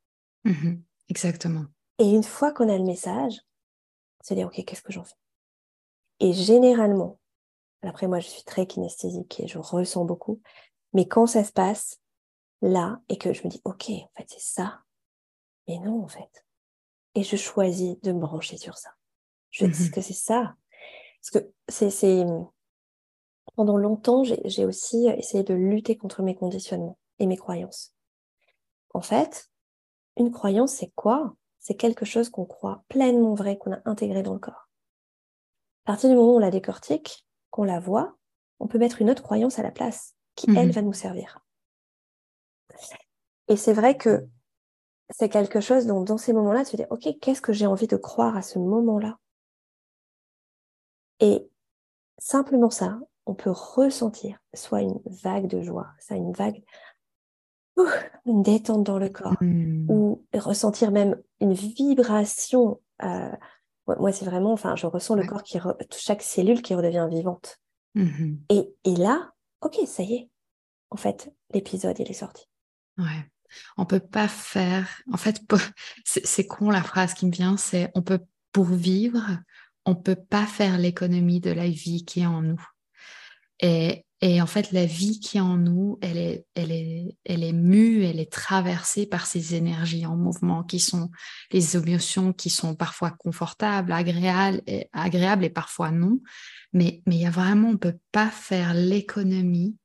Mmh 0.44 0.74
exactement. 1.08 1.64
Et 1.98 2.10
une 2.10 2.22
fois 2.22 2.52
qu'on 2.52 2.68
a 2.68 2.78
le 2.78 2.84
message, 2.84 3.40
se 4.22 4.34
dire, 4.34 4.46
OK, 4.46 4.64
qu'est-ce 4.64 4.82
que 4.82 4.92
j'en 4.92 5.04
fais? 5.04 5.16
Et 6.20 6.32
généralement, 6.32 7.18
après 7.82 8.06
moi, 8.06 8.20
je 8.20 8.28
suis 8.28 8.44
très 8.44 8.66
kinesthésique 8.66 9.40
et 9.40 9.48
je 9.48 9.58
ressens 9.58 10.04
beaucoup, 10.04 10.40
mais 10.92 11.06
quand 11.08 11.26
ça 11.26 11.42
se 11.42 11.52
passe 11.52 12.00
là 12.60 13.00
et 13.08 13.18
que 13.18 13.32
je 13.32 13.42
me 13.42 13.48
dis, 13.48 13.60
OK, 13.64 13.90
en 13.90 14.10
fait, 14.16 14.26
c'est 14.28 14.40
ça, 14.40 14.80
mais 15.66 15.78
non, 15.80 16.02
en 16.02 16.08
fait. 16.08 16.44
Et 17.14 17.24
je 17.24 17.36
choisis 17.36 18.00
de 18.00 18.12
me 18.12 18.20
brancher 18.20 18.56
sur 18.56 18.78
ça. 18.78 18.90
Je 19.50 19.66
dis 19.66 19.88
mmh 19.88 19.90
que 19.90 20.00
c'est 20.00 20.12
ça. 20.12 20.54
Parce 21.20 21.44
que 21.44 21.52
c'est 21.68 22.24
pendant 23.56 23.76
longtemps, 23.76 24.24
j'ai 24.24 24.64
aussi 24.64 25.06
essayé 25.08 25.44
de 25.44 25.54
lutter 25.54 25.96
contre 25.96 26.22
mes 26.22 26.34
conditionnements 26.34 26.98
et 27.18 27.26
mes 27.26 27.36
croyances. 27.36 27.94
En 28.94 29.00
fait, 29.00 29.50
une 30.16 30.30
croyance, 30.30 30.72
c'est 30.72 30.92
quoi? 30.94 31.34
C'est 31.58 31.74
quelque 31.74 32.04
chose 32.04 32.28
qu'on 32.28 32.44
croit 32.44 32.84
pleinement 32.88 33.34
vrai, 33.34 33.56
qu'on 33.56 33.72
a 33.72 33.80
intégré 33.84 34.22
dans 34.22 34.34
le 34.34 34.38
corps. 34.38 34.68
À 35.84 35.92
partir 35.92 36.10
du 36.10 36.16
moment 36.16 36.32
où 36.32 36.36
on 36.36 36.40
la 36.40 36.50
décortique, 36.50 37.26
qu'on 37.50 37.64
la 37.64 37.80
voit, 37.80 38.16
on 38.60 38.66
peut 38.66 38.78
mettre 38.78 39.00
une 39.02 39.10
autre 39.10 39.22
croyance 39.22 39.58
à 39.58 39.62
la 39.62 39.70
place, 39.70 40.14
qui, 40.34 40.46
elle, 40.56 40.68
mmh 40.68 40.72
va 40.72 40.82
nous 40.82 40.92
servir. 40.92 41.38
Et 43.48 43.56
c'est 43.56 43.72
vrai 43.72 43.96
que 43.96 44.26
c'est 45.10 45.28
quelque 45.28 45.60
chose 45.60 45.86
dont, 45.86 46.02
dans 46.02 46.18
ces 46.18 46.32
moments-là, 46.32 46.64
tu 46.64 46.72
te 46.72 46.76
dis, 46.82 46.88
OK, 46.90 47.18
qu'est-ce 47.20 47.42
que 47.42 47.52
j'ai 47.52 47.66
envie 47.66 47.86
de 47.86 47.96
croire 47.96 48.36
à 48.36 48.42
ce 48.42 48.58
moment-là? 48.58 49.18
Et 51.20 51.48
simplement 52.18 52.70
ça, 52.70 52.98
on 53.26 53.34
peut 53.34 53.50
ressentir 53.50 54.38
soit 54.54 54.82
une 54.82 55.00
vague 55.22 55.46
de 55.46 55.62
joie, 55.62 55.88
ça 55.98 56.16
une 56.16 56.32
vague 56.32 56.62
une 58.26 58.42
détente 58.42 58.84
dans 58.84 58.98
le 58.98 59.08
corps 59.08 59.36
mmh. 59.40 59.90
ou 59.90 60.24
ressentir 60.34 60.90
même 60.90 61.16
une 61.40 61.54
vibration. 61.54 62.80
Euh, 63.02 63.32
moi, 63.86 64.12
c'est 64.12 64.24
vraiment, 64.24 64.52
enfin, 64.52 64.76
je 64.76 64.86
ressens 64.86 65.16
le 65.16 65.26
corps 65.26 65.42
qui, 65.42 65.58
chaque 65.96 66.22
cellule 66.22 66.62
qui 66.62 66.74
redevient 66.74 67.06
vivante. 67.10 67.58
Mmh 67.94 68.36
et, 68.48 68.74
et, 68.84 68.96
là, 68.96 69.32
ok, 69.60 69.76
ça 69.86 70.02
y 70.02 70.14
est, 70.14 70.30
en 70.90 70.96
fait, 70.96 71.32
l'épisode, 71.52 71.98
il 71.98 72.10
est 72.10 72.14
sorti. 72.14 72.46
Ouais. 72.96 73.30
On 73.76 73.84
peut 73.84 74.00
pas 74.00 74.28
faire. 74.28 75.02
En 75.12 75.18
fait, 75.18 75.42
c'est 76.04 76.46
con 76.46 76.70
la 76.70 76.82
phrase 76.82 77.12
qui 77.14 77.26
me 77.26 77.32
vient, 77.32 77.56
c'est 77.56 77.90
on 77.94 78.02
peut 78.02 78.20
pour 78.52 78.66
vivre, 78.66 79.22
on 79.84 79.94
peut 79.94 80.16
pas 80.16 80.46
faire 80.46 80.78
l'économie 80.78 81.40
de 81.40 81.50
la 81.50 81.68
vie 81.68 82.04
qui 82.04 82.20
est 82.20 82.26
en 82.26 82.42
nous. 82.42 82.62
Et, 83.62 84.40
en 84.40 84.46
fait, 84.46 84.70
la 84.72 84.86
vie 84.86 85.18
qui 85.18 85.38
est 85.38 85.40
en 85.40 85.56
nous, 85.56 85.98
elle 86.00 86.16
est, 86.16 86.46
elle 86.54 86.70
est, 86.70 87.16
elle 87.24 87.42
est 87.42 87.52
mue, 87.52 88.04
elle 88.04 88.20
est 88.20 88.30
traversée 88.30 89.06
par 89.06 89.26
ces 89.26 89.54
énergies 89.56 90.06
en 90.06 90.16
mouvement 90.16 90.62
qui 90.62 90.78
sont 90.78 91.10
les 91.50 91.76
émotions 91.76 92.32
qui 92.32 92.50
sont 92.50 92.76
parfois 92.76 93.10
confortables, 93.10 93.92
agréables 93.92 94.62
et, 94.66 94.88
agréables 94.92 95.44
et 95.44 95.50
parfois 95.50 95.90
non. 95.90 96.20
Mais, 96.72 97.02
il 97.06 97.14
y 97.14 97.26
a 97.26 97.30
vraiment, 97.30 97.70
on 97.70 97.76
peut 97.76 97.98
pas 98.12 98.30
faire 98.30 98.74
l'économie 98.74 99.76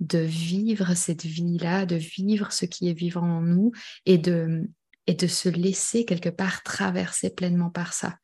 de 0.00 0.18
vivre 0.18 0.94
cette 0.94 1.24
vie-là, 1.24 1.86
de 1.86 1.96
vivre 1.96 2.52
ce 2.52 2.66
qui 2.66 2.88
est 2.88 2.98
vivant 2.98 3.38
en 3.38 3.42
nous 3.42 3.70
et 4.06 4.18
de, 4.18 4.68
et 5.06 5.14
de 5.14 5.26
se 5.26 5.48
laisser 5.48 6.04
quelque 6.04 6.28
part 6.28 6.62
traverser 6.62 7.30
pleinement 7.30 7.70
par 7.70 7.92
ça. 7.92 8.16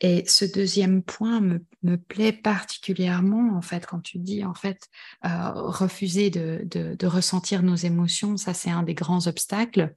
Et 0.00 0.24
ce 0.26 0.44
deuxième 0.44 1.02
point 1.02 1.40
me, 1.40 1.64
me, 1.82 1.96
plaît 1.96 2.32
particulièrement, 2.32 3.56
en 3.56 3.62
fait, 3.62 3.84
quand 3.84 4.00
tu 4.00 4.18
dis, 4.18 4.44
en 4.44 4.54
fait, 4.54 4.88
euh, 5.24 5.50
refuser 5.52 6.30
de, 6.30 6.62
de, 6.64 6.94
de, 6.94 7.06
ressentir 7.06 7.62
nos 7.62 7.74
émotions, 7.74 8.36
ça 8.36 8.54
c'est 8.54 8.70
un 8.70 8.84
des 8.84 8.94
grands 8.94 9.26
obstacles. 9.26 9.94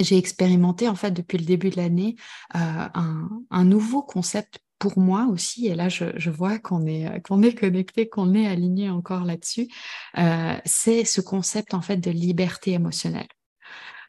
J'ai 0.00 0.18
expérimenté, 0.18 0.88
en 0.88 0.94
fait, 0.94 1.12
depuis 1.12 1.38
le 1.38 1.44
début 1.44 1.70
de 1.70 1.76
l'année, 1.76 2.16
euh, 2.54 2.58
un, 2.58 3.28
un, 3.50 3.64
nouveau 3.64 4.02
concept 4.02 4.58
pour 4.78 4.98
moi 4.98 5.28
aussi, 5.30 5.66
et 5.66 5.74
là 5.74 5.90
je, 5.90 6.06
je 6.16 6.30
vois 6.30 6.58
qu'on 6.58 6.86
est, 6.86 7.22
qu'on 7.26 7.42
est 7.42 7.54
connecté, 7.54 8.08
qu'on 8.08 8.34
est 8.34 8.46
aligné 8.46 8.88
encore 8.88 9.24
là-dessus, 9.24 9.68
euh, 10.16 10.56
c'est 10.64 11.04
ce 11.04 11.20
concept 11.20 11.74
en 11.74 11.82
fait 11.82 11.98
de 11.98 12.10
liberté 12.10 12.72
émotionnelle. 12.72 13.28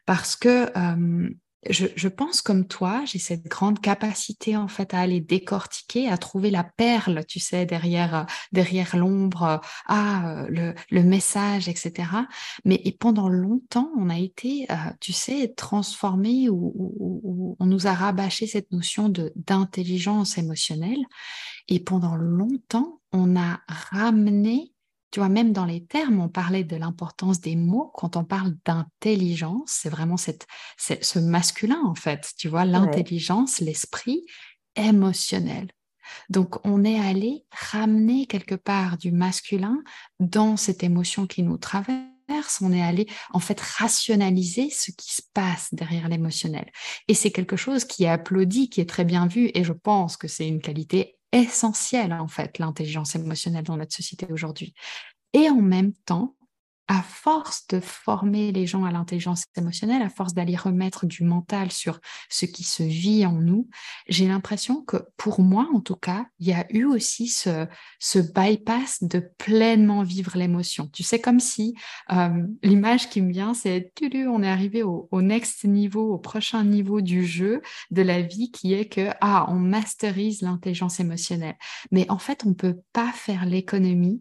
Parce 0.06 0.34
que 0.34 0.70
euh, 1.68 1.88
je, 1.96 2.08
pense 2.08 2.42
comme 2.42 2.66
toi, 2.66 3.04
j'ai 3.04 3.18
cette 3.18 3.44
grande 3.46 3.80
capacité 3.80 4.56
en 4.56 4.68
fait 4.68 4.94
à 4.94 5.00
aller 5.00 5.20
décortiquer, 5.20 6.08
à 6.08 6.18
trouver 6.18 6.50
la 6.50 6.64
perle, 6.64 7.24
tu 7.26 7.40
sais, 7.40 7.66
derrière 7.66 8.14
euh, 8.14 8.24
derrière 8.52 8.96
l'ombre, 8.96 9.42
euh, 9.42 9.58
ah 9.86 10.44
le, 10.48 10.74
le, 10.90 11.02
message, 11.02 11.68
etc. 11.68 12.08
Mais 12.64 12.80
et 12.84 12.92
pendant 12.92 13.28
longtemps, 13.28 13.90
on 13.96 14.10
a 14.10 14.18
été, 14.18 14.66
euh, 14.70 14.74
tu 15.00 15.12
sais, 15.12 15.52
transformé 15.56 16.48
ou, 16.48 16.72
ou, 16.76 17.56
on 17.58 17.66
nous 17.66 17.86
a 17.86 17.92
rabâché 17.92 18.46
cette 18.46 18.72
notion 18.72 19.08
de 19.08 19.32
d'intelligence 19.36 20.38
émotionnelle. 20.38 21.04
Et 21.68 21.80
pendant 21.80 22.16
longtemps, 22.16 23.00
on 23.12 23.36
a 23.36 23.60
ramené 23.68 24.72
tu 25.12 25.20
vois, 25.20 25.28
même 25.28 25.52
dans 25.52 25.66
les 25.66 25.84
termes, 25.84 26.20
on 26.20 26.30
parlait 26.30 26.64
de 26.64 26.74
l'importance 26.74 27.38
des 27.38 27.54
mots. 27.54 27.92
Quand 27.94 28.16
on 28.16 28.24
parle 28.24 28.54
d'intelligence, 28.64 29.70
c'est 29.82 29.90
vraiment 29.90 30.16
cette, 30.16 30.46
ce 30.78 31.18
masculin, 31.18 31.80
en 31.84 31.94
fait. 31.94 32.32
Tu 32.38 32.48
vois, 32.48 32.64
l'intelligence, 32.64 33.60
l'esprit 33.60 34.24
émotionnel. 34.74 35.68
Donc, 36.30 36.64
on 36.66 36.82
est 36.82 36.98
allé 36.98 37.44
ramener 37.50 38.24
quelque 38.24 38.54
part 38.54 38.96
du 38.96 39.12
masculin 39.12 39.82
dans 40.18 40.56
cette 40.56 40.82
émotion 40.82 41.26
qui 41.26 41.42
nous 41.42 41.58
traverse. 41.58 42.62
On 42.62 42.72
est 42.72 42.82
allé, 42.82 43.06
en 43.34 43.38
fait, 43.38 43.60
rationaliser 43.60 44.70
ce 44.70 44.92
qui 44.92 45.14
se 45.14 45.22
passe 45.34 45.74
derrière 45.74 46.08
l'émotionnel. 46.08 46.72
Et 47.06 47.12
c'est 47.12 47.32
quelque 47.32 47.56
chose 47.56 47.84
qui 47.84 48.04
est 48.04 48.08
applaudi, 48.08 48.70
qui 48.70 48.80
est 48.80 48.88
très 48.88 49.04
bien 49.04 49.26
vu. 49.26 49.50
Et 49.52 49.62
je 49.62 49.74
pense 49.74 50.16
que 50.16 50.26
c'est 50.26 50.48
une 50.48 50.62
qualité 50.62 51.18
essentielle, 51.32 52.12
en 52.12 52.28
fait, 52.28 52.58
l'intelligence 52.58 53.14
émotionnelle 53.14 53.64
dans 53.64 53.76
notre 53.76 53.94
société 53.94 54.26
aujourd'hui. 54.30 54.74
Et 55.32 55.48
en 55.48 55.60
même 55.60 55.92
temps, 56.04 56.36
à 56.92 57.00
force 57.00 57.66
de 57.68 57.80
former 57.80 58.52
les 58.52 58.66
gens 58.66 58.84
à 58.84 58.90
l'intelligence 58.90 59.46
émotionnelle, 59.56 60.02
à 60.02 60.10
force 60.10 60.34
d'aller 60.34 60.56
remettre 60.56 61.06
du 61.06 61.24
mental 61.24 61.72
sur 61.72 61.98
ce 62.28 62.44
qui 62.44 62.64
se 62.64 62.82
vit 62.82 63.24
en 63.24 63.32
nous, 63.32 63.66
j'ai 64.08 64.28
l'impression 64.28 64.82
que 64.82 64.98
pour 65.16 65.40
moi, 65.40 65.70
en 65.72 65.80
tout 65.80 65.96
cas, 65.96 66.26
il 66.38 66.48
y 66.48 66.52
a 66.52 66.66
eu 66.68 66.84
aussi 66.84 67.28
ce, 67.28 67.66
bypass 68.34 69.04
de 69.04 69.20
pleinement 69.38 70.02
vivre 70.02 70.36
l'émotion. 70.36 70.86
Tu 70.92 71.02
sais, 71.02 71.18
comme 71.18 71.40
si 71.40 71.74
euh, 72.12 72.46
l'image 72.62 73.08
qui 73.08 73.22
me 73.22 73.32
vient, 73.32 73.54
c'est 73.54 73.90
on 74.28 74.42
est 74.42 74.48
arrivé 74.50 74.82
au, 74.82 75.08
au, 75.10 75.22
next 75.22 75.64
niveau, 75.64 76.12
au 76.12 76.18
prochain 76.18 76.62
niveau 76.62 77.00
du 77.00 77.24
jeu 77.24 77.62
de 77.90 78.02
la 78.02 78.20
vie 78.20 78.50
qui 78.50 78.74
est 78.74 78.90
que, 78.90 79.08
ah, 79.22 79.46
on 79.48 79.54
masterise 79.54 80.42
l'intelligence 80.42 81.00
émotionnelle. 81.00 81.56
Mais 81.90 82.04
en 82.10 82.18
fait, 82.18 82.44
on 82.44 82.52
peut 82.52 82.80
pas 82.92 83.12
faire 83.12 83.46
l'économie 83.46 84.20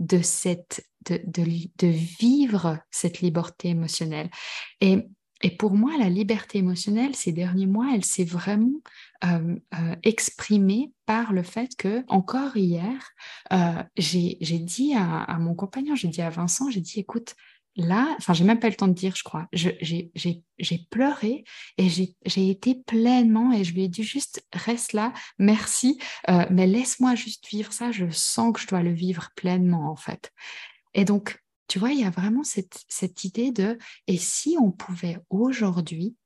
de, 0.00 0.22
cette, 0.22 0.84
de, 1.06 1.20
de, 1.24 1.86
vivre 1.86 2.78
cette 2.90 3.20
liberté 3.20 3.68
émotionnelle. 3.68 4.30
Et, 4.80 5.06
et, 5.42 5.56
pour 5.56 5.72
moi, 5.72 5.92
la 5.98 6.08
liberté 6.08 6.58
émotionnelle, 6.58 7.14
ces 7.14 7.32
derniers 7.32 7.66
mois, 7.66 7.88
elle 7.94 8.04
s'est 8.04 8.24
vraiment 8.24 8.80
euh, 9.24 9.56
euh, 9.74 9.96
exprimée 10.02 10.92
par 11.06 11.32
le 11.32 11.42
fait 11.42 11.76
que, 11.76 12.02
encore 12.08 12.56
hier, 12.56 13.10
euh, 13.52 13.82
j'ai 13.96 14.58
dit 14.58 14.94
à, 14.94 15.22
à, 15.22 15.38
mon 15.38 15.54
compagnon, 15.54 15.94
j'ai 15.94 16.08
dit 16.08 16.22
à 16.22 16.30
Vincent, 16.30 16.70
j'ai 16.70 16.80
dit, 16.80 16.98
écoute, 17.00 17.34
là, 17.80 18.14
enfin, 18.18 18.32
j'ai 18.32 18.44
même 18.44 18.60
pas 18.60 18.68
le 18.68 18.74
temps 18.74 18.88
de 18.88 18.94
dire, 18.94 19.14
je 19.16 19.22
crois, 19.22 19.48
j'ai 19.52 20.88
pleuré 20.90 21.44
et 21.78 21.88
j'ai 21.88 22.50
été 22.50 22.74
pleinement 22.86 23.52
et 23.52 23.64
je 23.64 23.74
lui 23.74 23.84
ai 23.84 23.88
dit 23.88 24.02
juste, 24.02 24.44
reste 24.52 24.92
là, 24.92 25.12
merci, 25.38 25.98
euh, 26.28 26.44
mais 26.50 26.66
laisse-moi 26.66 27.14
juste 27.14 27.48
vivre 27.48 27.72
ça, 27.72 27.92
je 27.92 28.08
sens 28.10 28.52
que 28.52 28.60
je 28.60 28.66
dois 28.66 28.82
le 28.82 28.92
vivre 28.92 29.30
pleinement, 29.34 29.90
en 29.90 29.96
fait. 29.96 30.32
Et 30.94 31.04
donc, 31.04 31.38
tu 31.68 31.78
vois, 31.78 31.92
il 31.92 32.00
y 32.00 32.04
a 32.04 32.10
vraiment 32.10 32.42
cette, 32.42 32.84
cette 32.88 33.24
idée 33.24 33.52
de, 33.52 33.78
et 34.06 34.16
si 34.16 34.56
on 34.60 34.72
pouvait 34.72 35.18
aujourd'hui 35.30 36.16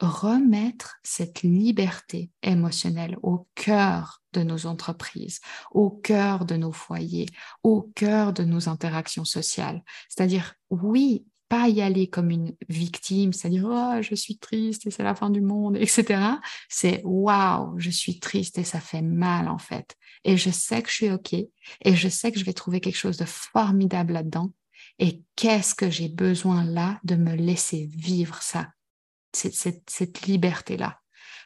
remettre 0.00 0.96
cette 1.02 1.42
liberté 1.42 2.30
émotionnelle 2.42 3.16
au 3.22 3.48
cœur 3.54 4.22
de 4.32 4.42
nos 4.42 4.66
entreprises, 4.66 5.40
au 5.70 5.90
cœur 5.90 6.44
de 6.44 6.56
nos 6.56 6.72
foyers, 6.72 7.26
au 7.62 7.82
cœur 7.94 8.32
de 8.32 8.44
nos 8.44 8.68
interactions 8.68 9.24
sociales. 9.24 9.82
C'est-à-dire, 10.08 10.54
oui, 10.70 11.24
pas 11.48 11.68
y 11.68 11.80
aller 11.80 12.08
comme 12.08 12.30
une 12.30 12.54
victime, 12.68 13.32
c'est-à-dire, 13.32 13.66
oh, 13.66 14.02
je 14.02 14.14
suis 14.14 14.36
triste 14.36 14.86
et 14.86 14.90
c'est 14.90 15.04
la 15.04 15.14
fin 15.14 15.30
du 15.30 15.40
monde, 15.40 15.76
etc. 15.76 16.20
C'est, 16.68 17.02
waouh, 17.04 17.78
je 17.78 17.90
suis 17.90 18.18
triste 18.18 18.58
et 18.58 18.64
ça 18.64 18.80
fait 18.80 19.02
mal, 19.02 19.48
en 19.48 19.58
fait. 19.58 19.96
Et 20.24 20.36
je 20.36 20.50
sais 20.50 20.82
que 20.82 20.90
je 20.90 20.94
suis 20.94 21.10
OK 21.10 21.34
et 21.34 21.48
je 21.84 22.08
sais 22.08 22.32
que 22.32 22.38
je 22.38 22.44
vais 22.44 22.52
trouver 22.52 22.80
quelque 22.80 22.96
chose 22.96 23.16
de 23.16 23.24
formidable 23.24 24.14
là-dedans. 24.14 24.52
Et 24.98 25.22
qu'est-ce 25.36 25.74
que 25.74 25.90
j'ai 25.90 26.08
besoin 26.08 26.64
là 26.64 26.98
de 27.04 27.16
me 27.16 27.34
laisser 27.34 27.88
vivre 27.94 28.42
ça? 28.42 28.68
Cette, 29.36 30.26
liberté-là. 30.26 30.98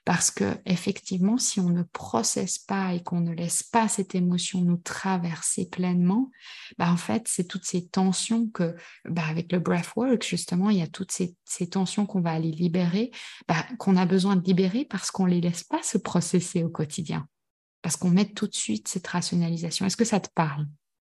Parce 0.07 0.30
que 0.30 0.57
effectivement, 0.64 1.36
si 1.36 1.61
on 1.61 1.68
ne 1.68 1.82
processe 1.82 2.59
pas 2.59 2.95
et 2.95 3.03
qu'on 3.03 3.20
ne 3.20 3.34
laisse 3.34 3.62
pas 3.62 3.86
cette 3.86 4.14
émotion 4.14 4.62
nous 4.62 4.78
traverser 4.78 5.68
pleinement, 5.68 6.30
bah 6.78 6.91
en 6.91 6.97
fait, 6.97 7.28
c'est 7.28 7.45
toutes 7.45 7.66
ces 7.66 7.86
tensions 7.86 8.49
que, 8.49 8.74
bah 9.05 9.24
avec 9.28 9.53
le 9.53 9.59
breathwork, 9.59 10.24
justement, 10.24 10.70
il 10.70 10.78
y 10.78 10.82
a 10.82 10.86
toutes 10.86 11.12
ces, 11.12 11.36
tensions 11.68 12.07
qu'on 12.07 12.22
va 12.22 12.30
aller 12.30 12.51
libérer, 12.51 13.11
bah, 13.47 13.66
qu'on 13.78 13.97
a 13.97 14.07
besoin 14.07 14.36
de 14.36 14.45
libérer 14.45 14.86
parce 14.86 15.11
qu'on 15.11 15.26
ne 15.26 15.32
les 15.32 15.43
laisse 15.43 15.64
pas 15.64 15.82
se 15.82 15.99
processer 15.99 16.64
au 16.64 16.70
quotidien. 16.70 17.26
Parce 17.82 17.97
qu'on 17.97 18.11
met 18.11 18.26
tout 18.26 18.47
de 18.47 18.55
suite 18.55 18.88
cette 18.88 19.07
rationalisation. 19.07 19.84
Est-ce 19.84 19.97
que 19.99 20.05
ça 20.05 20.20
te 20.20 20.30
parle? 20.34 20.66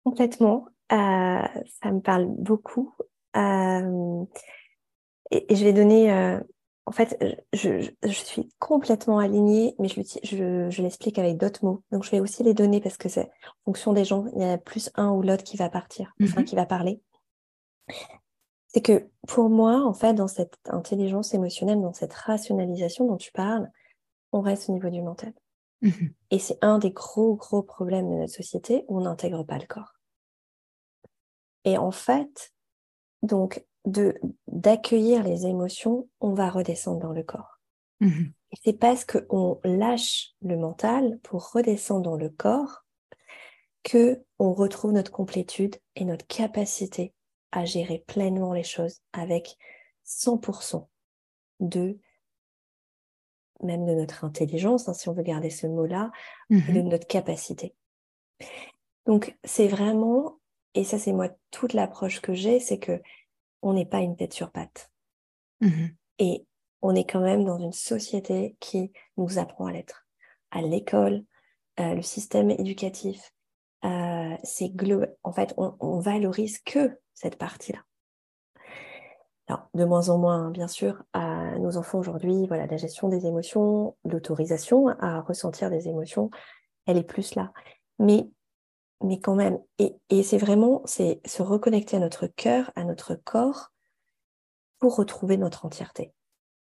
Complètement. 0.03 0.67
Euh, 0.91 1.47
ça 1.81 1.91
me 1.91 1.99
parle 1.99 2.27
beaucoup. 2.37 2.93
Euh, 3.35 4.25
et, 5.31 5.55
je 5.55 5.63
vais 5.63 5.73
donner 5.73 6.11
euh, 6.11 6.39
en 6.87 6.91
fait, 6.91 7.17
je, 7.53 7.91
suis 8.09 8.49
complètement 8.59 9.17
alignée, 9.17 9.75
mais 9.79 9.87
je, 9.87 10.81
l'explique 10.81 11.17
avec 11.17 11.37
d'autres 11.37 11.65
mots. 11.65 11.83
Donc, 11.91 12.03
je 12.03 12.11
vais 12.11 12.19
aussi 12.19 12.43
les 12.43 12.53
donner 12.53 12.79
parce 12.79 12.97
que 12.97 13.09
c'est 13.09 13.29
en 13.65 13.71
fonction 13.71 13.93
des 13.93 14.05
gens, 14.05 14.25
il 14.35 14.41
y 14.41 14.45
a 14.45 14.57
plus 14.59 14.91
un 14.95 15.09
ou 15.09 15.23
l'autre 15.23 15.43
qui 15.43 15.57
va 15.57 15.69
partir, 15.69 16.13
enfin, 16.21 16.41
mhm. 16.41 16.45
qui 16.45 16.55
va 16.55 16.67
parler. 16.67 17.01
C'est 18.67 18.81
que 18.81 19.09
pour 19.27 19.49
moi, 19.49 19.83
en 19.83 19.93
fait, 19.93 20.13
dans 20.13 20.27
cette 20.27 20.57
intelligence 20.65 21.33
émotionnelle, 21.33 21.81
dans 21.81 21.93
cette 21.93 22.13
rationalisation 22.13 23.07
dont 23.07 23.17
tu 23.17 23.31
parles, 23.31 23.67
on 24.31 24.41
reste 24.41 24.69
au 24.69 24.73
niveau 24.73 24.89
du 24.89 25.01
mental. 25.01 25.33
Mhm. 25.81 26.13
Et 26.29 26.39
c'est 26.39 26.59
un 26.61 26.77
des 26.77 26.91
gros, 26.91 27.35
gros 27.35 27.63
problèmes 27.63 28.11
de 28.11 28.15
notre 28.15 28.33
société 28.33 28.85
où 28.87 28.99
on 28.99 29.01
n'intègre 29.01 29.43
pas 29.43 29.57
le 29.57 29.65
corps. 29.65 29.93
Et 31.63 31.79
en 31.79 31.91
fait, 31.91 32.53
donc, 33.23 33.65
de 33.85 34.15
d'accueillir 34.47 35.23
les 35.23 35.45
émotions, 35.45 36.07
on 36.19 36.33
va 36.33 36.49
redescendre 36.49 36.99
dans 36.99 37.11
le 37.11 37.23
corps. 37.23 37.59
Mhm. 37.99 38.33
C'est 38.63 38.73
parce 38.73 39.05
qu'on 39.05 39.59
lâche 39.63 40.33
le 40.41 40.57
mental 40.57 41.19
pour 41.23 41.51
redescendre 41.51 42.03
dans 42.03 42.15
le 42.15 42.29
corps 42.29 42.85
que 43.83 44.23
on 44.39 44.53
retrouve 44.53 44.93
notre 44.93 45.11
complétude 45.11 45.75
et 45.95 46.05
notre 46.05 46.25
capacité 46.25 47.13
à 47.51 47.65
gérer 47.65 48.03
pleinement 48.07 48.53
les 48.53 48.63
choses 48.63 49.01
avec 49.13 49.57
100% 50.05 50.87
de 51.59 51.97
même 53.63 53.85
de 53.85 53.93
notre 53.93 54.25
intelligence, 54.25 54.89
hein, 54.89 54.93
si 54.93 55.07
on 55.07 55.13
veut 55.13 55.23
garder 55.23 55.49
ce 55.49 55.67
mot-là, 55.67 56.11
de 56.49 56.57
mmh 56.57 56.89
notre 56.89 57.07
capacité. 57.07 57.73
Donc 59.05 59.37
c'est 59.43 59.67
vraiment, 59.67 60.39
et 60.73 60.83
ça 60.83 60.99
c'est 60.99 61.13
moi 61.13 61.29
toute 61.51 61.73
l'approche 61.73 62.19
que 62.19 62.33
j'ai, 62.33 62.59
c'est 62.59 62.79
que 62.79 63.01
on 63.65 63.73
n'est 63.73 63.85
pas 63.85 63.99
une 63.99 64.15
tête 64.15 64.33
sur 64.33 64.51
patte. 64.51 64.91
Mmh 65.61 65.87
et 66.17 66.45
on 66.81 66.95
est 66.95 67.03
quand 67.03 67.19
même 67.19 67.43
dans 67.43 67.57
une 67.57 67.73
société 67.73 68.55
qui 68.61 68.93
nous 69.17 69.37
apprend 69.37 69.65
à 69.65 69.73
l'être. 69.73 70.07
À 70.51 70.61
l'école, 70.61 71.25
euh, 71.81 71.93
le 71.93 72.01
système 72.01 72.51
éducatif, 72.51 73.33
euh, 73.83 74.37
c'est 74.43 74.71
en 75.25 75.33
fait, 75.33 75.53
on, 75.57 75.75
on 75.81 75.99
valorise 75.99 76.59
que 76.59 76.97
cette 77.13 77.37
partie-là. 77.37 77.79
Alors, 79.47 79.67
de 79.73 79.83
moins 79.83 80.07
en 80.07 80.17
moins, 80.17 80.51
bien 80.51 80.69
sûr, 80.69 81.03
à 81.11 81.57
nos 81.59 81.75
enfants 81.75 81.99
aujourd'hui, 81.99 82.47
voilà, 82.47 82.65
la 82.65 82.77
gestion 82.77 83.09
des 83.09 83.25
émotions, 83.25 83.97
l'autorisation 84.05 84.87
à 84.87 85.19
ressentir 85.19 85.69
des 85.69 85.89
émotions, 85.89 86.29
elle 86.85 86.97
est 86.97 87.03
plus 87.03 87.35
là. 87.35 87.51
Mais, 87.99 88.29
mais 89.03 89.19
quand 89.19 89.35
même, 89.35 89.59
et, 89.79 89.95
et 90.09 90.23
c'est 90.23 90.37
vraiment, 90.37 90.81
c'est 90.85 91.21
se 91.25 91.41
reconnecter 91.41 91.97
à 91.97 91.99
notre 91.99 92.27
cœur, 92.27 92.71
à 92.75 92.83
notre 92.83 93.15
corps, 93.15 93.71
pour 94.79 94.95
retrouver 94.95 95.37
notre 95.37 95.65
entièreté. 95.65 96.13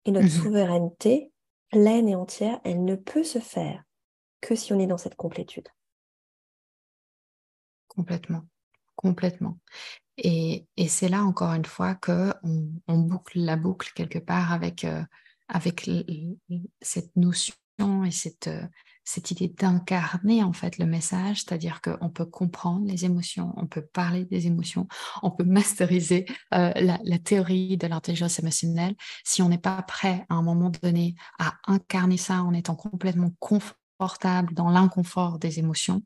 Et 0.05 0.11
notre 0.11 0.27
mmh 0.27 0.43
souveraineté 0.43 1.31
pleine 1.69 2.07
et 2.07 2.15
entière, 2.15 2.59
elle 2.63 2.83
ne 2.83 2.95
peut 2.95 3.23
se 3.23 3.39
faire 3.39 3.83
que 4.41 4.55
si 4.55 4.73
on 4.73 4.79
est 4.79 4.87
dans 4.87 4.97
cette 4.97 5.15
complétude. 5.15 5.67
Complètement, 7.87 8.43
complètement. 8.95 9.59
Et, 10.17 10.65
c'est 10.87 11.09
là, 11.09 11.23
encore 11.23 11.53
une 11.53 11.65
fois, 11.65 11.95
qu'on 11.95 12.33
on 12.87 12.97
boucle 12.97 13.39
la 13.39 13.55
boucle 13.55 13.91
quelque 13.93 14.19
part 14.19 14.51
avec, 14.51 14.83
euh, 14.83 15.03
avec 15.47 15.89
cette 16.81 17.15
notion 17.15 17.55
et 18.05 18.11
cette, 18.11 18.47
euh, 18.47 18.67
cette 19.03 19.31
idée 19.31 19.47
d'incarner 19.47 20.43
en 20.43 20.53
fait 20.53 20.77
le 20.77 20.85
message, 20.85 21.41
c'est-à-dire 21.41 21.81
qu'on 21.81 22.09
peut 22.09 22.25
comprendre 22.25 22.85
les 22.85 23.05
émotions, 23.05 23.53
on 23.57 23.65
peut 23.65 23.81
parler 23.81 24.25
des 24.25 24.47
émotions, 24.47 24.87
on 25.23 25.31
peut 25.31 25.43
masteriser 25.43 26.25
euh, 26.53 26.71
la, 26.75 27.19
théorie 27.19 27.77
de 27.77 27.87
l'intelligence 27.87 28.39
émotionnelle. 28.39 28.95
Si 29.23 29.41
on 29.41 29.49
n'est 29.49 29.57
pas 29.57 29.81
prêt 29.81 30.25
à 30.29 30.35
un 30.35 30.43
moment 30.43 30.69
donné 30.69 31.15
à 31.39 31.55
incarner 31.67 32.17
ça 32.17 32.43
en 32.43 32.53
étant 32.53 32.75
complètement 32.75 33.31
confortable 33.39 34.53
dans 34.53 34.69
l'inconfort 34.69 35.39
des 35.39 35.59
émotions, 35.59 36.03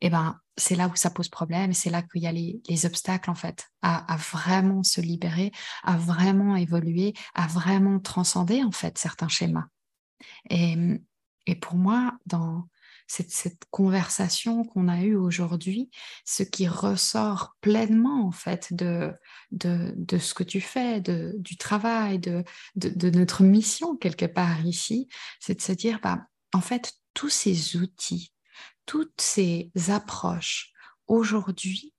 eh 0.00 0.10
ben, 0.10 0.38
c'est 0.56 0.76
là 0.76 0.88
où 0.88 0.96
ça 0.96 1.10
pose 1.10 1.28
problème, 1.28 1.72
c'est 1.72 1.90
là 1.90 2.02
qu'il 2.02 2.22
y 2.22 2.26
a 2.26 2.32
les, 2.32 2.86
obstacles 2.86 3.30
en 3.30 3.34
fait, 3.34 3.68
à, 3.82 4.16
vraiment 4.16 4.82
se 4.82 5.00
libérer, 5.00 5.50
à 5.82 5.96
vraiment 5.96 6.56
évoluer, 6.56 7.14
à 7.34 7.46
vraiment 7.46 7.98
transcender 8.00 8.62
en 8.62 8.72
fait 8.72 8.98
certains 8.98 9.28
schémas. 9.28 9.66
Et, 10.50 10.76
pour 11.54 11.76
moi, 11.76 12.12
dans 12.26 12.68
cette, 13.06 13.64
conversation 13.70 14.64
qu'on 14.64 14.88
a 14.88 15.02
eue 15.02 15.16
aujourd'hui, 15.16 15.90
ce 16.24 16.42
qui 16.42 16.68
ressort 16.68 17.56
pleinement 17.60 18.26
en 18.26 18.32
fait 18.32 18.72
de, 18.72 19.12
de, 19.50 20.18
ce 20.18 20.34
que 20.34 20.44
tu 20.44 20.60
fais, 20.60 21.00
de, 21.00 21.34
du 21.38 21.56
travail, 21.56 22.18
de, 22.18 22.44
de, 22.76 23.10
notre 23.10 23.42
mission 23.42 23.96
quelque 23.96 24.26
part 24.26 24.64
ici, 24.64 25.08
c'est 25.40 25.54
de 25.54 25.62
se 25.62 25.72
dire, 25.72 26.00
bah, 26.02 26.26
en 26.52 26.60
fait, 26.60 26.94
tous 27.14 27.30
ces 27.30 27.76
outils, 27.76 28.32
toutes 28.86 29.20
ces 29.20 29.70
approches 29.88 30.72
aujourd'hui 31.06 31.94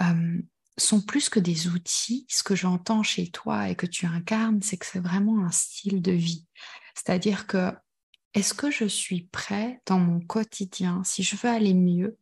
euh, 0.00 0.38
sont 0.76 1.00
plus 1.00 1.28
que 1.28 1.40
des 1.40 1.68
outils. 1.68 2.26
Ce 2.28 2.42
que 2.42 2.56
j'entends 2.56 3.02
chez 3.02 3.30
toi 3.30 3.68
et 3.68 3.76
que 3.76 3.86
tu 3.86 4.06
incarnes, 4.06 4.62
c'est 4.62 4.76
que 4.76 4.86
c'est 4.86 5.00
vraiment 5.00 5.44
un 5.44 5.50
style 5.50 6.02
de 6.02 6.12
vie. 6.12 6.46
C'est-à-dire 6.94 7.46
que 7.46 7.72
est-ce 8.34 8.54
que 8.54 8.70
je 8.70 8.84
suis 8.84 9.22
prêt 9.22 9.80
dans 9.86 9.98
mon 9.98 10.20
quotidien, 10.20 11.02
si 11.04 11.22
je 11.22 11.36
veux 11.36 11.48
aller 11.48 11.74
mieux, 11.74 12.18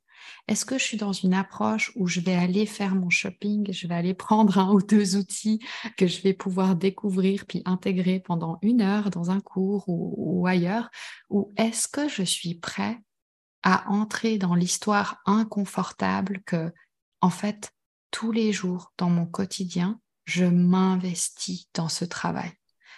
est-ce 0.49 0.65
que 0.65 0.79
je 0.79 0.85
suis 0.85 0.97
dans 0.97 1.13
une 1.13 1.35
approche 1.35 1.93
où 1.97 2.07
je 2.07 2.21
vais 2.21 2.35
aller 2.35 2.67
faire 2.67 2.95
mon 2.95 3.11
shopping, 3.11 3.73
je 3.73 3.87
vais 3.87 3.95
aller 3.95 4.15
prendre 4.29 4.59
un 4.59 4.71
ou 4.73 4.83
deux 4.83 5.17
outils 5.17 5.61
que 5.97 6.07
je 6.07 6.21
vais 6.23 6.35
pouvoir 6.35 6.77
découvrir 6.77 7.47
puis 7.47 7.63
intégrer 7.65 8.21
pendant 8.21 8.59
une 8.63 8.83
heure 8.83 9.11
dans 9.11 9.31
un 9.31 9.41
cours 9.41 9.85
ou, 9.89 10.47
ailleurs, 10.47 10.91
ou 11.31 11.53
est-ce 11.57 11.89
que 11.89 12.09
je 12.09 12.23
suis 12.23 12.55
prêt 12.55 12.99
à 13.63 13.89
entrer 13.91 14.39
dans 14.39 14.55
l'histoire 14.55 15.23
inconfortable 15.25 16.43
que, 16.45 16.73
en 17.21 17.31
fait, 17.31 17.73
tous 18.11 18.33
les 18.33 18.53
jours 18.53 18.93
dans 18.99 19.09
mon 19.09 19.27
quotidien, 19.27 20.01
je 20.25 20.45
m'investis 20.45 21.69
dans 21.75 21.89
ce 21.89 22.05
travail? 22.05 22.53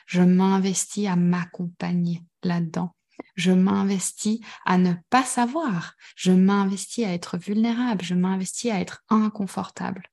Je 0.06 0.22
m'investis 0.22 1.06
à 1.06 1.16
m'accompagner 1.16 2.22
là-dedans. 2.42 2.94
Je 3.34 3.52
m'investis 3.52 4.40
à 4.64 4.78
ne 4.78 4.92
pas 5.10 5.24
savoir. 5.24 5.94
Je 6.16 6.32
m'investis 6.32 7.04
à 7.04 7.12
être 7.12 7.36
vulnérable. 7.36 8.04
Je 8.04 8.14
m'investis 8.14 8.70
à 8.70 8.80
être 8.80 9.04
inconfortable. 9.08 10.04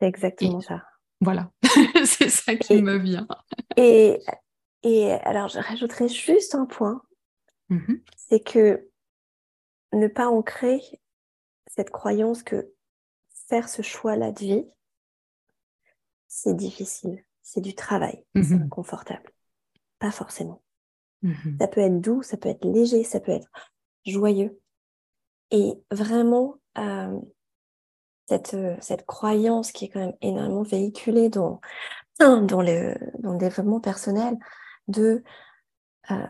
C'est 0.00 0.08
exactement 0.08 0.60
ça. 0.60 0.84
Voilà, 1.20 1.52
c'est 2.04 2.28
ça 2.28 2.56
qui 2.56 2.82
me 2.82 2.98
vient. 2.98 3.28
Et 3.76 4.18
et 4.82 5.12
alors, 5.12 5.48
je 5.48 5.60
rajouterais 5.60 6.08
juste 6.08 6.54
un 6.54 6.66
point, 6.66 7.02
mmh 7.68 7.94
c'est 8.16 8.40
que 8.40 8.88
ne 9.92 10.08
pas 10.08 10.26
ancrer 10.26 10.80
cette 11.66 11.90
croyance 11.90 12.42
que 12.42 12.72
faire 13.48 13.68
ce 13.68 13.82
choix-là 13.82 14.32
de 14.32 14.38
vie, 14.38 14.64
c'est 16.28 16.56
difficile, 16.56 17.22
c'est 17.42 17.60
du 17.60 17.74
travail, 17.74 18.24
c'est 18.34 18.54
inconfortable. 18.54 19.32
Pas 19.98 20.10
forcément. 20.10 20.62
Mmh 21.22 21.58
ça 21.60 21.68
peut 21.68 21.80
être 21.80 22.00
doux, 22.00 22.22
ça 22.22 22.36
peut 22.36 22.48
être 22.48 22.64
léger, 22.64 23.04
ça 23.04 23.20
peut 23.20 23.32
être 23.32 23.48
joyeux. 24.04 24.58
Et 25.52 25.74
vraiment, 25.90 26.56
euh, 26.78 27.20
cette, 28.26 28.56
cette 28.80 29.06
croyance 29.06 29.70
qui 29.72 29.84
est 29.84 29.88
quand 29.88 30.00
même 30.00 30.16
énormément 30.20 30.62
véhiculée 30.62 31.28
dans, 31.28 31.60
dans, 32.18 32.62
le, 32.62 32.96
dans 33.18 33.32
le 33.32 33.38
développement 33.38 33.80
personnel, 33.80 34.36
de, 34.88 35.22
euh, 36.10 36.26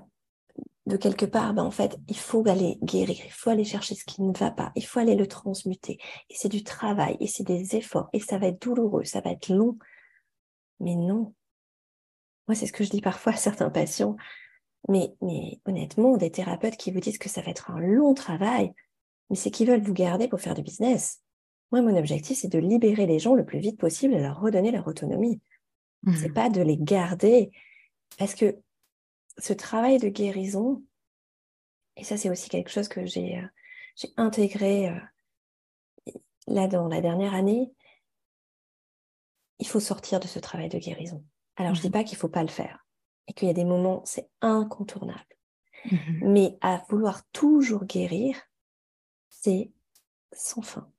de 0.87 0.97
quelque 0.97 1.27
part, 1.27 1.55
ben, 1.55 1.63
en 1.63 1.71
fait, 1.71 1.97
il 2.09 2.19
faut 2.19 2.47
aller 2.49 2.79
guérir, 2.83 3.17
il 3.25 3.33
faut 3.33 3.51
aller 3.51 3.65
chercher 3.65 3.95
ce 3.95 4.05
qui 4.05 4.23
ne 4.23 4.37
va 4.37 4.51
pas, 4.51 4.73
il 4.75 4.85
faut 4.85 4.99
aller 4.99 5.15
le 5.15 5.27
transmuter. 5.27 5.99
Et 6.29 6.35
c'est 6.35 6.49
du 6.49 6.65
travail, 6.65 7.17
et 7.21 7.27
c'est 7.27 7.45
des 7.45 7.77
efforts, 7.77 8.09
et 8.13 8.21
ça 8.21 8.39
va 8.39 8.49
être 8.49 8.61
douloureux, 8.61 9.05
ça 9.05 9.21
va 9.21 9.31
être 9.31 9.49
long. 9.49 9.79
Mais 10.83 10.95
non. 10.95 11.35
Moi, 12.47 12.55
c'est 12.55 12.67
ce 12.67 12.73
que 12.73 12.85
je 12.85 12.91
dis 12.91 13.01
parfois 13.01 13.33
à 13.33 13.37
certains 13.37 13.71
patients. 13.71 14.17
Mais, 14.89 15.15
mais 15.23 15.61
honnêtement, 15.65 16.17
des 16.17 16.31
thérapeutes 16.31 16.77
qui 16.77 16.91
vous 16.91 17.01
disent 17.01 17.19
que 17.19 17.29
ça 17.29 17.41
va 17.41 17.51
être 17.51 17.71
un 17.71 17.81
long 17.81 18.15
travail, 18.15 18.73
mais 19.31 19.37
c'est 19.37 19.51
qu'ils 19.51 19.69
veulent 19.69 19.83
vous 19.83 19.95
garder 19.95 20.29
pour 20.29 20.41
faire 20.41 20.55
du 20.55 20.63
business. 20.63 21.23
Moi, 21.71 21.81
mon 21.83 21.97
objectif, 21.97 22.39
c'est 22.39 22.49
de 22.53 22.59
libérer 22.59 23.07
les 23.07 23.19
gens 23.19 23.35
le 23.35 23.47
plus 23.47 23.61
vite 23.61 23.79
possible 23.79 24.15
et 24.15 24.21
leur 24.21 24.41
redonner 24.41 24.73
leur 24.73 24.87
autonomie. 24.87 25.41
Ce 26.07 26.13
C'est 26.15 26.29
mmh. 26.31 26.35
pas 26.35 26.51
de 26.51 26.61
les 26.61 26.77
garder 26.77 27.53
parce 28.19 28.35
que 28.35 28.57
ce 29.39 29.53
travail 29.53 29.99
de 29.99 30.09
guérison, 30.09 30.83
et 31.97 32.05
ça 32.05 32.17
c'est 32.17 32.31
aussi 32.31 32.49
quelque 32.49 32.71
chose 32.71 32.89
que 32.89 33.07
j'ai 33.07 33.39
euh, 33.39 34.09
intégré 34.17 34.89
euh, 34.89 36.13
là 36.49 36.67
dans 36.67 36.89
la 36.89 37.01
dernière 37.01 37.35
année, 37.35 37.73
il 39.63 39.69
faut 39.69 39.79
sortir 39.79 40.19
de 40.19 40.27
ce 40.27 40.41
travail 40.41 40.69
de 40.69 40.79
guérison. 40.79 41.25
Alors 41.55 41.75
je 41.75 41.79
ne 41.79 41.83
dis 41.83 41.89
mmh 41.89 41.93
pas 41.93 42.03
qu'il 42.03 42.17
ne 42.17 42.21
faut 42.21 42.29
pas 42.29 42.43
le 42.43 42.49
faire 42.49 42.85
et 43.29 43.33
qu'il 43.33 43.47
y 43.47 43.51
a 43.51 43.55
des 43.55 43.65
moments, 43.65 44.03
c'est 44.05 44.29
incontournable. 44.41 45.21
Mmh 45.85 45.97
Mais 46.23 46.59
à 46.63 46.83
vouloir 46.89 47.23
toujours 47.31 47.85
guérir, 47.85 48.37
c'est 49.29 49.71
sans 50.33 50.63
fin. 50.63 50.91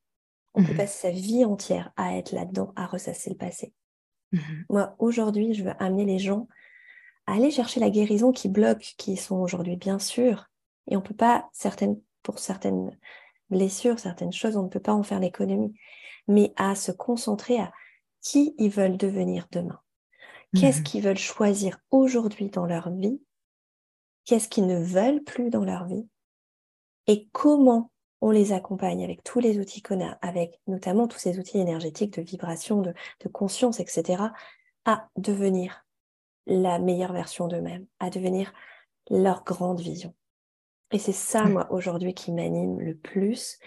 On 0.53 0.64
peut 0.64 0.74
mmh 0.74 0.78
passer 0.78 1.01
sa 1.01 1.11
vie 1.11 1.43
entière 1.43 1.91
à 1.97 2.16
être 2.16 2.32
là-dedans, 2.32 2.72
à 2.78 2.86
ressasser 2.86 3.32
le 3.32 3.36
passé. 3.36 3.74
Moi, 4.70 4.95
aujourd'hui, 4.97 5.53
je 5.53 5.64
veux 5.66 5.74
amener 5.84 6.05
les 6.05 6.20
gens 6.20 6.47
aller 7.28 7.51
chercher 7.51 7.82
la 7.82 7.89
guérison 7.89 8.32
qui 8.32 8.47
bloque, 8.47 8.95
qui 8.97 9.18
sont 9.18 9.36
aujourd'hui 9.36 9.76
bien 9.76 9.99
sûr. 9.99 10.49
Et 10.89 10.95
on 10.95 11.01
peut 11.01 11.14
pas, 11.14 11.49
certaines, 11.51 11.99
pour 12.22 12.39
certaines 12.39 12.97
blessures, 13.49 13.99
certaines 13.99 14.32
choses, 14.32 14.55
on 14.55 14.64
ne 14.64 14.70
peut 14.70 14.80
pas 14.80 14.93
en 14.93 15.03
faire 15.03 15.20
l'économie. 15.20 15.76
Mais 16.30 16.53
à 16.55 16.76
se 16.76 16.93
concentrer 16.93 17.59
à 17.59 17.74
qui 18.24 18.55
ils 18.57 18.71
veulent 18.71 18.97
devenir 18.97 19.47
demain. 19.51 19.80
Qu'est-ce 20.55 20.82
mmh 20.82 20.84
qu'ils 20.84 21.03
veulent 21.03 21.17
choisir 21.17 21.78
aujourd'hui 21.91 22.49
dans 22.49 22.65
leur 22.65 22.89
vie? 22.91 23.21
Qu'est-ce 24.26 24.47
qu'ils 24.47 24.67
ne 24.67 24.82
veulent 24.82 25.24
plus 25.24 25.49
dans 25.49 25.65
leur 25.65 25.86
vie? 25.86 26.07
Et 27.07 27.28
comment 27.32 27.91
on 28.21 28.32
les 28.32 28.53
accompagne 28.53 29.03
avec 29.03 29.24
tous 29.24 29.39
les 29.39 29.59
outils 29.59 29.82
qu'on 29.82 30.01
a, 30.01 30.17
avec 30.21 30.59
notamment 30.67 31.07
tous 31.07 31.19
ces 31.19 31.39
outils 31.39 31.59
énergétiques 31.59 32.17
de 32.17 32.21
vibration, 32.21 32.82
de, 32.82 32.93
de 33.19 33.30
conscience, 33.30 33.80
etc., 33.80 34.24
à 34.86 35.09
devenir 35.17 35.86
la 36.45 36.80
meilleure 36.80 37.13
version 37.13 37.47
d'eux-mêmes, 37.47 37.86
à 37.99 38.09
devenir 38.09 38.53
leur 39.09 39.43
grande 39.43 39.82
vision. 39.82 40.13
Et 40.91 40.99
c'est 40.99 41.11
ça, 41.11 41.45
moi, 41.45 41.67
aujourd'hui, 41.71 42.13
qui 42.13 42.32
m'anime 42.32 42.80
le 42.80 42.95
plus. 42.95 43.57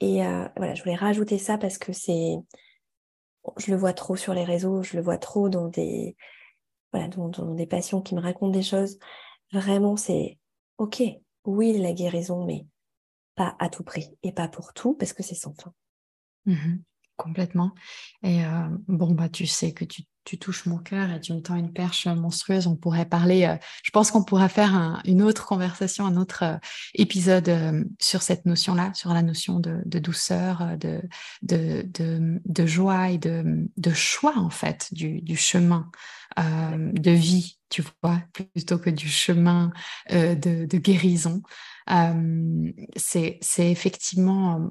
Et 0.00 0.24
euh, 0.24 0.46
voilà, 0.56 0.74
je 0.74 0.82
voulais 0.82 0.94
rajouter 0.94 1.38
ça 1.38 1.58
parce 1.58 1.78
que 1.78 1.92
c'est, 1.92 2.36
je 3.56 3.70
le 3.70 3.76
vois 3.76 3.92
trop 3.92 4.16
sur 4.16 4.34
les 4.34 4.44
réseaux, 4.44 4.82
je 4.82 4.96
le 4.96 5.02
vois 5.02 5.18
trop 5.18 5.48
dans 5.48 5.68
des, 5.68 6.16
voilà, 6.92 7.08
dans, 7.08 7.54
des 7.54 7.66
patients 7.66 8.02
qui 8.02 8.14
me 8.14 8.20
racontent 8.20 8.52
des 8.52 8.62
choses. 8.62 8.98
Vraiment, 9.52 9.96
c'est 9.96 10.38
ok, 10.78 11.02
oui, 11.44 11.78
la 11.78 11.92
guérison, 11.92 12.44
mais 12.44 12.66
pas 13.34 13.56
à 13.58 13.68
tout 13.68 13.84
prix 13.84 14.16
et 14.22 14.32
pas 14.32 14.48
pour 14.48 14.72
tout 14.72 14.94
parce 14.94 15.12
que 15.12 15.22
c'est 15.22 15.34
sans 15.34 15.54
fin. 15.54 15.72
Mmh 16.46 16.78
complètement. 17.20 17.72
Et 18.22 18.44
euh, 18.44 18.68
bon, 18.88 19.12
bah, 19.12 19.28
tu 19.28 19.46
sais 19.46 19.72
que 19.72 19.84
tu, 19.84 20.04
touches 20.24 20.66
mon 20.66 20.78
cœur 20.78 21.10
et 21.10 21.20
tu 21.20 21.32
me 21.32 21.40
tends 21.40 21.56
une 21.56 21.72
perche 21.72 22.06
monstrueuse. 22.06 22.66
On 22.66 22.76
pourrait 22.76 23.06
parler, 23.06 23.44
euh, 23.44 23.56
je 23.82 23.90
pense 23.90 24.10
qu'on 24.10 24.24
pourrait 24.24 24.48
faire 24.48 25.00
une 25.04 25.22
autre 25.22 25.46
conversation, 25.46 26.06
un 26.06 26.16
autre 26.16 26.44
euh, 26.44 26.56
épisode 26.94 27.50
sur 28.00 28.22
cette 28.22 28.46
notion-là, 28.46 28.92
sur 28.94 29.12
la 29.12 29.22
notion 29.22 29.60
de, 29.60 29.82
douceur, 29.98 30.76
de, 31.42 32.66
joie 32.66 33.10
et 33.10 33.18
de, 33.18 33.92
choix, 33.92 34.36
en 34.36 34.50
fait, 34.50 34.88
du, 34.92 35.36
chemin 35.36 35.90
de 36.36 37.10
vie, 37.10 37.59
tu 37.70 37.82
vois, 38.02 38.20
plutôt 38.32 38.78
que 38.78 38.90
du 38.90 39.08
chemin 39.08 39.72
de, 40.10 40.76
guérison. 40.76 41.42
c'est 42.96 43.70
effectivement 43.70 44.70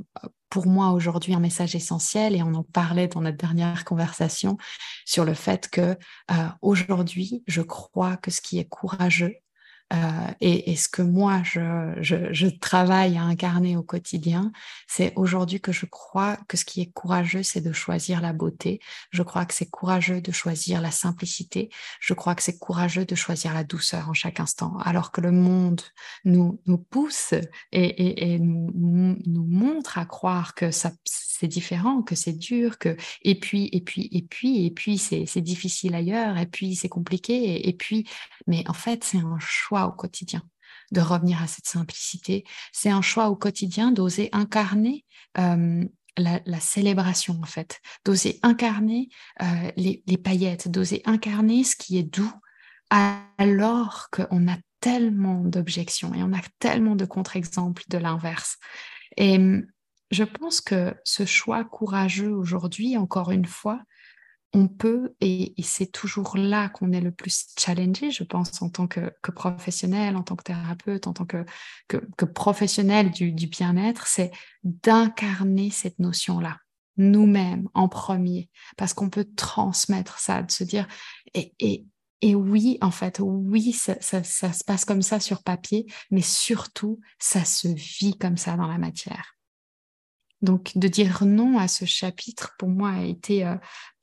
pour 0.49 0.65
moi 0.65 0.91
aujourd'hui 0.91 1.33
un 1.33 1.39
message 1.39 1.75
essentiel 1.75 2.35
et 2.35 2.43
on 2.43 2.53
en 2.53 2.63
parlait 2.63 3.07
dans 3.07 3.21
notre 3.21 3.37
dernière 3.37 3.85
conversation 3.85 4.57
sur 5.05 5.25
le 5.25 5.33
fait 5.33 5.69
que 5.69 5.97
euh, 6.31 6.47
aujourd'hui 6.61 7.43
je 7.47 7.61
crois 7.61 8.17
que 8.17 8.31
ce 8.31 8.41
qui 8.41 8.59
est 8.59 8.65
courageux 8.65 9.35
euh, 9.91 10.33
et, 10.39 10.75
ce 10.75 10.87
que 10.87 11.01
moi, 11.01 11.41
je, 11.43 11.95
je, 12.01 12.47
travaille 12.47 13.17
à 13.17 13.23
incarner 13.23 13.75
au 13.75 13.81
quotidien, 13.81 14.51
c'est 14.87 15.13
aujourd'hui 15.15 15.59
que 15.59 15.71
je 15.71 15.87
crois 15.87 16.37
que 16.47 16.57
ce 16.57 16.65
qui 16.65 16.81
est 16.81 16.91
courageux, 16.91 17.41
c'est 17.41 17.61
de 17.61 17.73
choisir 17.73 18.21
la 18.21 18.31
beauté. 18.31 18.79
Je 19.09 19.23
crois 19.23 19.45
que 19.45 19.53
c'est 19.53 19.69
courageux 19.69 20.21
de 20.21 20.31
choisir 20.31 20.81
la 20.81 20.91
simplicité. 20.91 21.69
Je 21.99 22.13
crois 22.13 22.35
que 22.35 22.43
c'est 22.43 22.59
courageux 22.59 23.05
de 23.05 23.15
choisir 23.15 23.53
la 23.53 23.63
douceur 23.63 24.09
en 24.09 24.13
chaque 24.13 24.39
instant. 24.39 24.77
Alors 24.79 25.11
que 25.11 25.21
le 25.21 25.31
monde 25.31 25.81
nous, 26.23 26.61
nous 26.67 26.77
pousse 26.77 27.33
et, 27.71 28.33
et, 28.33 28.39
nous, 28.39 29.17
nous 29.25 29.45
montre 29.45 29.97
à 29.97 30.05
croire 30.05 30.53
que 30.53 30.69
ça, 30.69 30.91
c'est 31.39 31.47
différent, 31.47 32.01
que 32.01 32.15
c'est 32.15 32.33
dur, 32.33 32.77
que 32.77 32.97
et 33.23 33.35
puis 33.35 33.69
et 33.71 33.81
puis 33.81 34.09
et 34.11 34.21
puis 34.21 34.65
et 34.65 34.71
puis 34.71 34.97
c'est 34.97 35.41
difficile 35.41 35.95
ailleurs 35.95 36.37
et 36.37 36.45
puis 36.45 36.75
c'est 36.75 36.89
compliqué 36.89 37.67
et 37.67 37.73
puis 37.73 38.05
mais 38.45 38.63
en 38.67 38.73
fait 38.73 39.05
c'est 39.05 39.19
un 39.19 39.39
choix 39.39 39.78
au 39.87 39.91
quotidien 39.91 40.43
de 40.91 41.01
revenir 41.01 41.41
à 41.41 41.47
cette 41.47 41.67
simplicité. 41.67 42.43
C'est 42.71 42.89
un 42.89 43.01
choix 43.01 43.29
au 43.29 43.35
quotidien 43.35 43.91
d'oser 43.91 44.29
incarner 44.31 45.05
euh, 45.37 45.83
la, 46.17 46.59
célébration, 46.59 47.39
en 47.41 47.45
fait, 47.45 47.79
d'oser 48.05 48.39
incarner 48.43 49.09
euh, 49.41 49.71
les, 49.77 50.17
paillettes, 50.17 50.69
d'oser 50.69 51.01
incarner 51.05 51.63
ce 51.63 51.75
qui 51.75 51.97
est 51.97 52.03
doux, 52.03 52.33
alors 52.89 54.09
qu'on 54.11 54.47
a 54.47 54.57
tellement 54.81 55.43
d'objections 55.43 56.13
et 56.13 56.23
on 56.23 56.33
a 56.33 56.41
tellement 56.57 56.95
de 56.95 57.05
contre-exemples 57.05 57.83
de 57.89 57.97
l'inverse. 57.97 58.57
Et 59.17 59.37
hum, 59.37 59.65
je 60.11 60.23
pense 60.23 60.59
que 60.59 60.95
ce 61.03 61.25
choix 61.25 61.63
courageux 61.63 62.31
aujourd'hui, 62.31 62.97
encore 62.97 63.31
une 63.31 63.45
fois, 63.45 63.81
on 64.53 64.67
peut, 64.67 65.15
et, 65.21 65.53
c'est 65.63 65.91
toujours 65.91 66.35
là 66.35 66.69
qu'on 66.69 66.91
est 66.91 67.01
le 67.01 67.11
plus 67.11 67.47
challengé, 67.57 68.09
je 68.09 68.23
pense, 68.23 68.61
en 68.61 68.69
tant 68.69 68.87
que, 68.87 69.11
professionnel, 69.31 70.15
en 70.15 70.23
tant 70.23 70.35
que 70.35 70.43
thérapeute, 70.43 71.07
en 71.07 71.13
tant 71.13 71.25
que, 71.25 71.45
professionnel 72.25 73.11
du, 73.11 73.31
bien-être, 73.47 74.07
c'est 74.07 74.31
d'incarner 74.63 75.69
cette 75.69 75.99
notion-là, 75.99 76.57
nous-mêmes 76.97 77.69
en 77.75 77.87
premier, 77.87 78.49
parce 78.75 78.93
qu'on 78.93 79.09
peut 79.09 79.27
transmettre 79.35 80.19
ça, 80.19 80.41
de 80.41 80.51
se 80.51 80.63
dire, 80.63 80.87
et, 81.35 81.85
oui, 82.35 82.79
en 82.81 82.91
fait, 82.91 83.19
oui, 83.19 83.71
ça, 83.71 83.95
ça, 84.01 84.23
se 84.23 84.63
passe 84.63 84.83
comme 84.83 85.03
ça 85.03 85.19
sur 85.19 85.43
papier, 85.43 85.85
mais 86.09 86.21
surtout, 86.21 86.99
ça 87.19 87.45
se 87.45 87.67
vit 87.67 88.17
comme 88.17 88.37
ça 88.37 88.57
dans 88.57 88.67
la 88.67 88.79
matière. 88.79 89.39
Donc, 90.41 90.71
de 90.75 90.87
dire 90.87 91.25
non 91.25 91.57
à 91.57 91.67
ce 91.67 91.85
chapitre, 91.85 92.55
pour 92.57 92.69
moi, 92.69 92.91
a 92.91 93.03
été, 93.03 93.45
euh, 93.45 93.55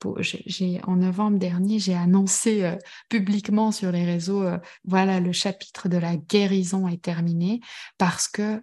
en 0.05 0.95
novembre 0.95 1.39
dernier, 1.39 1.79
j'ai 1.79 1.95
annoncé 1.95 2.63
euh, 2.63 2.75
publiquement 3.09 3.71
sur 3.71 3.91
les 3.91 4.05
réseaux, 4.05 4.43
euh, 4.43 4.57
voilà, 4.83 5.19
le 5.19 5.31
chapitre 5.31 5.89
de 5.89 5.97
la 5.97 6.15
guérison 6.15 6.87
est 6.87 7.01
terminé, 7.01 7.61
parce 7.97 8.27
que 8.27 8.61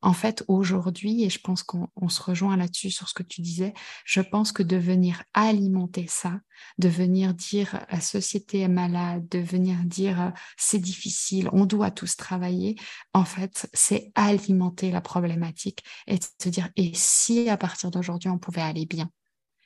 en 0.00 0.12
fait, 0.12 0.44
aujourd'hui, 0.46 1.24
et 1.24 1.30
je 1.30 1.40
pense 1.40 1.64
qu'on 1.64 2.08
se 2.08 2.22
rejoint 2.22 2.56
là-dessus 2.56 2.90
sur 2.90 3.08
ce 3.08 3.14
que 3.14 3.24
tu 3.24 3.40
disais, 3.40 3.74
je 4.04 4.20
pense 4.20 4.52
que 4.52 4.62
de 4.62 4.76
venir 4.76 5.24
alimenter 5.34 6.06
ça, 6.08 6.40
de 6.78 6.88
venir 6.88 7.34
dire 7.34 7.84
la 7.90 8.00
société 8.00 8.60
est 8.60 8.68
malade, 8.68 9.28
de 9.28 9.40
venir 9.40 9.76
dire 9.84 10.20
euh, 10.20 10.30
c'est 10.56 10.78
difficile, 10.78 11.48
on 11.52 11.66
doit 11.66 11.90
tous 11.90 12.16
travailler, 12.16 12.76
en 13.12 13.24
fait, 13.24 13.68
c'est 13.74 14.12
alimenter 14.14 14.92
la 14.92 15.00
problématique 15.00 15.82
et 16.06 16.18
se 16.40 16.48
dire 16.48 16.68
et 16.76 16.92
si 16.94 17.48
à 17.48 17.56
partir 17.56 17.90
d'aujourd'hui 17.90 18.28
on 18.30 18.38
pouvait 18.38 18.62
aller 18.62 18.86
bien? 18.86 19.10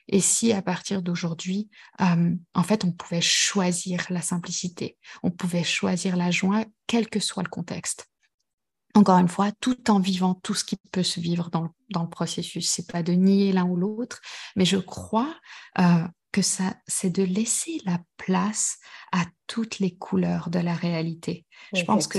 Et 0.07 0.19
si 0.19 0.51
à 0.51 0.61
partir 0.61 1.01
d'aujourd'hui, 1.01 1.69
euh, 2.01 2.35
en 2.53 2.63
fait, 2.63 2.83
on 2.83 2.91
pouvait 2.91 3.21
choisir 3.21 4.05
la 4.09 4.21
simplicité, 4.21 4.97
on 5.23 5.31
pouvait 5.31 5.63
choisir 5.63 6.15
la 6.17 6.31
joie, 6.31 6.65
quel 6.87 7.09
que 7.09 7.19
soit 7.19 7.43
le 7.43 7.49
contexte 7.49 8.07
encore 8.95 9.17
une 9.17 9.27
fois, 9.27 9.51
tout 9.59 9.89
en 9.89 9.99
vivant 9.99 10.35
tout 10.35 10.53
ce 10.53 10.63
qui 10.63 10.77
peut 10.91 11.03
se 11.03 11.19
vivre 11.19 11.49
dans 11.49 11.63
le, 11.63 11.69
dans 11.89 12.03
le 12.03 12.09
processus. 12.09 12.69
C'est 12.69 12.91
pas 12.91 13.01
de 13.01 13.13
nier 13.13 13.51
l'un 13.51 13.65
ou 13.65 13.75
l'autre, 13.75 14.21
mais 14.55 14.65
je 14.65 14.77
crois 14.77 15.33
euh, 15.79 16.07
que 16.33 16.41
ça, 16.41 16.75
c'est 16.87 17.11
de 17.11 17.23
laisser 17.23 17.79
la 17.85 17.99
place 18.17 18.79
à 19.11 19.25
toutes 19.45 19.77
les 19.77 19.95
couleurs 19.95 20.49
de 20.49 20.57
la 20.57 20.73
réalité. 20.73 21.45
Je 21.73 21.83
pense 21.83 22.07
que 22.07 22.17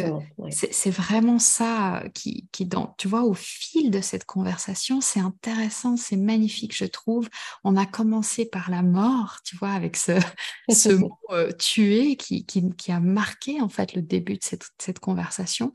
c'est 0.50 0.90
vraiment 0.90 1.40
ça 1.40 2.04
qui, 2.14 2.46
qui 2.52 2.64
dans, 2.64 2.94
tu 2.96 3.08
vois, 3.08 3.24
au 3.24 3.34
fil 3.34 3.90
de 3.90 4.00
cette 4.00 4.24
conversation, 4.24 5.00
c'est 5.00 5.18
intéressant, 5.18 5.96
c'est 5.96 6.16
magnifique, 6.16 6.76
je 6.76 6.84
trouve. 6.84 7.28
On 7.64 7.76
a 7.76 7.86
commencé 7.86 8.46
par 8.46 8.70
la 8.70 8.82
mort, 8.82 9.38
tu 9.44 9.56
vois, 9.56 9.72
avec 9.72 9.96
ce, 9.96 10.12
ce 10.70 10.90
mot 10.90 11.18
euh, 11.30 11.50
tuer 11.50 12.14
qui, 12.16 12.46
qui, 12.46 12.70
qui, 12.76 12.92
a 12.92 13.00
marqué 13.00 13.60
en 13.60 13.68
fait 13.68 13.94
le 13.94 14.02
début 14.02 14.34
de 14.34 14.44
cette, 14.44 14.70
cette 14.78 15.00
conversation. 15.00 15.72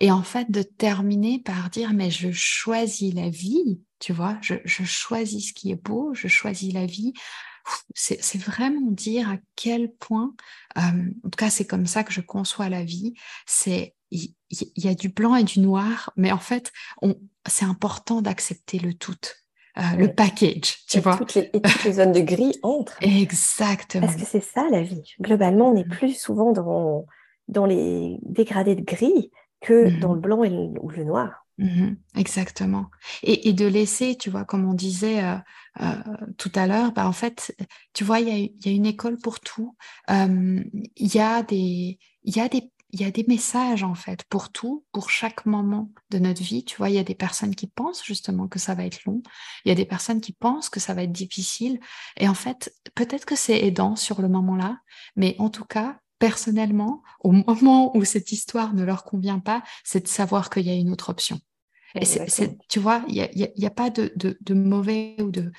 Et 0.00 0.10
en 0.10 0.22
fait, 0.22 0.50
de 0.50 0.62
terminer 0.62 1.40
par 1.40 1.68
dire, 1.68 1.92
mais 1.92 2.10
je 2.10 2.30
choisis 2.32 3.12
la 3.12 3.28
vie, 3.28 3.80
tu 3.98 4.14
vois, 4.14 4.38
je, 4.40 4.54
je 4.64 4.84
choisis 4.84 5.48
ce 5.48 5.52
qui 5.52 5.70
est 5.70 5.82
beau, 5.82 6.14
je 6.14 6.28
choisis 6.28 6.72
la 6.72 6.86
vie 6.86 7.12
c'est 7.94 8.38
vraiment 8.38 8.90
dire 8.90 9.30
à 9.30 9.36
quel 9.56 9.92
point, 9.92 10.34
euh, 10.76 10.80
en 10.80 11.28
tout 11.28 11.36
cas 11.36 11.50
c'est 11.50 11.66
comme 11.66 11.86
ça 11.86 12.04
que 12.04 12.12
je 12.12 12.20
conçois 12.20 12.68
la 12.68 12.84
vie, 12.84 13.14
c'est 13.46 13.94
il 14.10 14.34
y, 14.76 14.88
a 14.88 14.94
du 14.94 15.08
blanc 15.08 15.36
et 15.36 15.44
du 15.44 15.60
noir, 15.60 16.12
mais 16.16 16.32
en 16.32 16.38
fait 16.38 16.70
c'est 17.48 17.64
important 17.64 18.20
d'accepter 18.20 18.78
le 18.78 18.92
tout. 18.92 19.16
Euh, 19.78 19.96
le 19.96 20.12
package, 20.12 20.84
tu 20.86 21.00
vois. 21.00 21.16
Toutes 21.16 21.34
les, 21.34 21.50
et 21.54 21.62
toutes 21.62 21.84
les 21.84 21.92
zones 21.92 22.12
de 22.12 22.20
gris 22.20 22.52
entrent. 22.62 22.98
Exactement. 23.00 24.06
Parce 24.06 24.20
que 24.20 24.26
c'est 24.26 24.42
ça 24.42 24.68
la 24.70 24.82
vie. 24.82 25.14
Globalement, 25.18 25.70
on 25.70 25.76
est 25.76 25.86
mm. 25.86 25.90
plus 25.90 26.20
souvent 26.20 26.52
dans, 26.52 27.06
dans 27.48 27.64
les 27.64 28.18
dégradés 28.20 28.74
de 28.74 28.84
gris 28.84 29.30
que 29.62 29.88
mm. 29.88 30.00
dans 30.00 30.12
le 30.12 30.20
blanc 30.20 30.44
et 30.44 30.50
ou 30.50 30.90
le 30.90 31.04
noir. 31.04 31.41
Mmh 31.58 31.96
exactement. 32.16 32.90
Et, 33.22 33.52
de 33.52 33.66
laisser, 33.66 34.16
tu 34.16 34.30
vois, 34.30 34.44
comme 34.44 34.68
on 34.68 34.74
disait 34.74 35.22
euh, 35.22 35.36
euh, 35.80 35.94
tout 36.38 36.50
à 36.54 36.66
l'heure, 36.66 36.92
bah, 36.92 37.06
en 37.06 37.12
fait, 37.12 37.54
tu 37.92 38.04
vois, 38.04 38.20
il 38.20 38.28
y, 38.28 38.68
a, 38.68 38.72
une 38.72 38.86
école 38.86 39.18
pour 39.18 39.40
tout. 39.40 39.76
Il 40.08 40.64
y, 40.96 41.20
a 41.20 41.42
des, 41.42 41.98
y, 42.24 42.40
a 42.40 42.48
des, 42.48 42.72
y 42.92 43.04
a 43.04 43.10
des 43.10 43.24
messages, 43.28 43.82
en 43.82 43.94
fait, 43.94 44.24
pour 44.24 44.50
tout, 44.50 44.84
pour 44.92 45.10
chaque 45.10 45.46
moment 45.46 45.90
de 46.10 46.18
notre 46.18 46.42
vie. 46.42 46.64
Tu 46.64 46.76
vois, 46.76 46.90
il 46.90 46.96
y 46.96 46.98
a 46.98 47.04
des 47.04 47.14
personnes 47.14 47.54
qui 47.54 47.66
pensent 47.66 48.04
justement 48.04 48.48
que 48.48 48.58
ça 48.58 48.74
va 48.74 48.84
être 48.84 49.04
long. 49.04 49.22
Il 49.64 49.68
y 49.68 49.72
a 49.72 49.76
des 49.76 49.86
personnes 49.86 50.20
qui 50.20 50.32
pensent 50.32 50.70
que 50.70 50.80
ça 50.80 50.94
va 50.94 51.02
être 51.02 51.12
difficile. 51.12 51.80
Et 52.16 52.28
en 52.28 52.34
fait, 52.34 52.74
peut-être 52.94 53.26
que 53.26 53.36
c'est 53.36 53.64
aidant 53.64 53.96
sur 53.96 54.22
le 54.22 54.28
moment-là, 54.28 54.78
mais 55.16 55.36
en 55.38 55.50
tout 55.50 55.64
cas, 55.64 56.01
personnellement, 56.22 57.02
au 57.18 57.32
moment 57.32 57.96
où 57.96 58.04
cette 58.04 58.30
histoire 58.30 58.74
ne 58.74 58.84
leur 58.84 59.02
convient 59.02 59.40
pas, 59.40 59.64
c'est 59.82 60.04
de 60.04 60.08
savoir 60.08 60.50
qu'il 60.50 60.64
y 60.64 60.70
a 60.70 60.74
une 60.74 60.92
autre 60.92 61.10
option. 61.10 61.40
Et 61.96 62.04
tu 62.68 62.78
vois, 62.78 63.04
il 63.08 63.14
n'y 63.14 63.22
a, 63.22 63.28
y 63.34 63.66
a, 63.66 63.70
pas 63.70 63.90
de, 63.90 64.12
de, 64.16 64.54
mauvais 64.54 65.16
ou 65.18 65.32
de, 65.32 65.50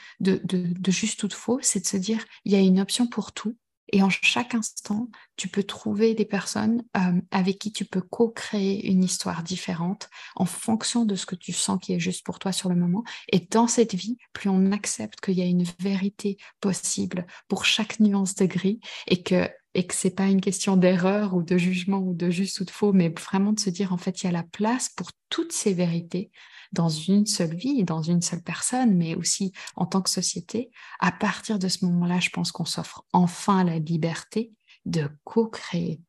juste 0.87 1.21
ou 1.23 1.27
de 1.27 1.33
faux, 1.33 1.59
c'est 1.61 1.81
de 1.81 1.85
se 1.85 1.97
dire, 1.97 2.23
il 2.45 2.53
y 2.53 2.55
a 2.55 2.59
une 2.59 2.79
option 2.79 3.07
pour 3.07 3.33
tout. 3.33 3.57
Et 3.91 4.01
en 4.01 4.09
chaque 4.09 4.55
instant, 4.55 5.09
tu 5.35 5.49
peux 5.49 5.63
trouver 5.63 6.15
des 6.15 6.23
personnes 6.23 6.85
euh, 6.95 7.21
avec 7.31 7.59
qui 7.59 7.73
tu 7.73 7.83
peux 7.83 8.01
co-créer 8.01 8.89
une 8.89 9.03
histoire 9.03 9.43
différente 9.43 10.09
en 10.37 10.45
fonction 10.45 11.03
de 11.03 11.15
ce 11.15 11.25
que 11.25 11.35
tu 11.35 11.51
sens 11.51 11.77
qui 11.79 11.93
est 11.93 11.99
juste 11.99 12.25
pour 12.25 12.39
toi 12.39 12.53
sur 12.53 12.69
le 12.69 12.75
moment. 12.75 13.03
Et 13.33 13.39
dans 13.51 13.67
cette 13.67 13.95
vie, 13.95 14.17
plus 14.31 14.49
on 14.49 14.71
accepte 14.71 15.19
qu'il 15.19 15.37
y 15.37 15.41
a 15.41 15.45
une 15.45 15.65
vérité 15.79 16.37
possible 16.61 17.27
pour 17.49 17.65
chaque 17.65 17.99
nuance 17.99 18.35
de 18.35 18.45
gris 18.45 18.79
et 19.07 19.21
que 19.21 19.49
et 19.75 19.87
que 19.87 19.95
c'est 19.95 20.15
pas 20.15 20.27
une 20.27 20.41
question 20.41 20.77
d'erreur 20.77 21.33
ou 21.35 21.43
de 21.43 21.57
jugement 21.57 21.99
ou 21.99 22.13
de 22.13 22.29
juste 22.29 22.59
ou 22.59 22.65
de 22.65 22.71
faux, 22.71 22.93
mais 22.93 23.09
vraiment 23.09 23.53
de 23.53 23.59
se 23.59 23.69
dire 23.69 23.93
en 23.93 23.97
fait 23.97 24.21
il 24.21 24.25
y 24.25 24.29
a 24.29 24.31
la 24.31 24.43
place 24.43 24.89
pour 24.89 25.09
toutes 25.29 25.51
ces 25.51 25.73
vérités 25.73 26.31
dans 26.71 26.89
une 26.89 27.25
seule 27.25 27.55
vie, 27.55 27.83
dans 27.83 28.01
une 28.01 28.21
seule 28.21 28.41
personne, 28.41 28.95
mais 28.95 29.15
aussi 29.15 29.53
en 29.75 29.85
tant 29.85 30.01
que 30.01 30.09
société, 30.09 30.71
à 30.99 31.11
partir 31.11 31.59
de 31.59 31.67
ce 31.67 31.85
moment-là, 31.85 32.19
je 32.19 32.29
pense 32.29 32.51
qu'on 32.51 32.65
s'offre 32.65 33.05
enfin 33.13 33.63
la 33.63 33.79
liberté 33.79 34.51
de 34.85 35.07
co-créer 35.23 36.01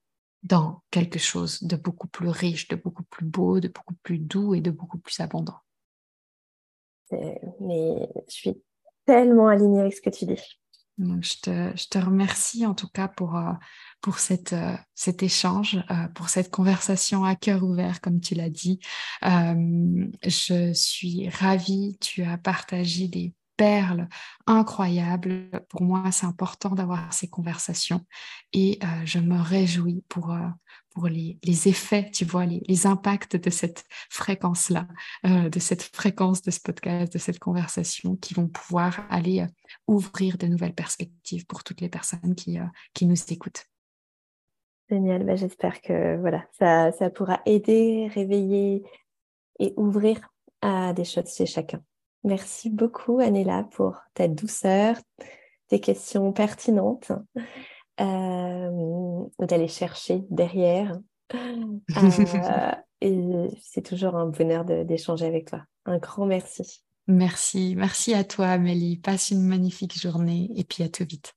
dans 0.42 0.82
quelque 0.90 1.18
chose 1.18 1.62
de 1.62 1.76
beaucoup 1.76 2.08
plus 2.08 2.28
riche, 2.28 2.68
de 2.68 2.76
beaucoup 2.76 3.04
plus 3.04 3.24
beau, 3.24 3.60
de 3.60 3.68
beaucoup 3.68 3.94
plus 4.02 4.18
doux 4.18 4.54
et 4.54 4.60
de 4.60 4.70
beaucoup 4.70 4.98
plus 4.98 5.20
abondant. 5.20 5.58
Mais 7.60 8.08
je 8.28 8.34
suis 8.34 8.62
tellement 9.06 9.48
alignée 9.48 9.80
avec 9.80 9.94
ce 9.94 10.02
que 10.02 10.10
tu 10.10 10.26
dis. 10.26 10.58
Je, 10.98 11.34
te, 11.42 11.72
je 11.76 11.88
te, 11.88 11.98
remercie 11.98 12.66
en 12.66 12.74
tout 12.74 12.88
cas 12.88 13.08
pour, 13.08 13.36
euh, 13.36 13.52
pour 14.00 14.18
cette, 14.18 14.52
euh, 14.52 14.76
cet 14.94 15.22
échange, 15.22 15.82
euh, 15.90 16.08
pour 16.14 16.28
cette 16.28 16.50
conversation 16.50 17.24
à 17.24 17.34
cœur 17.34 17.64
ouvert, 17.64 18.00
comme 18.00 18.20
tu 18.20 18.34
l'as 18.34 18.50
dit. 18.50 18.78
je 19.22 20.72
suis 20.74 21.28
ravie, 21.28 21.98
tu 22.00 22.22
as 22.22 22.38
partagé 22.38 23.08
des 23.08 23.34
perles 23.56 24.08
incroyables. 24.46 25.50
Pour 25.68 25.82
moi, 25.82 26.10
c'est 26.12 26.26
important 26.26 26.70
d'avoir 26.70 27.12
ces 27.12 27.28
conversations 27.28 28.04
et 28.52 28.78
je 29.04 29.18
me 29.18 29.40
réjouis 29.40 30.04
pour, 30.08 30.34
pour 30.94 31.08
les, 31.08 31.38
effets, 31.68 32.08
tu 32.10 32.24
vois, 32.24 32.46
les, 32.46 32.86
impacts 32.86 33.36
de 33.36 33.50
cette 33.50 33.84
fréquence-là, 34.10 34.86
euh, 35.26 35.50
de 35.50 35.58
cette 35.58 35.82
fréquence 35.82 36.40
de 36.40 36.50
ce 36.50 36.60
podcast, 36.60 37.12
de 37.12 37.18
cette 37.18 37.40
conversation 37.40 38.16
qui 38.16 38.32
vont 38.32 38.46
pouvoir 38.46 39.04
aller 39.10 39.40
euh, 39.40 39.46
ouvrir 39.88 40.38
de 40.38 40.46
nouvelles 40.46 40.74
perspectives 40.74 41.46
pour 41.46 41.64
toutes 41.64 41.80
les 41.80 41.88
personnes 41.88 42.34
qui, 42.36 42.58
euh, 42.58 42.64
qui 42.94 43.06
nous 43.06 43.16
écoutent. 43.28 43.66
Génial, 44.88 45.24
bah, 45.24 45.34
j'espère 45.34 45.82
que 45.82 46.16
voilà, 46.18 46.46
ça, 46.52 46.92
ça 46.92 47.10
pourra 47.10 47.40
aider, 47.44 48.08
réveiller 48.14 48.84
et 49.58 49.74
ouvrir 49.76 50.20
à 50.60 50.92
des 50.92 51.04
choses 51.04 51.34
chez 51.34 51.46
chacun. 51.46 51.82
Merci 52.24 52.70
beaucoup, 52.70 53.20
Anela, 53.20 53.64
pour 53.72 53.98
ta 54.14 54.28
douceur, 54.28 54.96
tes 55.68 55.78
questions 55.80 56.32
pertinentes 56.32 57.12
euh, 58.00 59.24
d'aller 59.38 59.68
chercher 59.68 60.22
derrière. 60.30 60.98
Euh, 61.96 62.72
et 63.00 63.48
c'est 63.62 63.84
toujours 63.84 64.14
un 64.16 64.26
bonheur 64.26 64.64
d'échanger 64.64 65.26
avec 65.26 65.46
toi. 65.46 65.62
Un 65.84 65.98
grand 65.98 66.26
merci. 66.26 66.82
Merci. 67.06 67.74
Merci 67.76 68.14
à 68.14 68.24
toi, 68.24 68.48
Amélie. 68.48 68.96
Passe 68.96 69.30
une 69.30 69.42
magnifique 69.42 69.98
journée 69.98 70.50
et 70.54 70.64
puis 70.64 70.82
à 70.82 70.88
tout 70.88 71.04
vite. 71.04 71.32